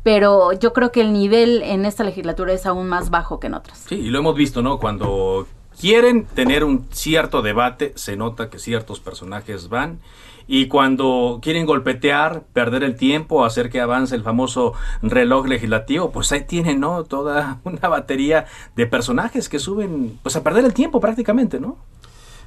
Pero 0.04 0.54
yo 0.54 0.72
creo 0.72 0.92
que 0.94 1.02
el 1.02 1.12
nivel 1.12 1.62
en 1.64 1.86
esta 1.86 2.06
legislatura 2.06 2.54
es 2.54 2.66
aún 2.66 2.88
más 2.88 3.10
bajo 3.10 3.40
que 3.42 3.48
en 3.48 3.56
otras. 3.56 3.80
Sí, 3.90 3.96
y 3.96 4.10
lo 4.10 4.20
hemos 4.20 4.36
visto, 4.36 4.62
¿no? 4.62 4.80
Cuando 4.80 5.46
quieren 5.80 6.26
tener 6.26 6.64
un 6.64 6.88
cierto 6.92 7.42
debate, 7.42 7.92
se 7.96 8.16
nota 8.16 8.50
que 8.50 8.60
ciertos 8.60 9.02
personajes 9.02 9.68
van 9.68 10.00
y 10.48 10.68
cuando 10.68 11.40
quieren 11.42 11.66
golpetear, 11.66 12.44
perder 12.54 12.84
el 12.84 12.96
tiempo, 12.96 13.44
hacer 13.44 13.70
que 13.70 13.82
avance 13.82 14.16
el 14.16 14.24
famoso 14.24 14.74
reloj 15.02 15.46
legislativo, 15.48 16.12
pues 16.12 16.32
ahí 16.32 16.46
tienen, 16.46 16.80
¿no? 16.80 17.04
Toda 17.04 17.60
una 17.66 17.88
batería 17.90 18.46
de 18.76 18.88
personajes 18.88 19.50
que 19.50 19.60
suben, 19.60 20.18
pues 20.24 20.36
a 20.36 20.44
perder 20.44 20.66
el 20.66 20.74
tiempo 20.74 21.00
prácticamente, 21.00 21.60
¿no? 21.60 21.78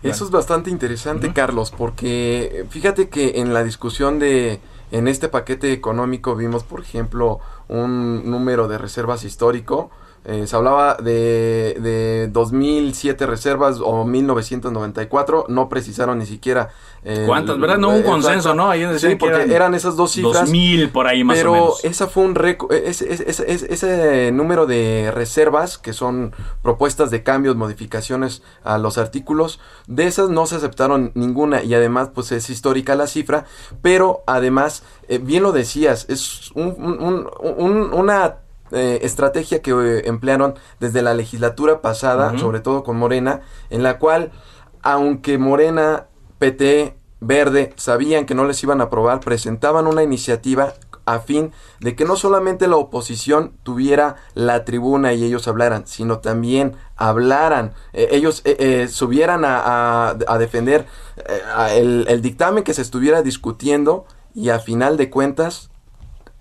Eso 0.03 0.24
es 0.24 0.30
bastante 0.30 0.70
interesante, 0.70 1.30
Carlos, 1.34 1.70
porque 1.76 2.64
fíjate 2.70 3.11
que 3.11 3.40
en 3.40 3.53
la 3.53 3.62
discusión 3.62 4.18
de, 4.18 4.59
en 4.90 5.09
este 5.09 5.28
paquete 5.28 5.74
económico 5.74 6.34
vimos, 6.36 6.64
por 6.64 6.80
ejemplo, 6.80 7.40
un 7.68 8.30
número 8.30 8.66
de 8.66 8.78
reservas 8.78 9.24
histórico, 9.24 9.90
eh, 10.22 10.46
se 10.46 10.54
hablaba 10.54 10.96
de, 10.96 11.78
de 11.80 12.28
2007 12.28 13.24
reservas 13.26 13.78
o 13.82 14.04
1994, 14.04 15.46
no 15.48 15.70
precisaron 15.70 16.18
ni 16.18 16.26
siquiera. 16.26 16.68
Eh, 17.04 17.24
¿Cuántas? 17.26 17.58
¿Verdad? 17.58 17.78
No 17.78 17.88
hubo 17.88 17.96
un 17.96 18.02
consenso, 18.02 18.54
¿no? 18.54 18.68
Ahí 18.68 18.86
sí, 18.98 19.14
porque 19.14 19.54
eran, 19.54 19.74
esas 19.74 19.96
dos 19.96 20.12
cifras. 20.12 20.40
2000 20.40 20.90
por 20.90 21.06
ahí 21.06 21.24
más 21.24 21.38
pero 21.38 21.50
o 21.50 21.54
menos. 21.54 21.78
Pero 21.80 21.90
esa 21.90 22.06
fue 22.06 22.24
un 22.24 22.34
récord. 22.34 22.70
Ese, 22.70 23.10
ese, 23.10 24.30
número 24.30 24.66
de 24.66 25.10
reservas, 25.14 25.78
que 25.78 25.94
son 25.94 26.34
propuestas 26.60 27.10
de 27.10 27.22
cambios, 27.22 27.56
modificaciones 27.56 28.42
a 28.62 28.76
los 28.76 28.98
artículos, 28.98 29.58
de 29.86 30.06
esas 30.06 30.28
no 30.28 30.44
se 30.44 30.56
aceptaron 30.56 31.12
ninguna 31.14 31.62
y 31.62 31.72
además, 31.72 32.10
pues 32.14 32.30
es 32.32 32.50
histórica 32.50 32.94
la 32.94 33.06
cifra. 33.06 33.46
Pero 33.80 34.22
además, 34.26 34.82
eh, 35.08 35.16
bien 35.16 35.42
lo 35.42 35.52
decías, 35.52 36.04
es 36.10 36.50
un, 36.52 37.26
un, 37.40 37.94
una 37.94 38.36
eh, 38.72 39.00
estrategia 39.02 39.62
que 39.62 39.70
eh, 39.72 40.02
emplearon 40.06 40.54
desde 40.78 41.02
la 41.02 41.14
legislatura 41.14 41.80
pasada, 41.80 42.38
sobre 42.38 42.60
todo 42.60 42.84
con 42.84 42.96
Morena, 42.96 43.40
en 43.68 43.82
la 43.82 43.98
cual, 43.98 44.30
aunque 44.82 45.38
Morena, 45.38 46.06
PT, 46.38 46.96
Verde 47.20 47.72
sabían 47.76 48.26
que 48.26 48.34
no 48.34 48.44
les 48.44 48.62
iban 48.62 48.80
a 48.80 48.84
aprobar, 48.84 49.20
presentaban 49.20 49.86
una 49.86 50.02
iniciativa 50.02 50.74
a 51.04 51.18
fin 51.18 51.52
de 51.80 51.96
que 51.96 52.04
no 52.04 52.16
solamente 52.16 52.68
la 52.68 52.76
oposición 52.76 53.52
tuviera 53.62 54.16
la 54.34 54.64
tribuna 54.64 55.12
y 55.12 55.24
ellos 55.24 55.48
hablaran, 55.48 55.86
sino 55.86 56.20
también 56.20 56.76
hablaran, 56.96 57.72
eh, 57.92 58.08
ellos 58.12 58.42
subieran 58.88 59.42
a, 59.44 60.16
defender 60.38 60.86
el, 61.72 62.06
el 62.08 62.22
dictamen 62.22 62.64
que 62.64 62.74
se 62.74 62.82
estuviera 62.82 63.22
discutiendo 63.22 64.06
y 64.34 64.50
a 64.50 64.60
final 64.60 64.96
de 64.96 65.10
cuentas 65.10 65.69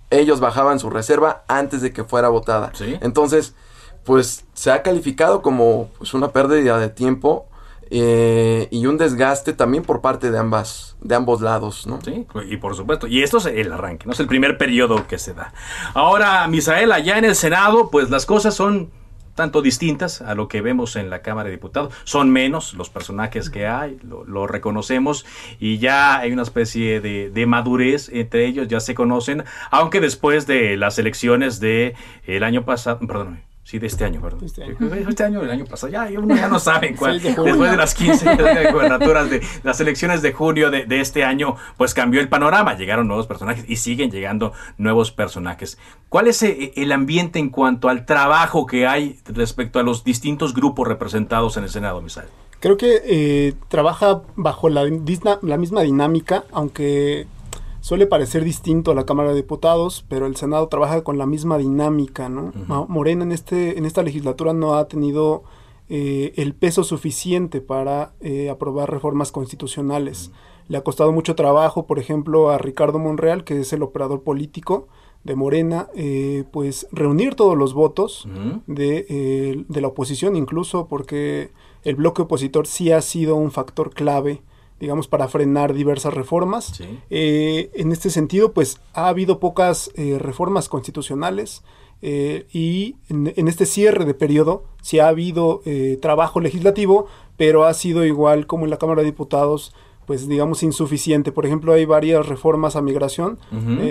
ellos 0.09 0.39
bajaban 0.39 0.79
su 0.79 0.89
reserva 0.89 1.43
antes 1.47 1.81
de 1.81 1.91
que 1.91 2.03
fuera 2.03 2.29
votada. 2.29 2.71
Entonces, 3.01 3.55
pues 4.03 4.45
se 4.53 4.71
ha 4.71 4.81
calificado 4.81 5.41
como 5.41 5.89
pues, 5.97 6.13
una 6.13 6.31
pérdida 6.31 6.79
de 6.79 6.89
tiempo 6.89 7.47
eh, 7.91 8.67
y 8.71 8.85
un 8.85 8.97
desgaste 8.97 9.53
también 9.53 9.83
por 9.83 10.01
parte 10.01 10.31
de 10.31 10.37
ambas 10.37 10.95
de 11.01 11.15
ambos 11.15 11.41
lados, 11.41 11.87
¿no? 11.87 11.99
Sí, 12.01 12.27
y 12.47 12.57
por 12.57 12.75
supuesto, 12.75 13.07
y 13.07 13.23
esto 13.23 13.37
es 13.37 13.45
el 13.45 13.71
arranque, 13.71 14.05
no 14.05 14.11
es 14.11 14.19
el 14.19 14.27
primer 14.27 14.57
periodo 14.57 15.07
que 15.07 15.17
se 15.17 15.33
da. 15.33 15.53
Ahora, 15.93 16.47
Misael, 16.47 16.91
allá 16.91 17.17
en 17.17 17.25
el 17.25 17.35
Senado, 17.35 17.89
pues 17.89 18.09
las 18.09 18.25
cosas 18.25 18.53
son 18.53 18.91
tanto 19.39 19.61
distintas 19.61 20.21
a 20.21 20.35
lo 20.35 20.49
que 20.49 20.59
vemos 20.59 20.97
en 20.97 21.09
la 21.09 21.21
Cámara 21.21 21.45
de 21.47 21.55
Diputados. 21.55 21.93
Son 22.03 22.29
menos 22.29 22.73
los 22.73 22.89
personajes 22.89 23.49
que 23.49 23.67
hay, 23.67 23.97
lo, 24.03 24.47
reconocemos, 24.47 25.25
y 25.61 25.77
ya 25.77 26.19
hay 26.19 26.33
una 26.33 26.41
especie 26.41 26.99
de, 26.99 27.29
de, 27.29 27.45
madurez 27.45 28.09
entre 28.09 28.45
ellos, 28.45 28.67
ya 28.67 28.81
se 28.81 28.95
conocen, 28.95 29.45
aunque 29.71 30.01
después 30.01 30.45
de 30.45 30.75
las 30.75 30.99
elecciones 30.99 31.61
del 31.61 31.93
el 32.27 32.43
año 32.43 32.65
pasado, 32.65 32.99
perdón, 33.07 33.39
Sí, 33.69 33.77
de 33.77 33.85
este 33.85 34.03
año, 34.03 34.19
perdón. 34.19 34.45
Este 34.45 34.63
año, 34.63 34.77
este 35.07 35.23
año 35.23 35.43
el 35.43 35.51
año 35.51 35.63
pasado. 35.63 35.91
Ya, 35.91 36.09
uno 36.17 36.35
ya 36.35 36.47
no 36.47 36.57
sabe 36.59 36.95
cuál. 36.95 37.21
después 37.21 37.69
de 37.69 37.77
las 37.77 37.93
15 37.93 38.35
de 38.35 38.71
gobernaturas 38.71 39.29
de 39.29 39.43
las 39.61 39.79
elecciones 39.79 40.23
de 40.23 40.33
junio 40.33 40.71
de, 40.71 40.87
de, 40.87 40.99
este 41.01 41.23
año, 41.23 41.55
pues 41.77 41.93
cambió 41.93 42.19
el 42.19 42.29
panorama. 42.29 42.75
Llegaron 42.75 43.07
nuevos 43.07 43.27
personajes 43.27 43.65
y 43.67 43.75
siguen 43.75 44.09
llegando 44.09 44.53
nuevos 44.79 45.11
personajes. 45.11 45.77
¿Cuál 46.09 46.25
es 46.25 46.41
eh, 46.41 46.73
el 46.77 46.91
ambiente 46.91 47.37
en 47.37 47.51
cuanto 47.51 47.89
al 47.89 48.07
trabajo 48.07 48.65
que 48.65 48.87
hay 48.87 49.19
respecto 49.25 49.77
a 49.77 49.83
los 49.83 50.03
distintos 50.03 50.55
grupos 50.55 50.87
representados 50.87 51.55
en 51.55 51.65
el 51.65 51.69
Senado, 51.69 52.01
Misal? 52.01 52.25
Creo 52.59 52.75
que 52.75 53.03
eh, 53.05 53.53
trabaja 53.67 54.23
bajo 54.35 54.69
la, 54.69 54.81
la 55.43 55.57
misma 55.57 55.81
dinámica, 55.83 56.43
aunque 56.51 57.27
suele 57.81 58.07
parecer 58.07 58.43
distinto 58.43 58.91
a 58.91 58.95
la 58.95 59.05
Cámara 59.05 59.29
de 59.29 59.35
Diputados, 59.35 60.05
pero 60.07 60.25
el 60.25 60.35
Senado 60.35 60.67
trabaja 60.67 61.03
con 61.03 61.17
la 61.17 61.25
misma 61.25 61.57
dinámica, 61.57 62.29
¿no? 62.29 62.51
Morena 62.87 63.23
en, 63.23 63.31
este, 63.31 63.77
en 63.77 63.85
esta 63.85 64.03
legislatura 64.03 64.53
no 64.53 64.75
ha 64.75 64.87
tenido 64.87 65.43
eh, 65.91 66.33
el 66.35 66.53
peso 66.53 66.83
suficiente 66.83 67.61
para 67.61 68.13
eh, 68.21 68.49
aprobar 68.49 68.91
reformas 68.91 69.31
constitucionales. 69.31 70.31
Le 70.67 70.77
ha 70.77 70.83
costado 70.83 71.11
mucho 71.11 71.35
trabajo, 71.35 71.87
por 71.87 71.97
ejemplo, 71.97 72.51
a 72.51 72.59
Ricardo 72.59 72.99
Monreal, 72.99 73.43
que 73.43 73.59
es 73.59 73.73
el 73.73 73.81
operador 73.81 74.21
político 74.21 74.87
de 75.23 75.35
Morena, 75.35 75.89
eh, 75.95 76.43
pues 76.51 76.87
reunir 76.91 77.33
todos 77.33 77.57
los 77.57 77.73
votos 77.73 78.27
de, 78.67 79.65
de 79.67 79.81
la 79.81 79.87
oposición, 79.87 80.35
incluso 80.35 80.87
porque 80.87 81.51
el 81.83 81.95
bloque 81.95 82.21
opositor 82.21 82.67
sí 82.67 82.91
ha 82.91 83.01
sido 83.01 83.35
un 83.35 83.51
factor 83.51 83.89
clave 83.89 84.43
digamos, 84.79 85.07
para 85.07 85.27
frenar 85.27 85.73
diversas 85.73 86.13
reformas. 86.13 86.81
Eh, 87.09 87.69
en 87.73 87.91
este 87.91 88.09
sentido, 88.09 88.53
pues 88.53 88.79
ha 88.93 89.07
habido 89.07 89.39
pocas 89.39 89.91
eh, 89.95 90.17
reformas 90.19 90.69
constitucionales 90.69 91.63
eh, 92.01 92.47
y 92.53 92.95
en, 93.09 93.47
este 93.47 93.65
cierre 93.65 94.05
de 94.05 94.13
periodo 94.13 94.63
sí 94.81 94.99
ha 94.99 95.09
habido 95.09 95.61
trabajo 96.01 96.39
legislativo, 96.39 97.07
pero 97.35 97.65
ha 97.65 97.73
sido 97.73 98.05
igual 98.05 98.47
como 98.47 98.63
en 98.63 98.69
la 98.69 98.77
Cámara 98.77 99.01
de 99.01 99.07
Diputados 99.07 99.73
pues 100.05 100.27
digamos 100.27 100.63
insuficiente. 100.63 101.31
Por 101.31 101.45
ejemplo, 101.45 101.71
hay 101.71 101.85
varias 101.85 102.25
reformas 102.25 102.75
a 102.75 102.81
migración, 102.81 103.37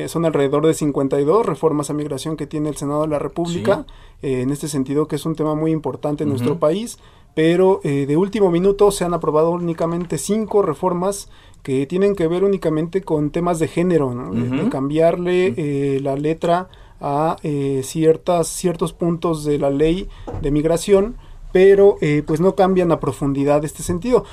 son 0.09 0.24
alrededor 0.24 0.66
de 0.66 0.74
52 0.74 1.47
reformas 1.47 1.91
a 1.91 1.95
migración 1.95 2.36
que 2.36 2.49
tiene 2.49 2.70
el 2.70 2.76
Senado 2.76 3.03
de 3.03 3.09
la 3.09 3.20
República, 3.20 3.86
en 4.20 4.51
este 4.51 4.66
sentido 4.66 5.07
que 5.07 5.14
es 5.14 5.26
un 5.26 5.36
tema 5.36 5.55
muy 5.55 5.70
importante 5.70 6.24
en 6.24 6.30
nuestro 6.30 6.59
país 6.59 6.99
pero 7.39 7.80
eh, 7.84 8.07
de 8.07 8.16
último 8.16 8.51
minuto 8.51 8.91
se 8.91 9.05
han 9.05 9.14
aprobado 9.14 9.53
únicamente 9.53 10.18
cinco 10.18 10.61
reformas 10.61 11.30
que 11.62 11.86
tienen 11.86 12.16
que 12.16 12.26
ver 12.26 12.43
únicamente 12.43 13.03
con 13.03 13.30
temas 13.30 13.61
de 13.61 13.68
género, 13.68 14.12
de, 14.32 14.68
cambiarle 14.70 15.55
eh, 15.57 16.01
la 16.03 16.16
letra 16.16 16.68
a 17.01 17.36
eh, 17.45 17.82
ciertas, 17.84 18.49
ciertos 18.49 18.93
puntos 18.93 19.45
de 19.45 19.57
la 19.57 19.70
ley 19.70 20.09
de 20.43 20.51
migración, 20.51 21.14
pero 21.53 21.99
pues 22.26 22.41
no 22.41 22.57
cambian 22.57 22.91
a 22.91 22.99
profundidad 22.99 23.64
este 23.64 23.84
sentido. 23.84 24.24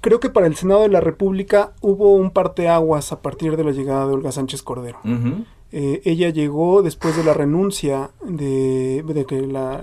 creo 0.00 0.20
que 0.20 0.30
para 0.30 0.46
el 0.46 0.54
Senado 0.54 0.82
de 0.82 0.90
la 0.90 1.00
República 1.00 1.72
hubo 1.80 2.12
un 2.12 2.30
parteaguas 2.30 3.10
a 3.10 3.20
partir 3.20 3.56
de 3.56 3.64
la 3.64 3.72
llegada 3.72 4.06
de 4.06 4.12
Olga 4.12 4.30
Sánchez 4.30 4.62
Cordero. 4.62 5.00
ella 5.72 6.30
llegó 6.30 6.82
después 6.82 7.16
de 7.16 7.24
la 7.24 7.34
renuncia 7.34 8.12
de, 8.22 9.02
de 9.04 9.24
que 9.24 9.44
la 9.44 9.82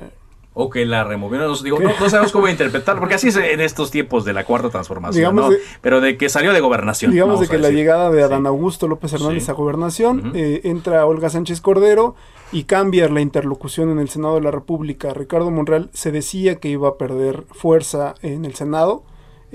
o 0.55 0.69
que 0.69 0.85
la 0.85 1.03
removieron. 1.03 1.47
No, 1.51 1.57
digo, 1.57 1.79
no, 1.79 2.09
sabemos 2.09 2.31
cómo 2.31 2.47
interpretarlo, 2.47 2.99
porque 3.01 3.15
así 3.15 3.29
es 3.29 3.35
en 3.37 3.59
estos 3.61 3.89
tiempos 3.91 4.23
de 4.25 4.33
la 4.33 4.43
cuarta 4.45 4.69
transformación, 4.69 5.35
¿no? 5.35 5.49
Pero 5.81 5.99
de 6.01 6.15
que 6.17 6.29
salió 6.29 6.53
de 6.53 6.59
gobernación. 6.61 7.11
Digamos 7.11 7.39
de 7.39 7.47
que 7.47 7.57
la 7.57 7.69
llegada 7.71 8.11
de 8.11 8.21
Adán 8.23 8.45
Augusto 8.45 8.87
López 8.87 9.13
Hernández 9.13 9.49
a 9.49 9.53
gobernación, 9.53 10.31
eh, 10.35 10.61
entra 10.65 11.05
Olga 11.05 11.29
Sánchez 11.29 11.59
Cordero 11.61 12.15
y 12.51 12.65
cambia 12.65 13.09
la 13.09 13.21
interlocución 13.21 13.89
en 13.89 13.97
el 13.99 14.09
Senado 14.09 14.35
de 14.35 14.41
la 14.41 14.51
República. 14.51 15.13
Ricardo 15.13 15.49
Monreal 15.49 15.89
se 15.93 16.11
decía 16.11 16.55
que 16.59 16.69
iba 16.69 16.87
a 16.89 16.97
perder 16.97 17.45
fuerza 17.51 18.13
en 18.21 18.45
el 18.45 18.53
Senado. 18.53 19.03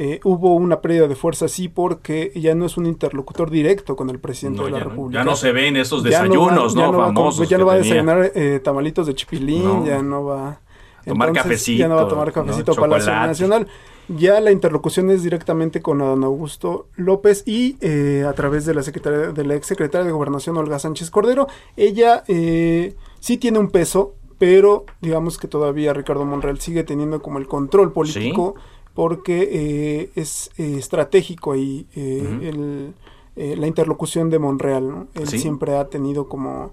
eh, 0.01 0.21
hubo 0.23 0.55
una 0.55 0.81
pérdida 0.81 1.09
de 1.09 1.17
fuerza, 1.17 1.49
sí, 1.49 1.67
porque 1.69 2.31
ya 2.37 2.55
no 2.55 2.67
es 2.67 2.77
un 2.77 2.87
interlocutor 2.87 3.51
directo 3.51 3.97
con 3.97 4.11
el 4.11 4.21
presidente 4.21 4.63
de 4.63 4.71
la 4.71 4.79
ya 4.79 4.85
no- 4.85 4.91
República. 4.91 5.21
ya 5.21 5.25
no 5.25 5.35
se 5.35 5.51
ven 5.51 5.77
esos 5.77 6.05
Ya 6.05 6.23
no 6.23 6.29
va- 6.45 6.51
desayunos, 6.53 6.75
ya 6.77 6.83
¿no? 6.87 6.99
va 6.99 7.03
a 7.03 7.07
com- 7.09 7.15
Famosos 7.17 7.49
Ya 7.49 7.59
no 7.59 7.67
va 7.67 7.73
a 7.73 7.77
desayunar 7.79 8.31
eh, 8.33 8.61
tamalitos 8.63 9.09
de 9.09 9.15
chipilín, 9.17 9.85
ya 9.87 10.01
no 10.01 10.25
va 10.25 10.61
Tomar 11.09 11.33
cafecito, 11.33 11.79
Ya 11.81 11.89
no 11.89 11.97
va 11.97 12.03
a 12.03 12.09
tomar 12.09 12.33
cafecito 12.33 12.73
¿no? 12.75 12.81
Palacio. 12.81 13.13
Nacional. 13.13 13.67
Ya 14.09 14.41
la 14.41 14.53
interlocución 14.53 15.11
es 15.11 15.23
directamente 15.23 15.83
con 15.83 15.99
don 15.99 16.25
Augusto 16.25 16.89
López 16.97 17.43
y 17.47 17.77
eh, 17.83 18.25
a 18.27 18.33
través 18.33 18.65
de 18.65 18.73
la 18.75 18.83
secretaria, 18.83 19.33
de 19.33 19.45
la 19.45 19.55
ex 19.55 19.67
secretaria 19.67 20.07
de 20.07 20.13
Gobernación 20.13 20.57
Olga 20.57 20.79
Sánchez 20.79 21.11
Cordero. 21.11 21.47
Ella 21.77 22.25
eh, 22.27 22.95
sí 23.21 23.37
tiene 23.37 23.59
un 23.59 23.69
peso, 23.71 24.15
pero 24.39 24.87
digamos 25.03 25.37
que 25.37 25.47
todavía 25.47 25.93
Ricardo 25.93 26.25
Monreal 26.25 26.59
sigue 26.59 26.85
teniendo 26.85 27.21
como 27.21 27.39
el 27.39 27.47
control 27.47 27.93
político 27.93 28.55
porque 28.95 29.49
eh, 29.53 30.11
es 30.15 30.51
eh, 30.57 30.77
estratégico 30.79 31.53
ahí 31.53 31.87
eh, 31.95 32.95
el, 33.37 33.61
la 33.61 33.67
interlocución 33.67 34.31
de 34.31 34.39
Monreal. 34.39 34.89
¿no? 34.89 35.07
Él 35.15 35.29
Sí. 35.29 35.39
siempre 35.39 35.77
ha 35.77 35.89
tenido 35.89 36.29
como 36.29 36.73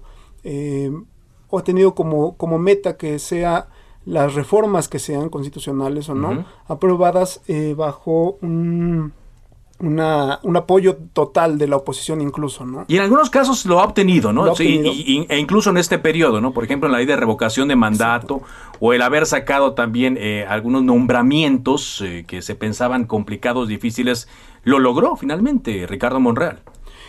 o 1.48 1.58
ha 1.58 1.64
tenido 1.64 1.94
como, 1.94 2.36
como 2.36 2.58
meta 2.58 2.96
que 2.96 3.18
sea 3.18 3.68
las 4.06 4.34
reformas 4.34 4.88
que 4.88 4.98
sean 4.98 5.28
constitucionales 5.28 6.08
o 6.08 6.14
no, 6.14 6.44
aprobadas 6.68 7.42
eh, 7.48 7.74
bajo 7.76 8.38
un, 8.40 9.12
una, 9.78 10.38
un 10.42 10.56
apoyo 10.56 10.96
total 11.12 11.58
de 11.58 11.66
la 11.66 11.76
oposición 11.76 12.20
incluso, 12.22 12.64
¿no? 12.64 12.84
Y 12.88 12.96
en 12.96 13.02
algunos 13.02 13.28
casos 13.30 13.66
lo 13.66 13.80
ha 13.80 13.84
obtenido, 13.84 14.32
¿no? 14.32 14.54
Sí, 14.54 14.80
y- 14.84 15.26
e 15.28 15.38
incluso 15.38 15.70
en 15.70 15.76
este 15.76 15.98
periodo, 15.98 16.40
¿no? 16.40 16.52
Por 16.52 16.64
ejemplo, 16.64 16.86
en 16.86 16.92
la 16.92 16.98
ley 16.98 17.06
de 17.06 17.16
revocación 17.16 17.68
de 17.68 17.76
mandato 17.76 18.40
o 18.80 18.92
el 18.94 19.02
haber 19.02 19.26
sacado 19.26 19.74
también 19.74 20.16
eh, 20.18 20.46
algunos 20.48 20.82
nombramientos 20.82 22.00
eh, 22.00 22.24
que 22.26 22.40
se 22.42 22.54
pensaban 22.54 23.04
complicados, 23.06 23.68
difíciles, 23.68 24.28
lo 24.62 24.78
logró 24.78 25.16
finalmente 25.16 25.86
Ricardo 25.86 26.20
Monreal. 26.20 26.60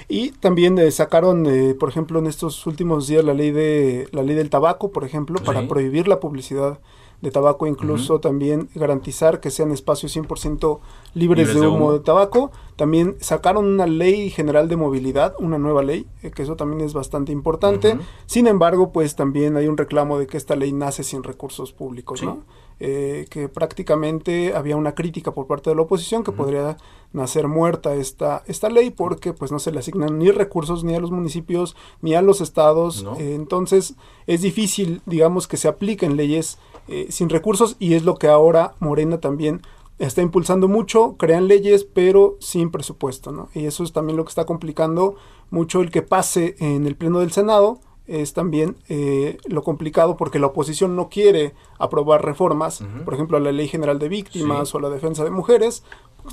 Y 0.09 0.31
también 0.31 0.77
eh, 0.79 0.89
sacaron, 0.91 1.45
eh, 1.47 1.75
por 1.77 1.89
ejemplo, 1.89 2.19
en 2.19 2.27
estos 2.27 2.65
últimos 2.65 3.07
días 3.07 3.25
la 3.25 3.33
ley 3.33 3.51
de 3.51 4.07
la 4.11 4.23
ley 4.23 4.35
del 4.35 4.49
tabaco, 4.49 4.91
por 4.91 5.03
ejemplo, 5.03 5.39
para 5.43 5.61
Sí. 5.61 5.67
prohibir 5.67 6.07
la 6.07 6.19
publicidad 6.21 6.79
de 7.21 7.31
tabaco, 7.31 7.65
incluso 7.67 8.19
también 8.19 8.69
garantizar 8.75 9.39
que 9.41 9.49
sean 9.51 9.71
espacios 9.71 10.11
100% 10.15 10.79
libres, 11.13 11.47
Libres 11.47 11.61
de, 11.61 11.67
humo. 11.67 11.91
de 11.93 11.99
tabaco. 11.99 12.51
También 12.77 13.17
sacaron 13.19 13.65
una 13.65 13.85
ley 13.87 14.29
general 14.29 14.69
de 14.69 14.77
movilidad, 14.77 15.33
una 15.39 15.57
nueva 15.57 15.83
ley, 15.83 16.07
eh, 16.23 16.31
que 16.31 16.43
eso 16.43 16.55
también 16.55 16.81
es 16.81 16.93
bastante 16.93 17.31
importante. 17.33 17.97
Sin 18.27 18.47
embargo, 18.47 18.91
pues 18.93 19.15
también 19.15 19.57
hay 19.57 19.67
un 19.67 19.75
reclamo 19.77 20.17
de 20.17 20.27
que 20.27 20.37
esta 20.37 20.55
ley 20.55 20.71
nace 20.71 21.03
sin 21.03 21.23
recursos 21.23 21.73
públicos, 21.73 22.19
Sí. 22.21 22.25
¿no? 22.25 22.43
Eh, 22.79 23.25
que 23.31 23.49
prácticamente 23.49 24.53
había 24.55 24.75
una 24.75 24.93
crítica 24.93 25.31
por 25.31 25.47
parte 25.47 25.71
de 25.71 25.75
la 25.75 25.81
oposición 25.81 26.23
que 26.23 26.31
podría 26.31 26.77
nacer 27.11 27.47
muerta 27.47 27.95
esta, 27.95 28.43
esta 28.45 28.69
ley 28.69 28.91
porque 28.91 29.33
pues 29.33 29.51
no 29.51 29.57
se 29.57 29.71
le 29.71 29.79
asignan 29.79 30.19
ni 30.19 30.29
recursos 30.29 30.83
ni 30.83 30.93
a 30.93 30.99
los 30.99 31.09
municipios 31.09 31.75
ni 32.03 32.13
a 32.13 32.21
los 32.21 32.39
estados. 32.39 33.01
No. 33.03 33.15
Eh, 33.17 33.33
entonces 33.33 33.95
es 34.27 34.43
difícil, 34.43 35.01
digamos, 35.07 35.47
que 35.47 35.57
se 35.57 35.67
apliquen 35.67 36.17
leyes 36.17 36.59
eh, 36.87 37.07
sin 37.09 37.29
recursos 37.29 37.77
y 37.79 37.95
es 37.95 38.03
lo 38.05 38.13
que 38.15 38.27
ahora 38.27 38.75
Morena 38.79 39.19
también 39.19 39.61
está 39.99 40.21
impulsando 40.21 40.67
mucho, 40.67 41.15
crean 41.17 41.47
leyes 41.47 41.83
pero 41.83 42.37
sin 42.39 42.69
presupuesto, 42.71 43.31
¿no? 43.31 43.49
Y 43.53 43.65
eso 43.65 43.83
es 43.83 43.93
también 43.93 44.17
lo 44.17 44.23
que 44.25 44.29
está 44.29 44.45
complicando 44.45 45.15
mucho 45.49 45.81
el 45.81 45.89
que 45.91 46.01
pase 46.01 46.55
en 46.59 46.85
el 46.85 46.95
Pleno 46.95 47.19
del 47.19 47.31
Senado, 47.31 47.79
es 48.05 48.33
también 48.33 48.77
eh, 48.87 49.37
lo 49.47 49.63
complicado 49.63 50.15
porque 50.15 50.39
la 50.39 50.47
oposición 50.47 50.95
no 50.95 51.09
quiere 51.09 51.53
aprobar 51.77 52.23
reformas, 52.23 52.81
por 53.03 53.13
ejemplo, 53.13 53.37
la 53.39 53.51
Ley 53.51 53.67
General 53.67 53.99
de 53.99 54.07
Víctimas 54.07 54.69
Sí. 54.69 54.77
o 54.77 54.79
la 54.79 54.89
Defensa 54.89 55.23
de 55.25 55.29
Mujeres, 55.29 55.83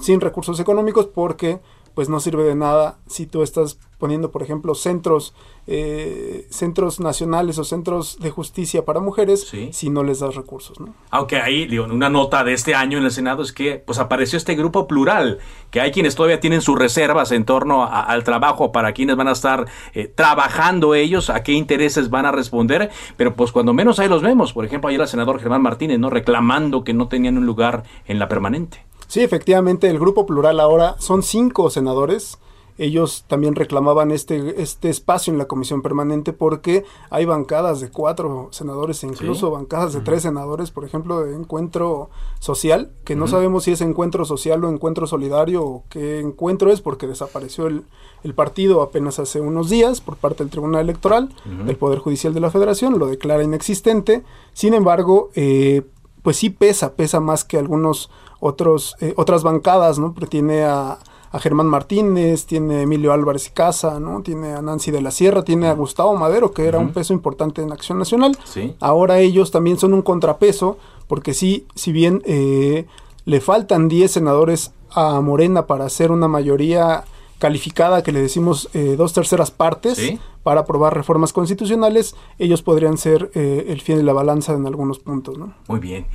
sin 0.01 0.21
recursos 0.21 0.61
económicos 0.61 1.07
porque 1.07 1.61
pues 1.95 2.09
no 2.09 2.21
sirve 2.21 2.43
de 2.45 2.55
nada 2.55 2.99
si 3.07 3.27
tú 3.27 3.43
estás 3.43 3.79
poniendo, 3.99 4.31
por 4.31 4.43
ejemplo, 4.43 4.75
centros, 4.75 5.33
eh, 5.67 6.47
centros 6.51 7.01
nacionales 7.01 7.59
o 7.59 7.65
centros 7.65 8.19
de 8.21 8.31
justicia 8.31 8.85
para 8.85 9.01
mujeres 9.01 9.51
si 9.73 9.89
no 9.91 10.03
les 10.03 10.21
das 10.21 10.35
recursos, 10.35 10.79
¿no? 10.79 10.95
Aunque 11.11 11.37
ahí, 11.37 11.67
digo, 11.67 11.85
una 11.85 12.11
nota 12.11 12.45
de 12.45 12.53
este 12.53 12.75
año 12.75 12.99
en 12.99 13.05
el 13.05 13.11
Senado 13.11 13.43
es 13.43 13.53
que 13.53 13.77
pues 13.85 13.99
apareció 13.99 14.37
este 14.37 14.57
grupo 14.57 14.87
plural, 14.87 15.39
que 15.71 15.81
hay 15.81 15.91
quienes 15.91 16.17
todavía 16.17 16.41
tienen 16.41 16.61
sus 16.61 16.79
reservas 16.79 17.33
en 17.33 17.45
torno 17.45 17.85
a- 17.85 18.03
al 18.03 18.25
trabajo, 18.25 18.73
para 18.73 18.93
quienes 18.93 19.17
van 19.17 19.29
a 19.29 19.33
estar 19.33 19.67
eh, 19.95 20.07
trabajando 20.09 20.95
ellos, 20.95 21.31
a 21.31 21.43
qué 21.43 21.53
intereses 21.53 22.11
van 22.11 22.27
a 22.27 22.33
responder, 22.33 22.91
pero 23.17 23.35
pues 23.35 23.53
cuando 23.53 23.73
menos 23.73 23.99
ahí 24.01 24.09
los 24.09 24.23
vemos. 24.23 24.53
Por 24.53 24.65
ejemplo, 24.67 24.89
ayer 24.89 25.01
el 25.01 25.09
senador 25.09 25.41
Germán 25.41 25.63
Martínez, 25.63 25.99
¿no? 25.99 26.11
Reclamando 26.11 26.85
que 26.85 26.93
no 26.93 27.09
tenían 27.09 27.39
un 27.39 27.47
lugar 27.47 27.85
en 28.07 28.19
la 28.19 28.29
permanente. 28.29 28.85
Sí, 29.15 29.23
efectivamente, 29.23 29.89
el 29.89 30.01
grupo 30.01 30.27
plural 30.27 30.59
ahora 30.59 30.97
son 30.99 31.23
cinco 31.23 31.71
senadores. 31.71 32.39
Ellos 32.79 33.25
también 33.29 33.55
reclamaban 33.55 34.11
este, 34.11 34.61
este 34.61 34.91
espacio 34.91 35.33
en 35.33 35.39
la 35.39 35.45
comisión 35.45 35.83
permanente 35.83 36.33
porque 36.33 36.85
hay 37.11 37.25
bancadas 37.25 37.79
de 37.81 37.91
cuatro 37.91 38.49
senadores 38.51 39.05
e 39.05 39.07
incluso 39.07 39.53
bancadas 39.53 39.93
de 39.93 40.01
tres 40.01 40.23
senadores, 40.23 40.73
por 40.73 40.85
ejemplo, 40.85 41.21
de 41.21 41.37
encuentro 41.37 42.11
social, 42.41 42.91
que 43.05 43.15
no 43.15 43.29
sabemos 43.29 43.63
si 43.63 43.71
es 43.71 43.83
encuentro 43.83 44.25
social 44.25 44.65
o 44.65 44.69
encuentro 44.69 45.07
solidario 45.07 45.63
o 45.65 45.85
qué 45.91 46.19
encuentro 46.19 46.73
es 46.73 46.81
porque 46.81 47.07
desapareció 47.07 47.69
el, 47.69 47.85
el 48.25 48.35
partido 48.35 48.83
apenas 48.83 49.21
hace 49.21 49.41
unos 49.41 49.71
días 49.71 50.01
por 50.01 50.17
parte 50.17 50.43
del 50.43 50.51
Tribunal 50.51 50.81
Electoral, 50.81 51.33
Ujú. 51.47 51.67
del 51.67 51.77
Poder 51.77 52.01
Judicial 52.01 52.35
de 52.35 52.41
la 52.41 52.51
Federación, 52.51 52.99
lo 52.99 53.07
declara 53.07 53.45
inexistente. 53.45 54.25
Sin 54.53 54.75
embargo, 54.75 55.31
eh, 55.37 55.83
pues 56.25 56.39
sí 56.39 56.49
pesa, 56.49 56.95
pesa 56.95 57.21
más 57.21 57.45
que 57.45 57.59
algunos 57.59 58.11
otros, 58.41 58.97
eh, 59.01 59.13
otras 59.17 59.43
bancadas, 59.43 59.99
¿no? 59.99 60.15
Pero 60.15 60.27
tiene 60.27 60.65
a, 60.65 60.99
a 61.31 61.39
Germán 61.39 61.67
Martínez, 61.67 62.47
tiene 62.47 62.77
a 62.77 62.83
Emilio 62.83 63.13
Álvarez 63.13 63.49
y 63.49 63.51
Casa, 63.51 64.01
¿no? 64.01 64.23
Tiene 64.23 64.55
a 64.55 64.63
Nancy 64.63 64.91
de 64.91 65.03
la 65.03 65.11
Sierra, 65.11 65.45
tiene 65.45 65.69
a 65.69 65.75
Gustavo 65.75 66.17
Madero, 66.17 66.53
que 66.53 66.67
era 66.67 66.79
un 66.79 66.93
peso 66.93 67.13
importante 67.13 67.61
en 67.61 67.73
Acción 67.73 67.99
Nacional. 67.99 68.39
Sí. 68.45 68.75
Ahora 68.81 69.19
ellos 69.19 69.51
también 69.51 69.79
son 69.79 69.93
un 69.93 70.01
contrapeso, 70.01 70.79
porque 71.09 71.35
sí, 71.35 71.67
si 71.75 71.93
bien 71.93 72.23
eh, 72.25 72.87
le 73.27 73.41
faltan 73.43 73.89
10 73.89 74.11
senadores 74.11 74.73
a 74.93 75.21
Morena 75.21 75.67
para 75.67 75.85
hacer 75.85 76.11
una 76.11 76.27
mayoría 76.27 77.05
calificada, 77.39 78.03
que 78.03 78.13
le 78.13 78.21
decimos 78.23 78.69
eh, 78.75 78.95
dos 78.97 79.13
terceras 79.13 79.51
partes, 79.51 79.99
Sí. 79.99 80.19
para 80.43 80.61
aprobar 80.61 80.95
reformas 80.95 81.33
constitucionales, 81.33 82.15
ellos 82.39 82.63
podrían 82.63 82.99
ser 82.99 83.31
eh, 83.35 83.67
el 83.69 83.81
fiel 83.81 83.99
de 83.99 84.05
la 84.05 84.13
balanza 84.13 84.53
en 84.53 84.67
algunos 84.67 84.99
puntos, 84.99 85.39
¿no? 85.39 85.55
Muy 85.69 85.81
bien. 85.81 86.07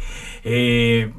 Eh, 0.43 1.11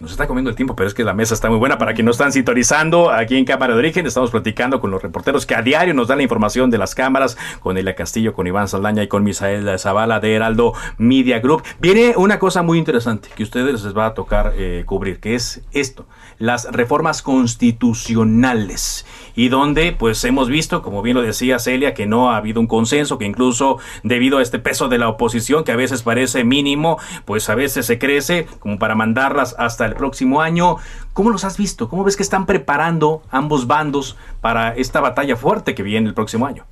nos 0.00 0.10
está 0.10 0.26
comiendo 0.26 0.50
el 0.50 0.56
tiempo, 0.56 0.74
pero 0.74 0.88
es 0.88 0.94
que 0.94 1.04
la 1.04 1.14
mesa 1.14 1.32
está 1.32 1.48
muy 1.48 1.58
buena 1.58 1.78
para 1.78 1.94
quienes 1.94 2.06
nos 2.08 2.16
están 2.16 2.32
sintonizando 2.32 3.10
aquí 3.10 3.36
en 3.36 3.44
Cámara 3.44 3.72
de 3.74 3.78
Origen. 3.78 4.04
Estamos 4.04 4.32
platicando 4.32 4.80
con 4.80 4.90
los 4.90 5.00
reporteros 5.00 5.46
que 5.46 5.54
a 5.54 5.62
diario 5.62 5.94
nos 5.94 6.08
dan 6.08 6.16
la 6.18 6.24
información 6.24 6.70
de 6.70 6.78
las 6.78 6.96
cámaras, 6.96 7.36
con 7.60 7.78
Elia 7.78 7.94
Castillo, 7.94 8.32
con 8.34 8.48
Iván 8.48 8.66
Saldaña 8.66 9.04
y 9.04 9.06
con 9.08 9.22
Misael 9.22 9.78
Zavala 9.78 10.18
de 10.18 10.34
Heraldo 10.34 10.72
Media 10.98 11.38
Group. 11.38 11.62
Viene 11.78 12.14
una 12.16 12.40
cosa 12.40 12.62
muy 12.62 12.78
interesante 12.78 13.28
que 13.36 13.44
a 13.44 13.46
ustedes 13.46 13.84
les 13.84 13.96
va 13.96 14.06
a 14.06 14.14
tocar 14.14 14.54
eh, 14.56 14.82
cubrir, 14.86 15.20
que 15.20 15.36
es 15.36 15.62
esto, 15.70 16.06
las 16.38 16.64
reformas 16.72 17.22
constitucionales. 17.22 19.06
Y 19.34 19.48
donde 19.48 19.92
pues 19.92 20.22
hemos 20.24 20.48
visto, 20.48 20.82
como 20.82 21.02
bien 21.02 21.16
lo 21.16 21.22
decía 21.22 21.58
Celia, 21.58 21.94
que 21.94 22.06
no 22.06 22.30
ha 22.30 22.36
habido 22.36 22.60
un 22.60 22.66
consenso, 22.66 23.18
que 23.18 23.24
incluso 23.24 23.78
debido 24.02 24.38
a 24.38 24.42
este 24.42 24.58
peso 24.58 24.88
de 24.88 24.98
la 24.98 25.08
oposición, 25.08 25.64
que 25.64 25.72
a 25.72 25.76
veces 25.76 26.02
parece 26.02 26.44
mínimo, 26.44 26.98
pues 27.24 27.48
a 27.48 27.54
veces 27.54 27.86
se 27.86 27.98
crece 27.98 28.46
como 28.58 28.78
para 28.78 28.94
mandarlas 28.94 29.54
hasta 29.58 29.86
el 29.86 29.94
próximo 29.94 30.40
año. 30.40 30.76
¿Cómo 31.12 31.30
los 31.30 31.44
has 31.44 31.58
visto? 31.58 31.88
¿Cómo 31.88 32.04
ves 32.04 32.16
que 32.16 32.22
están 32.22 32.46
preparando 32.46 33.22
ambos 33.30 33.66
bandos 33.66 34.16
para 34.40 34.74
esta 34.74 35.00
batalla 35.00 35.36
fuerte 35.36 35.74
que 35.74 35.82
viene 35.82 36.08
el 36.08 36.14
próximo 36.14 36.46
año? 36.46 36.64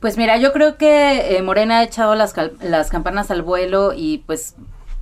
Pues 0.00 0.16
mira, 0.16 0.38
yo 0.38 0.52
creo 0.52 0.78
que 0.78 1.36
eh, 1.36 1.42
Morena 1.42 1.80
ha 1.80 1.82
echado 1.82 2.14
las, 2.14 2.34
las 2.60 2.88
campanas 2.90 3.30
al 3.30 3.42
vuelo 3.42 3.92
y 3.94 4.18
pues 4.26 4.54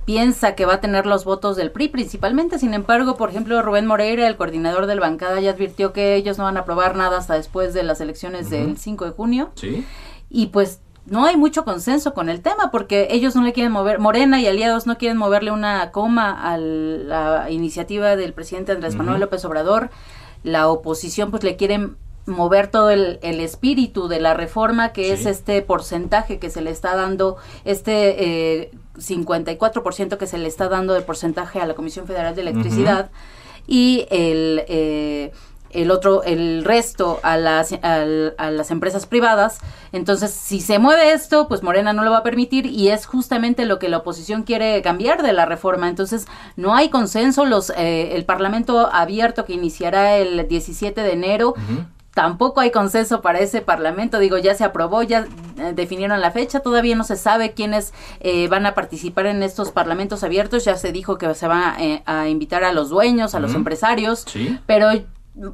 piensa 0.09 0.55
que 0.55 0.65
va 0.65 0.73
a 0.73 0.81
tener 0.81 1.05
los 1.05 1.23
votos 1.23 1.55
del 1.55 1.69
PRI 1.69 1.89
principalmente. 1.89 2.57
Sin 2.57 2.73
embargo, 2.73 3.15
por 3.15 3.29
ejemplo, 3.29 3.61
Rubén 3.61 3.85
Moreira, 3.85 4.25
el 4.25 4.37
coordinador 4.37 4.87
del 4.87 4.99
bancada, 4.99 5.39
ya 5.39 5.51
advirtió 5.51 5.93
que 5.93 6.15
ellos 6.15 6.39
no 6.39 6.45
van 6.45 6.57
a 6.57 6.61
aprobar 6.61 6.95
nada 6.95 7.19
hasta 7.19 7.35
después 7.35 7.75
de 7.75 7.83
las 7.83 8.01
elecciones 8.01 8.49
del 8.49 8.75
5 8.79 9.05
de 9.05 9.11
junio. 9.11 9.51
Sí. 9.53 9.85
Y 10.31 10.47
pues 10.47 10.81
no 11.05 11.25
hay 11.25 11.37
mucho 11.37 11.63
consenso 11.63 12.15
con 12.15 12.27
el 12.27 12.41
tema 12.41 12.71
porque 12.71 13.09
ellos 13.11 13.35
no 13.35 13.43
le 13.43 13.53
quieren 13.53 13.71
mover, 13.71 13.99
Morena 13.99 14.41
y 14.41 14.47
aliados 14.47 14.87
no 14.87 14.97
quieren 14.97 15.15
moverle 15.15 15.51
una 15.51 15.91
coma 15.91 16.31
a 16.41 16.57
la 16.57 17.51
iniciativa 17.51 18.15
del 18.15 18.33
presidente 18.33 18.71
Andrés. 18.71 18.95
Manuel 18.95 19.19
López 19.19 19.45
Obrador. 19.45 19.91
La 20.41 20.69
oposición 20.69 21.29
pues 21.29 21.43
le 21.43 21.55
quieren 21.55 21.97
mover 22.29 22.67
todo 22.67 22.89
el, 22.89 23.19
el 23.21 23.39
espíritu 23.41 24.07
de 24.07 24.19
la 24.19 24.33
reforma 24.33 24.93
que 24.93 25.11
es 25.11 25.25
este 25.25 25.61
porcentaje 25.61 26.39
que 26.39 26.49
se 26.49 26.61
le 26.61 26.71
está 26.71 26.95
dando, 26.95 27.37
este 27.65 28.61
eh, 28.61 28.71
54% 28.95 30.17
que 30.17 30.27
se 30.27 30.37
le 30.37 30.47
está 30.47 30.69
dando 30.69 30.93
de 30.93 31.01
porcentaje 31.01 31.59
a 31.59 31.65
la 31.65 31.73
Comisión 31.73 32.07
Federal 32.07 32.35
de 32.35 32.41
Electricidad 32.41 33.11
y 33.67 34.05
el... 34.09 34.63
eh, 34.67 35.31
el 35.71 35.91
otro, 35.91 36.23
el 36.23 36.63
resto 36.65 37.19
a 37.23 37.37
las, 37.37 37.73
a, 37.81 38.05
las 38.05 38.71
empresas 38.71 39.05
privadas. 39.05 39.59
Entonces, 39.91 40.31
si 40.31 40.61
se 40.61 40.79
mueve 40.79 41.11
esto, 41.13 41.47
pues 41.47 41.63
Morena 41.63 41.93
no 41.93 42.03
lo 42.03 42.11
va 42.11 42.17
a 42.17 42.23
permitir 42.23 42.65
y 42.65 42.89
es 42.89 43.05
justamente 43.05 43.65
lo 43.65 43.79
que 43.79 43.89
la 43.89 43.97
oposición 43.97 44.43
quiere 44.43 44.81
cambiar 44.81 45.21
de 45.23 45.33
la 45.33 45.45
reforma. 45.45 45.89
Entonces, 45.89 46.27
no 46.55 46.75
hay 46.75 46.89
consenso. 46.89 47.45
Los, 47.45 47.71
eh, 47.71 48.15
el 48.15 48.25
Parlamento 48.25 48.89
abierto 48.91 49.45
que 49.45 49.53
iniciará 49.53 50.17
el 50.17 50.47
17 50.47 51.01
de 51.01 51.11
enero 51.11 51.53
tampoco 52.13 52.59
hay 52.59 52.71
consenso 52.71 53.21
para 53.21 53.39
ese 53.39 53.61
parlamento. 53.61 54.19
Digo, 54.19 54.37
ya 54.37 54.55
se 54.55 54.63
aprobó, 54.63 55.03
ya 55.03 55.27
eh, 55.57 55.73
definieron 55.73 56.21
la 56.21 56.31
fecha, 56.31 56.59
todavía 56.59 56.95
no 56.95 57.03
se 57.03 57.15
sabe 57.15 57.53
quiénes 57.53 57.93
eh, 58.19 58.47
van 58.47 58.65
a 58.65 58.73
participar 58.75 59.25
en 59.27 59.43
estos 59.43 59.71
parlamentos 59.71 60.23
abiertos. 60.23 60.65
Ya 60.65 60.75
se 60.75 60.91
dijo 60.91 61.17
que 61.17 61.33
se 61.35 61.47
van 61.47 62.01
a, 62.05 62.27
invitar 62.27 62.63
a 62.63 62.73
los 62.73 62.89
dueños, 62.89 63.35
a 63.35 63.39
los 63.39 63.53
empresarios, 63.55 64.25
pero 64.65 64.89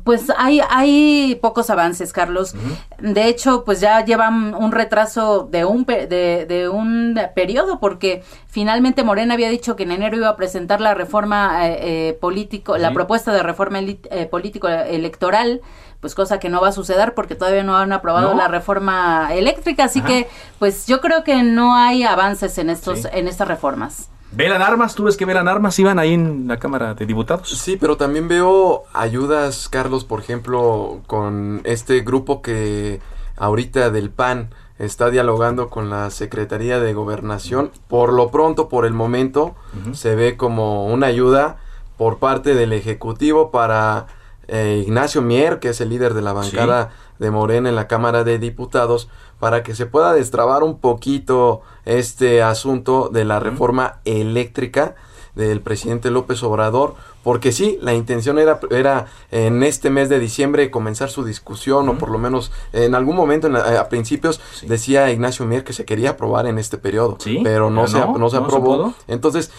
pues 0.04 0.32
hay, 0.38 0.62
hay 0.70 1.38
pocos 1.42 1.70
avances, 1.70 2.12
Carlos. 2.12 2.56
De 3.00 3.28
hecho, 3.28 3.64
pues 3.66 3.82
ya 3.82 4.04
llevan 4.04 4.56
un 4.56 4.72
retraso 4.72 5.48
de 5.52 5.66
un, 5.66 5.86
de, 5.86 6.46
de, 6.48 6.70
un 6.70 7.20
periodo, 7.36 7.80
porque 7.80 8.24
finalmente 8.48 9.04
Morena 9.04 9.36
había 9.36 9.50
dicho 9.50 9.76
que 9.76 9.84
en 9.84 9.92
enero 9.92 10.18
iba 10.18 10.30
a 10.30 10.36
presentar 10.36 10.82
la 10.82 10.94
reforma 10.94 11.68
eh, 11.68 12.10
eh 12.10 12.14
político, 12.14 12.78
la 12.78 12.94
propuesta 12.94 13.32
de 13.32 13.44
reforma 13.44 13.80
eh, 13.80 14.28
político 14.30 14.68
electoral, 14.68 15.62
pues 16.06 16.14
cosa 16.14 16.38
que 16.38 16.50
no 16.50 16.62
va 16.62 16.68
a 16.68 16.72
suceder 16.72 17.16
porque 17.16 17.34
todavía 17.34 17.64
no 17.64 17.76
han 17.76 17.92
aprobado 17.92 18.36
la 18.36 18.48
reforma 18.48 19.30
eléctrica, 19.34 19.86
así 19.86 20.02
que 20.02 20.28
pues 20.60 20.86
yo 20.86 21.02
creo 21.02 21.24
que 21.24 21.42
no 21.42 21.76
hay 21.76 22.04
avances 22.04 22.60
en 22.60 22.70
estos, 22.70 23.06
en 23.12 23.28
estas 23.28 23.48
reformas. 23.48 24.12
¿Velan 24.32 24.62
armas? 24.62 24.94
¿Tú 24.94 25.06
ves 25.06 25.18
que 25.18 25.26
velan 25.26 25.48
armas? 25.48 25.80
¿Iban 25.80 25.98
ahí 25.98 26.14
en 26.14 26.48
la 26.48 26.58
Cámara 26.58 26.94
de 26.94 27.08
Diputados? 27.08 27.50
Sí, 27.50 27.76
pero 27.76 27.98
también 27.98 28.28
veo 28.28 28.84
ayudas, 28.94 29.68
Carlos, 29.68 30.06
por 30.06 30.20
ejemplo, 30.20 31.02
con 31.08 31.62
este 31.64 32.02
grupo 32.02 32.44
que 32.44 33.02
ahorita 33.36 33.90
del 33.90 34.12
PAN 34.12 34.54
está 34.78 35.10
dialogando 35.10 35.72
con 35.72 35.90
la 35.90 36.12
Secretaría 36.12 36.80
de 36.80 36.94
Gobernación. 36.94 37.72
Por 37.88 38.14
lo 38.14 38.30
pronto, 38.30 38.70
por 38.70 38.86
el 38.86 38.94
momento, 38.94 39.56
se 39.94 40.14
ve 40.14 40.38
como 40.38 40.86
una 40.86 41.08
ayuda 41.08 41.58
por 41.98 42.20
parte 42.20 42.54
del 42.54 42.74
Ejecutivo 42.74 43.50
para 43.50 44.06
eh, 44.48 44.84
Ignacio 44.86 45.22
Mier, 45.22 45.60
que 45.60 45.70
es 45.70 45.82
el 45.82 45.90
líder 45.90 46.14
de 46.14 46.22
la 46.22 46.34
bancada 46.34 46.92
de 47.20 47.32
Morena 47.32 47.70
en 47.70 47.76
la 47.76 47.88
Cámara 47.88 48.24
de 48.24 48.40
Diputados, 48.40 49.10
para 49.40 49.64
que 49.64 49.76
se 49.76 49.86
pueda 49.86 50.14
destrabar 50.14 50.64
un 50.64 50.80
poquito 50.80 51.62
este 51.86 52.42
asunto 52.42 53.10
de 53.12 53.26
la 53.26 53.40
reforma 53.40 54.00
eléctrica 54.06 54.96
del 55.36 55.62
presidente 55.62 56.12
López 56.12 56.42
Obrador, 56.44 56.96
porque 57.24 57.52
sí, 57.52 57.78
la 57.82 57.94
intención 57.94 58.40
era, 58.40 58.60
era 58.72 59.08
en 59.32 59.64
este 59.64 59.90
mes 59.90 60.10
de 60.10 60.20
diciembre 60.20 60.72
comenzar 60.72 61.10
su 61.10 61.26
discusión, 61.26 61.90
o 61.90 61.98
por 61.98 62.10
lo 62.10 62.18
menos 62.18 62.52
en 62.72 62.96
algún 62.96 63.16
momento 63.16 63.48
a 63.48 63.90
principios 63.90 64.40
decía 64.62 65.12
Ignacio 65.12 65.46
Mier 65.46 65.64
que 65.64 65.74
se 65.74 65.86
quería 65.86 66.12
aprobar 66.12 66.48
en 66.48 66.58
este 66.58 66.78
periodo, 66.78 67.18
pero 67.44 67.70
no, 67.70 67.88
se, 67.88 68.00
no, 68.00 68.30
se 68.30 68.38
aprobó. 68.38 68.94
Entonces, 69.08 69.52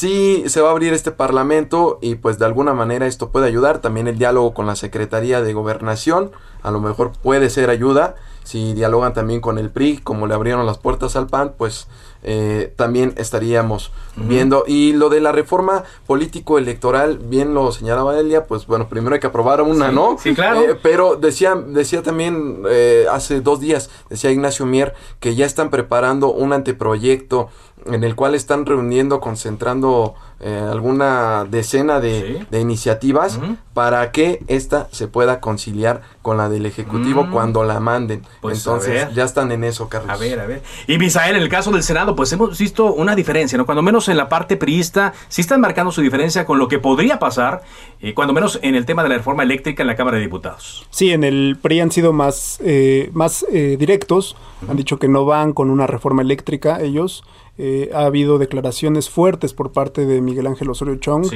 sí 0.00 0.44
se 0.46 0.62
va 0.62 0.68
a 0.68 0.70
abrir 0.70 0.94
este 0.94 1.10
parlamento 1.10 1.98
y 2.00 2.14
pues 2.14 2.38
de 2.38 2.46
alguna 2.46 2.72
manera 2.72 3.06
esto 3.06 3.28
puede 3.28 3.46
ayudar. 3.46 3.80
También 3.80 4.08
el 4.08 4.16
diálogo 4.16 4.54
con 4.54 4.66
la 4.66 4.74
Secretaría 4.74 5.42
de 5.42 5.52
Gobernación, 5.52 6.30
a 6.62 6.70
lo 6.70 6.80
mejor 6.80 7.12
puede 7.22 7.50
ser 7.50 7.68
ayuda 7.68 8.14
si 8.50 8.72
dialogan 8.74 9.12
también 9.12 9.40
con 9.40 9.58
el 9.58 9.70
PRI, 9.70 9.98
como 9.98 10.26
le 10.26 10.34
abrieron 10.34 10.66
las 10.66 10.78
puertas 10.78 11.14
al 11.14 11.26
PAN, 11.28 11.54
pues 11.56 11.86
eh, 12.22 12.72
también 12.74 13.14
estaríamos 13.16 13.92
viendo. 14.16 14.64
Y 14.66 14.92
lo 14.92 15.08
de 15.08 15.20
la 15.20 15.30
reforma 15.30 15.84
político-electoral, 16.06 17.18
bien 17.18 17.54
lo 17.54 17.70
señalaba 17.70 18.18
Elia, 18.18 18.46
pues 18.46 18.66
bueno, 18.66 18.88
primero 18.88 19.14
hay 19.14 19.20
que 19.20 19.28
aprobar 19.28 19.62
una, 19.62 19.92
¿no? 19.92 20.16
Sí, 20.18 20.34
claro. 20.34 20.62
Eh, 20.62 20.76
pero 20.82 21.16
decía, 21.16 21.54
decía 21.54 22.02
también 22.02 22.62
eh, 22.68 23.06
hace 23.10 23.40
dos 23.40 23.60
días, 23.60 23.90
decía 24.08 24.32
Ignacio 24.32 24.66
Mier, 24.66 24.94
que 25.20 25.34
ya 25.36 25.46
están 25.46 25.70
preparando 25.70 26.32
un 26.32 26.52
anteproyecto 26.52 27.50
en 27.86 28.04
el 28.04 28.14
cual 28.14 28.34
están 28.34 28.66
reuniendo, 28.66 29.20
concentrando 29.20 30.14
eh, 30.42 30.58
alguna 30.70 31.44
decena 31.44 32.00
de, 32.00 32.46
iniciativas 32.50 33.38
para 33.74 34.10
que 34.10 34.42
esta 34.46 34.88
se 34.90 35.06
pueda 35.06 35.38
conciliar 35.38 36.00
con 36.22 36.38
la 36.38 36.48
del 36.48 36.64
Ejecutivo 36.64 37.24
mm. 37.24 37.30
cuando 37.30 37.62
la 37.62 37.78
manden. 37.78 38.22
Pues 38.40 38.58
Entonces 38.58 39.12
ya 39.14 39.24
están 39.24 39.52
en 39.52 39.64
eso, 39.64 39.90
Carlos. 39.90 40.10
A 40.10 40.16
ver, 40.16 40.40
a 40.40 40.46
ver. 40.46 40.62
Y 40.86 40.96
Misael, 40.96 41.36
en 41.36 41.42
el 41.42 41.50
caso 41.50 41.70
del 41.70 41.82
Senado, 41.82 42.16
pues 42.16 42.32
hemos 42.32 42.58
visto 42.58 42.90
una 42.94 43.14
diferencia, 43.14 43.58
¿no? 43.58 43.66
Cuando 43.66 43.82
menos 43.82 44.08
en 44.08 44.16
la 44.16 44.30
parte 44.30 44.56
priista, 44.56 45.12
sí 45.28 45.42
están 45.42 45.60
marcando 45.60 45.92
su 45.92 46.00
diferencia 46.00 46.46
con 46.46 46.58
lo 46.58 46.68
que 46.68 46.78
podría 46.78 47.18
pasar, 47.18 47.62
eh, 48.00 48.14
cuando 48.14 48.32
menos 48.32 48.58
en 48.62 48.74
el 48.74 48.86
tema 48.86 49.02
de 49.02 49.10
la 49.10 49.16
reforma 49.18 49.42
eléctrica 49.42 49.82
en 49.82 49.88
la 49.88 49.96
Cámara 49.96 50.16
de 50.16 50.22
Diputados. 50.22 50.86
Sí, 50.88 51.12
en 51.12 51.22
el 51.22 51.58
PRI 51.60 51.80
han 51.80 51.90
sido 51.90 52.14
más, 52.14 52.60
eh, 52.64 53.10
más 53.12 53.44
directos, 53.50 54.36
han 54.66 54.76
dicho 54.78 54.98
que 54.98 55.08
no 55.08 55.26
van 55.26 55.52
con 55.52 55.68
una 55.68 55.86
reforma 55.86 56.22
eléctrica 56.22 56.80
ellos. 56.80 57.24
Eh, 57.62 57.90
ha 57.92 58.06
habido 58.06 58.38
declaraciones 58.38 59.10
fuertes 59.10 59.52
por 59.52 59.70
parte 59.70 60.06
de 60.06 60.22
Miguel 60.22 60.46
Ángel 60.46 60.70
Osorio 60.70 60.94
Chong, 60.94 61.26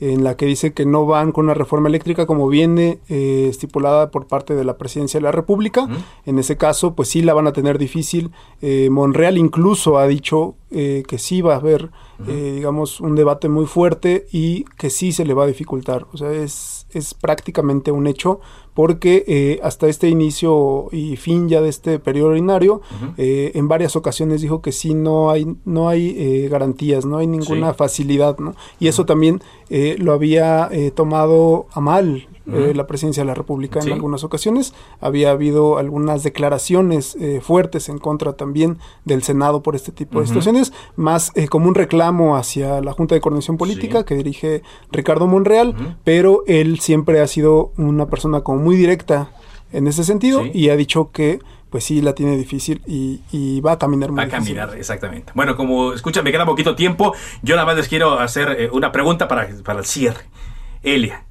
en 0.00 0.24
la 0.24 0.34
que 0.34 0.46
dice 0.46 0.72
que 0.72 0.86
no 0.86 1.04
van 1.04 1.30
con 1.30 1.44
una 1.44 1.52
reforma 1.52 1.90
eléctrica 1.90 2.24
como 2.24 2.48
viene 2.48 3.00
eh, 3.10 3.48
estipulada 3.50 4.10
por 4.10 4.26
parte 4.26 4.54
de 4.54 4.64
la 4.64 4.78
presidencia 4.78 5.20
de 5.20 5.24
la 5.24 5.32
República. 5.32 5.86
En 6.24 6.38
ese 6.38 6.56
caso, 6.56 6.94
pues 6.94 7.10
sí 7.10 7.20
la 7.20 7.34
van 7.34 7.48
a 7.48 7.52
tener 7.52 7.76
difícil. 7.76 8.30
Eh, 8.62 8.88
Monreal 8.90 9.36
incluso 9.36 9.98
ha 9.98 10.06
dicho 10.06 10.54
que 10.70 11.18
sí 11.18 11.40
va 11.40 11.52
a 11.52 11.58
haber, 11.58 11.90
digamos, 12.26 13.00
un 13.00 13.14
debate 13.14 13.48
muy 13.48 13.66
fuerte 13.66 14.26
y 14.32 14.64
que 14.76 14.90
sí 14.90 15.12
se 15.12 15.24
le 15.24 15.32
va 15.32 15.44
a 15.44 15.46
dificultar. 15.46 16.08
O 16.12 16.16
sea, 16.16 16.32
es, 16.32 16.88
es 16.90 17.14
prácticamente 17.14 17.92
un 17.92 18.08
hecho 18.08 18.40
porque 18.74 19.24
eh, 19.28 19.60
hasta 19.62 19.86
este 19.86 20.08
inicio 20.08 20.88
y 20.90 21.16
fin 21.16 21.48
ya 21.48 21.60
de 21.60 21.68
este 21.68 22.00
periodo 22.00 22.30
ordinario, 22.30 22.82
eh, 23.16 23.52
en 23.54 23.68
varias 23.68 23.94
ocasiones 23.94 24.42
dijo 24.42 24.60
que 24.62 24.72
sí 24.72 24.94
no 24.94 25.30
hay, 25.30 25.56
no 25.64 25.88
hay 25.88 26.14
eh, 26.18 26.48
garantías, 26.48 27.06
no 27.06 27.18
hay 27.18 27.28
ninguna 27.28 27.72
facilidad, 27.74 28.38
¿no? 28.38 28.54
Y 28.80 28.88
eso 28.88 29.06
también 29.06 29.40
lo 29.98 30.12
había 30.12 30.70
tomado 30.94 31.66
a 31.72 31.80
mal 31.80 32.28
la 32.46 32.86
presidencia 32.86 33.22
de 33.22 33.26
la 33.26 33.34
República 33.34 33.80
en 33.80 33.92
algunas 33.92 34.22
ocasiones. 34.22 34.74
Había 35.00 35.30
habido 35.30 35.78
algunas 35.78 36.22
declaraciones 36.22 37.16
fuertes 37.40 37.88
en 37.88 37.98
contra 37.98 38.34
también 38.34 38.78
del 39.04 39.22
Senado 39.22 39.62
por 39.62 39.74
este 39.74 39.92
tipo 39.92 40.20
de 40.20 40.26
situaciones, 40.26 40.72
más 40.94 41.32
como 41.48 41.68
un 41.68 41.74
reclamo 41.74 42.36
hacia 42.36 42.80
la 42.82 42.92
Junta 42.92 43.14
de 43.14 43.20
Coordinación 43.20 43.56
Política 43.56 44.04
que 44.04 44.14
dirige 44.14 44.62
Ricardo 44.92 45.26
Monreal, 45.26 45.96
pero 46.04 46.44
él 46.46 46.80
siempre 46.80 47.20
ha 47.20 47.26
sido 47.26 47.72
una 47.78 48.06
persona 48.06 48.42
con 48.42 48.62
muy 48.62 48.76
directa 48.76 49.32
en 49.72 49.86
ese 49.86 50.04
sentido 50.04 50.44
y 50.44 50.68
ha 50.68 50.76
dicho 50.76 51.10
que 51.12 51.40
pues 51.74 51.82
sí 51.82 52.00
la 52.00 52.14
tiene 52.14 52.36
difícil 52.36 52.80
y, 52.86 53.60
va 53.60 53.72
a 53.72 53.78
caminar 53.80 54.12
muy 54.12 54.18
Va 54.18 54.22
a 54.26 54.28
caminar, 54.28 54.76
exactamente. 54.76 55.32
Bueno, 55.34 55.56
como 55.56 55.92
escucha, 55.92 56.22
me 56.22 56.30
queda 56.30 56.46
poquito 56.46 56.76
tiempo, 56.76 57.16
yo 57.42 57.56
nada 57.56 57.66
más 57.66 57.74
les 57.74 57.88
quiero 57.88 58.20
hacer 58.20 58.48
eh, 58.60 58.68
una 58.70 58.92
pregunta 58.92 59.26
para, 59.26 59.48
para 59.64 59.80
el 59.80 59.84
cierre. 59.84 60.20
Elia, 60.84 61.24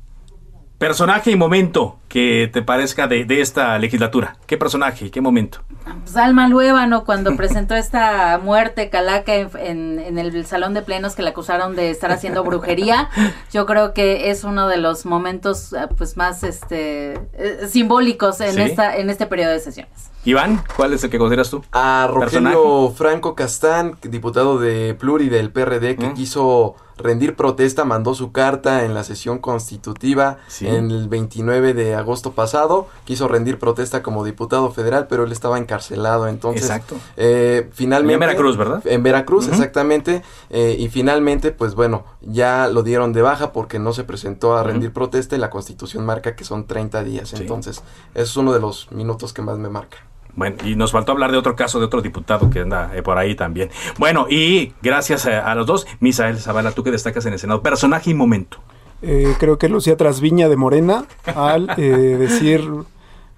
Personaje 0.84 1.32
y 1.32 1.38
momento 1.38 1.96
que 2.10 2.50
te 2.52 2.62
parezca 2.62 3.08
de, 3.08 3.26
esta 3.40 3.80
legislatura. 3.80 4.36
¿Qué 4.46 4.58
personaje 4.58 5.06
y 5.06 5.12
qué 5.12 5.22
momento? 5.22 5.60
Pues 6.02 6.18
Alma 6.18 6.50
Luébano 6.50 7.06
cuando 7.06 7.38
presentó 7.38 7.74
esta 7.74 8.38
muerte 8.44 8.90
calaca 8.90 9.34
en, 9.34 10.18
el 10.18 10.46
salón 10.46 10.74
de 10.74 10.82
plenos 10.82 11.16
que 11.16 11.22
le 11.22 11.30
acusaron 11.30 11.78
de 11.78 11.90
estar 11.90 12.12
haciendo 12.12 12.44
brujería. 12.44 13.10
Yo 13.54 13.66
creo 13.66 13.94
que 13.94 14.30
es 14.30 14.44
uno 14.44 14.68
de 14.68 14.76
los 14.76 15.06
momentos 15.06 15.72
eh, 15.72 15.88
pues 15.98 16.18
más 16.18 16.44
este 16.44 17.14
eh, 17.32 17.66
simbólicos 17.70 18.42
en 18.42 18.60
esta 18.60 18.98
en 18.98 19.10
este 19.10 19.26
periodo 19.26 19.52
de 19.52 19.62
sesiones. 19.62 20.12
Iván, 20.26 20.62
¿cuál 20.76 20.92
es 20.92 21.02
el 21.06 21.10
que 21.10 21.18
consideras 21.18 21.50
tú? 21.50 21.64
A 21.72 22.10
Rogelio 22.12 22.90
Franco 22.90 23.36
Castán, 23.36 23.98
diputado 24.02 24.60
de 24.60 24.96
Pluri 24.96 25.30
del 25.30 25.50
PRD, 25.50 25.96
que 25.96 26.14
quiso 26.14 26.76
rendir 26.98 27.36
protesta, 27.36 27.86
mandó 27.86 28.14
su 28.14 28.32
carta 28.32 28.86
en 28.86 28.94
la 28.94 29.04
sesión 29.04 29.40
constitutiva 29.40 30.38
en 30.62 30.92
el 30.92 31.10
29 31.10 31.74
de 31.74 31.96
agosto 31.96 32.34
pasado, 32.34 32.88
quiso 33.06 33.28
rendir 33.28 33.60
protesta 33.60 34.04
como 34.04 34.24
diputado 34.24 34.72
federal, 34.72 35.08
pero 35.08 35.24
él 35.24 35.32
estaba 35.32 35.58
encarcelado, 35.58 36.28
entonces... 36.28 36.64
Exacto. 36.64 36.96
Eh, 37.18 37.70
finalmente... 37.74 38.14
En 38.14 38.20
Veracruz, 38.20 38.58
¿verdad? 38.58 38.86
En 38.86 39.04
Veracruz, 39.04 39.48
exactamente, 39.48 40.24
eh, 40.50 40.76
y 40.78 40.90
finalmente, 40.90 41.52
pues 41.52 41.76
bueno, 41.76 42.06
ya 42.22 42.68
lo 42.68 42.84
dieron 42.84 43.14
de 43.14 43.22
baja 43.22 43.52
porque 43.52 43.80
no 43.80 43.94
se 43.94 44.04
presentó 44.04 44.56
a 44.56 44.64
rendir 44.64 44.94
protesta 44.94 45.36
y 45.36 45.40
la 45.40 45.50
constitución 45.50 46.06
marca 46.06 46.36
que 46.36 46.44
son 46.44 46.66
30 46.66 47.04
días, 47.04 47.34
entonces 47.34 47.84
es 48.14 48.36
uno 48.38 48.54
de 48.54 48.60
los 48.60 48.92
minutos 48.92 49.34
que 49.34 49.42
más 49.42 49.58
me 49.58 49.70
marca. 49.70 49.98
Bueno, 50.36 50.56
y 50.66 50.76
nos 50.76 50.92
faltó 50.92 51.12
hablar 51.12 51.32
de 51.32 51.38
otro 51.38 51.56
caso 51.56 51.80
de 51.80 51.86
otro 51.86 52.02
diputado 52.02 52.50
que 52.50 52.62
anda 52.62 52.92
eh, 52.96 53.04
por 53.04 53.18
ahí 53.18 53.36
también. 53.36 53.70
Bueno, 53.98 54.26
y 54.30 54.74
gracias 54.82 55.26
a, 55.26 55.54
los 55.56 55.68
dos, 55.68 55.88
Misael 56.00 56.40
Zavala, 56.40 56.72
tú 56.72 56.84
que 56.84 56.92
destacas 56.92 57.26
en 57.26 57.34
el 57.34 57.40
Senado, 57.40 57.62
personaje 57.62 58.12
y 58.12 58.14
momento. 58.14 58.58
Eh, 59.02 59.36
creo 59.40 59.58
que 59.58 59.70
Lucía 59.70 59.98
Trasviña 59.98 60.50
de 60.50 60.56
Morena 60.56 61.06
al 61.36 61.70
eh, 61.78 61.84
decir 62.20 62.68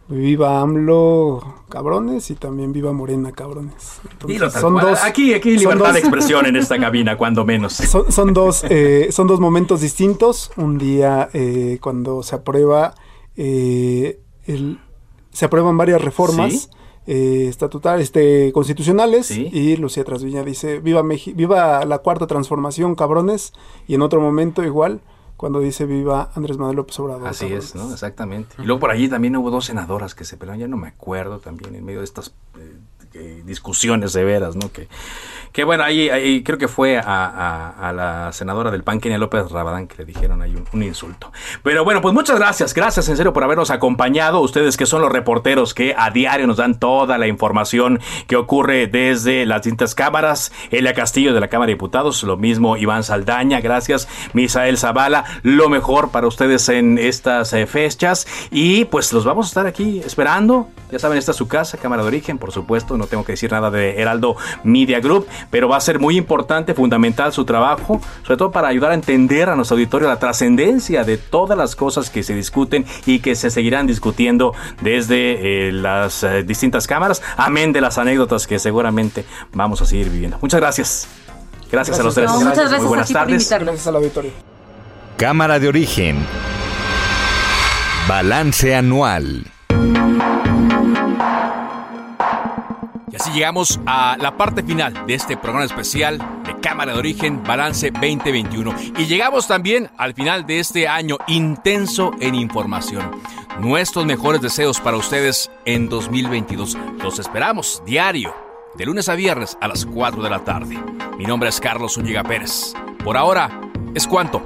viva 0.07 0.61
AMLO 0.61 1.63
cabrones 1.69 2.29
y 2.29 2.35
también 2.35 2.71
viva 2.71 2.93
Morena 2.93 3.31
cabrones. 3.31 3.99
son 4.51 4.75
dos, 4.75 5.03
aquí, 5.03 5.33
aquí 5.33 5.57
libertad 5.57 5.93
de 5.93 5.99
expresión 5.99 6.45
en 6.45 6.55
esta 6.55 6.79
cabina, 6.79 7.17
cuando 7.17 7.43
menos. 7.43 7.73
Son, 8.09 8.33
dos, 8.33 8.63
son 9.09 9.27
dos 9.27 9.39
momentos 9.39 9.81
distintos. 9.81 10.51
Un 10.57 10.77
día 10.77 11.29
cuando 11.81 12.21
se 12.21 12.35
aprueba 12.35 12.93
eh, 13.37 14.19
se 15.31 15.45
aprueban 15.45 15.77
varias 15.77 16.01
reformas. 16.01 16.69
Eh, 17.07 17.47
estatutarias, 17.47 18.01
este, 18.01 18.51
constitucionales 18.51 19.29
y 19.29 19.77
Lucía 19.77 20.03
Trasviña 20.03 20.43
dice 20.43 20.79
viva 20.79 21.03
viva 21.03 21.85
la 21.85 21.99
cuarta 21.99 22.25
transformación 22.25 22.95
cabrones 22.95 23.53
y 23.87 23.93
en 23.93 24.01
otro 24.01 24.19
momento 24.19 24.63
igual 24.63 25.01
cuando 25.37 25.59
dice 25.59 25.85
viva 25.85 26.31
Andrés 26.33 26.57
Manuel 26.57 26.77
López 26.77 26.99
Obrador. 26.99 27.27
Así 27.27 27.45
es, 27.45 27.75
¿no? 27.75 27.91
Exactamente. 27.91 28.55
Y 28.57 28.63
luego 28.63 28.79
por 28.79 28.89
allí 28.89 29.07
también 29.07 29.35
hubo 29.35 29.51
dos 29.51 29.65
senadoras 29.65 30.15
que 30.15 30.25
se 30.25 30.37
pelearon, 30.37 30.59
ya 30.59 30.67
no 30.67 30.77
me 30.77 30.87
acuerdo 30.87 31.39
también, 31.39 31.75
en 31.75 31.85
medio 31.85 31.99
de 31.99 32.05
estas 32.05 32.33
eh, 32.57 32.73
discusiones 33.45 34.11
severas, 34.11 34.55
¿no? 34.55 34.71
Que, 34.71 34.87
que 35.55 35.63
bueno, 35.63 35.85
ahí, 35.85 36.43
creo 36.43 36.57
que 36.57 36.67
fue 36.67 36.97
a, 36.97 37.93
la 37.95 38.33
senadora 38.33 38.71
del 38.71 38.83
PAN, 38.83 38.99
Kenia 38.99 39.17
López 39.17 39.49
Rabadán, 39.49 39.87
que 39.87 39.99
le 39.99 40.03
dijeron 40.03 40.41
ahí 40.41 40.53
un, 40.73 40.83
insulto. 40.83 41.31
Pero 41.63 41.85
bueno, 41.85 42.01
pues 42.01 42.13
muchas 42.13 42.37
gracias, 42.37 42.73
gracias 42.73 43.07
en 43.07 43.15
serio 43.15 43.31
por 43.31 43.41
habernos 43.41 43.71
acompañado, 43.71 44.41
ustedes 44.41 44.75
que 44.75 44.85
son 44.85 45.01
los 45.01 45.09
reporteros 45.09 45.73
que 45.73 45.95
a 45.97 46.09
diario 46.09 46.45
nos 46.45 46.57
dan 46.57 46.77
toda 46.77 47.17
la 47.17 47.27
información 47.27 48.01
que 48.27 48.35
ocurre 48.35 48.87
desde 48.87 49.45
las 49.45 49.61
distintas 49.61 49.95
cámaras, 49.95 50.51
Elia 50.71 50.93
Castillo 50.93 51.33
de 51.33 51.39
la 51.39 51.47
Cámara 51.47 51.67
de 51.67 51.75
Diputados, 51.75 52.21
lo 52.23 52.35
mismo 52.35 52.75
Iván 52.75 53.05
Saldaña, 53.05 53.61
gracias, 53.61 54.09
Misael 54.33 54.77
Zavala, 54.77 55.23
lo 55.43 55.69
mejor 55.69 56.11
para 56.11 56.27
ustedes 56.27 56.67
en 56.67 56.97
estas 56.97 57.53
eh, 57.53 57.65
fechas 57.65 58.27
y 58.51 58.83
pues 58.83 59.13
los 59.13 59.23
vamos 59.23 59.45
a 59.45 59.49
estar 59.51 59.67
aquí 59.67 60.01
esperando, 60.05 60.67
ya 60.91 60.99
saben, 60.99 61.17
esta 61.17 61.31
es 61.31 61.37
su 61.37 61.47
casa, 61.47 61.77
Cámara 61.77 62.01
de 62.01 62.09
Origen, 62.09 62.37
por 62.37 62.51
supuesto, 62.51 62.97
no 62.97 63.04
tengo 63.07 63.23
que 63.23 63.33
decir 63.33 63.51
nada 63.51 63.71
de 63.71 64.01
Heraldo 64.01 64.35
Media 64.63 64.99
Group, 64.99 65.27
pero 65.49 65.67
va 65.67 65.77
a 65.77 65.81
ser 65.81 65.99
muy 65.99 66.17
importante, 66.17 66.73
fundamental 66.73 67.33
su 67.33 67.45
trabajo, 67.45 68.01
sobre 68.23 68.37
todo 68.37 68.51
para 68.51 68.67
ayudar 68.67 68.91
a 68.91 68.93
entender 68.95 69.49
a 69.49 69.55
nuestro 69.55 69.75
auditorio 69.75 70.07
la 70.07 70.19
trascendencia 70.19 71.03
de 71.03 71.17
todas 71.17 71.57
las 71.57 71.75
cosas 71.75 72.09
que 72.09 72.23
se 72.23 72.33
discuten 72.33 72.85
y 73.05 73.19
que 73.19 73.35
se 73.35 73.49
seguirán 73.49 73.87
discutiendo 73.87 74.53
desde 74.81 75.67
eh, 75.67 75.71
las 75.71 76.23
eh, 76.23 76.43
distintas 76.43 76.87
cámaras, 76.87 77.21
amén 77.37 77.73
de 77.73 77.81
las 77.81 77.97
anécdotas 77.97 78.47
que 78.47 78.59
seguramente 78.59 79.25
vamos 79.53 79.81
a 79.81 79.85
seguir 79.85 80.09
viviendo. 80.09 80.37
Muchas 80.41 80.59
gracias. 80.59 81.07
Gracias, 81.71 81.99
a 81.99 82.03
los 82.03 82.15
tres. 82.15 82.29
muchas 82.31 82.55
gracias. 82.55 82.79
Muy 82.79 82.87
buenas 82.87 83.09
tardes. 83.09 83.49
Gracias 83.49 83.87
al 83.87 83.95
auditorio. 83.95 84.31
Cámara 85.17 85.59
de 85.59 85.67
origen. 85.67 86.25
Balance 88.07 88.75
anual. 88.75 89.54
Llegamos 93.35 93.81
a 93.85 94.15
la 94.17 94.37
parte 94.37 94.63
final 94.63 95.05
de 95.05 95.13
este 95.13 95.35
programa 95.35 95.65
especial 95.65 96.17
de 96.45 96.57
Cámara 96.61 96.93
de 96.93 96.99
Origen 96.99 97.43
Balance 97.43 97.91
2021. 97.91 98.73
Y 98.97 99.05
llegamos 99.07 99.45
también 99.45 99.89
al 99.97 100.13
final 100.13 100.45
de 100.45 100.59
este 100.59 100.87
año 100.87 101.17
intenso 101.27 102.11
en 102.21 102.33
información. 102.33 103.11
Nuestros 103.59 104.05
mejores 104.05 104.41
deseos 104.41 104.79
para 104.79 104.95
ustedes 104.95 105.51
en 105.65 105.89
2022. 105.89 106.77
Los 107.03 107.19
esperamos 107.19 107.83
diario, 107.85 108.33
de 108.75 108.85
lunes 108.85 109.09
a 109.09 109.15
viernes 109.15 109.57
a 109.59 109.67
las 109.67 109.85
4 109.85 110.23
de 110.23 110.29
la 110.29 110.45
tarde. 110.45 110.79
Mi 111.17 111.25
nombre 111.25 111.49
es 111.49 111.59
Carlos 111.59 111.97
Úñiga 111.97 112.23
Pérez. 112.23 112.73
Por 113.03 113.17
ahora, 113.17 113.49
es 113.93 114.07
cuanto. 114.07 114.45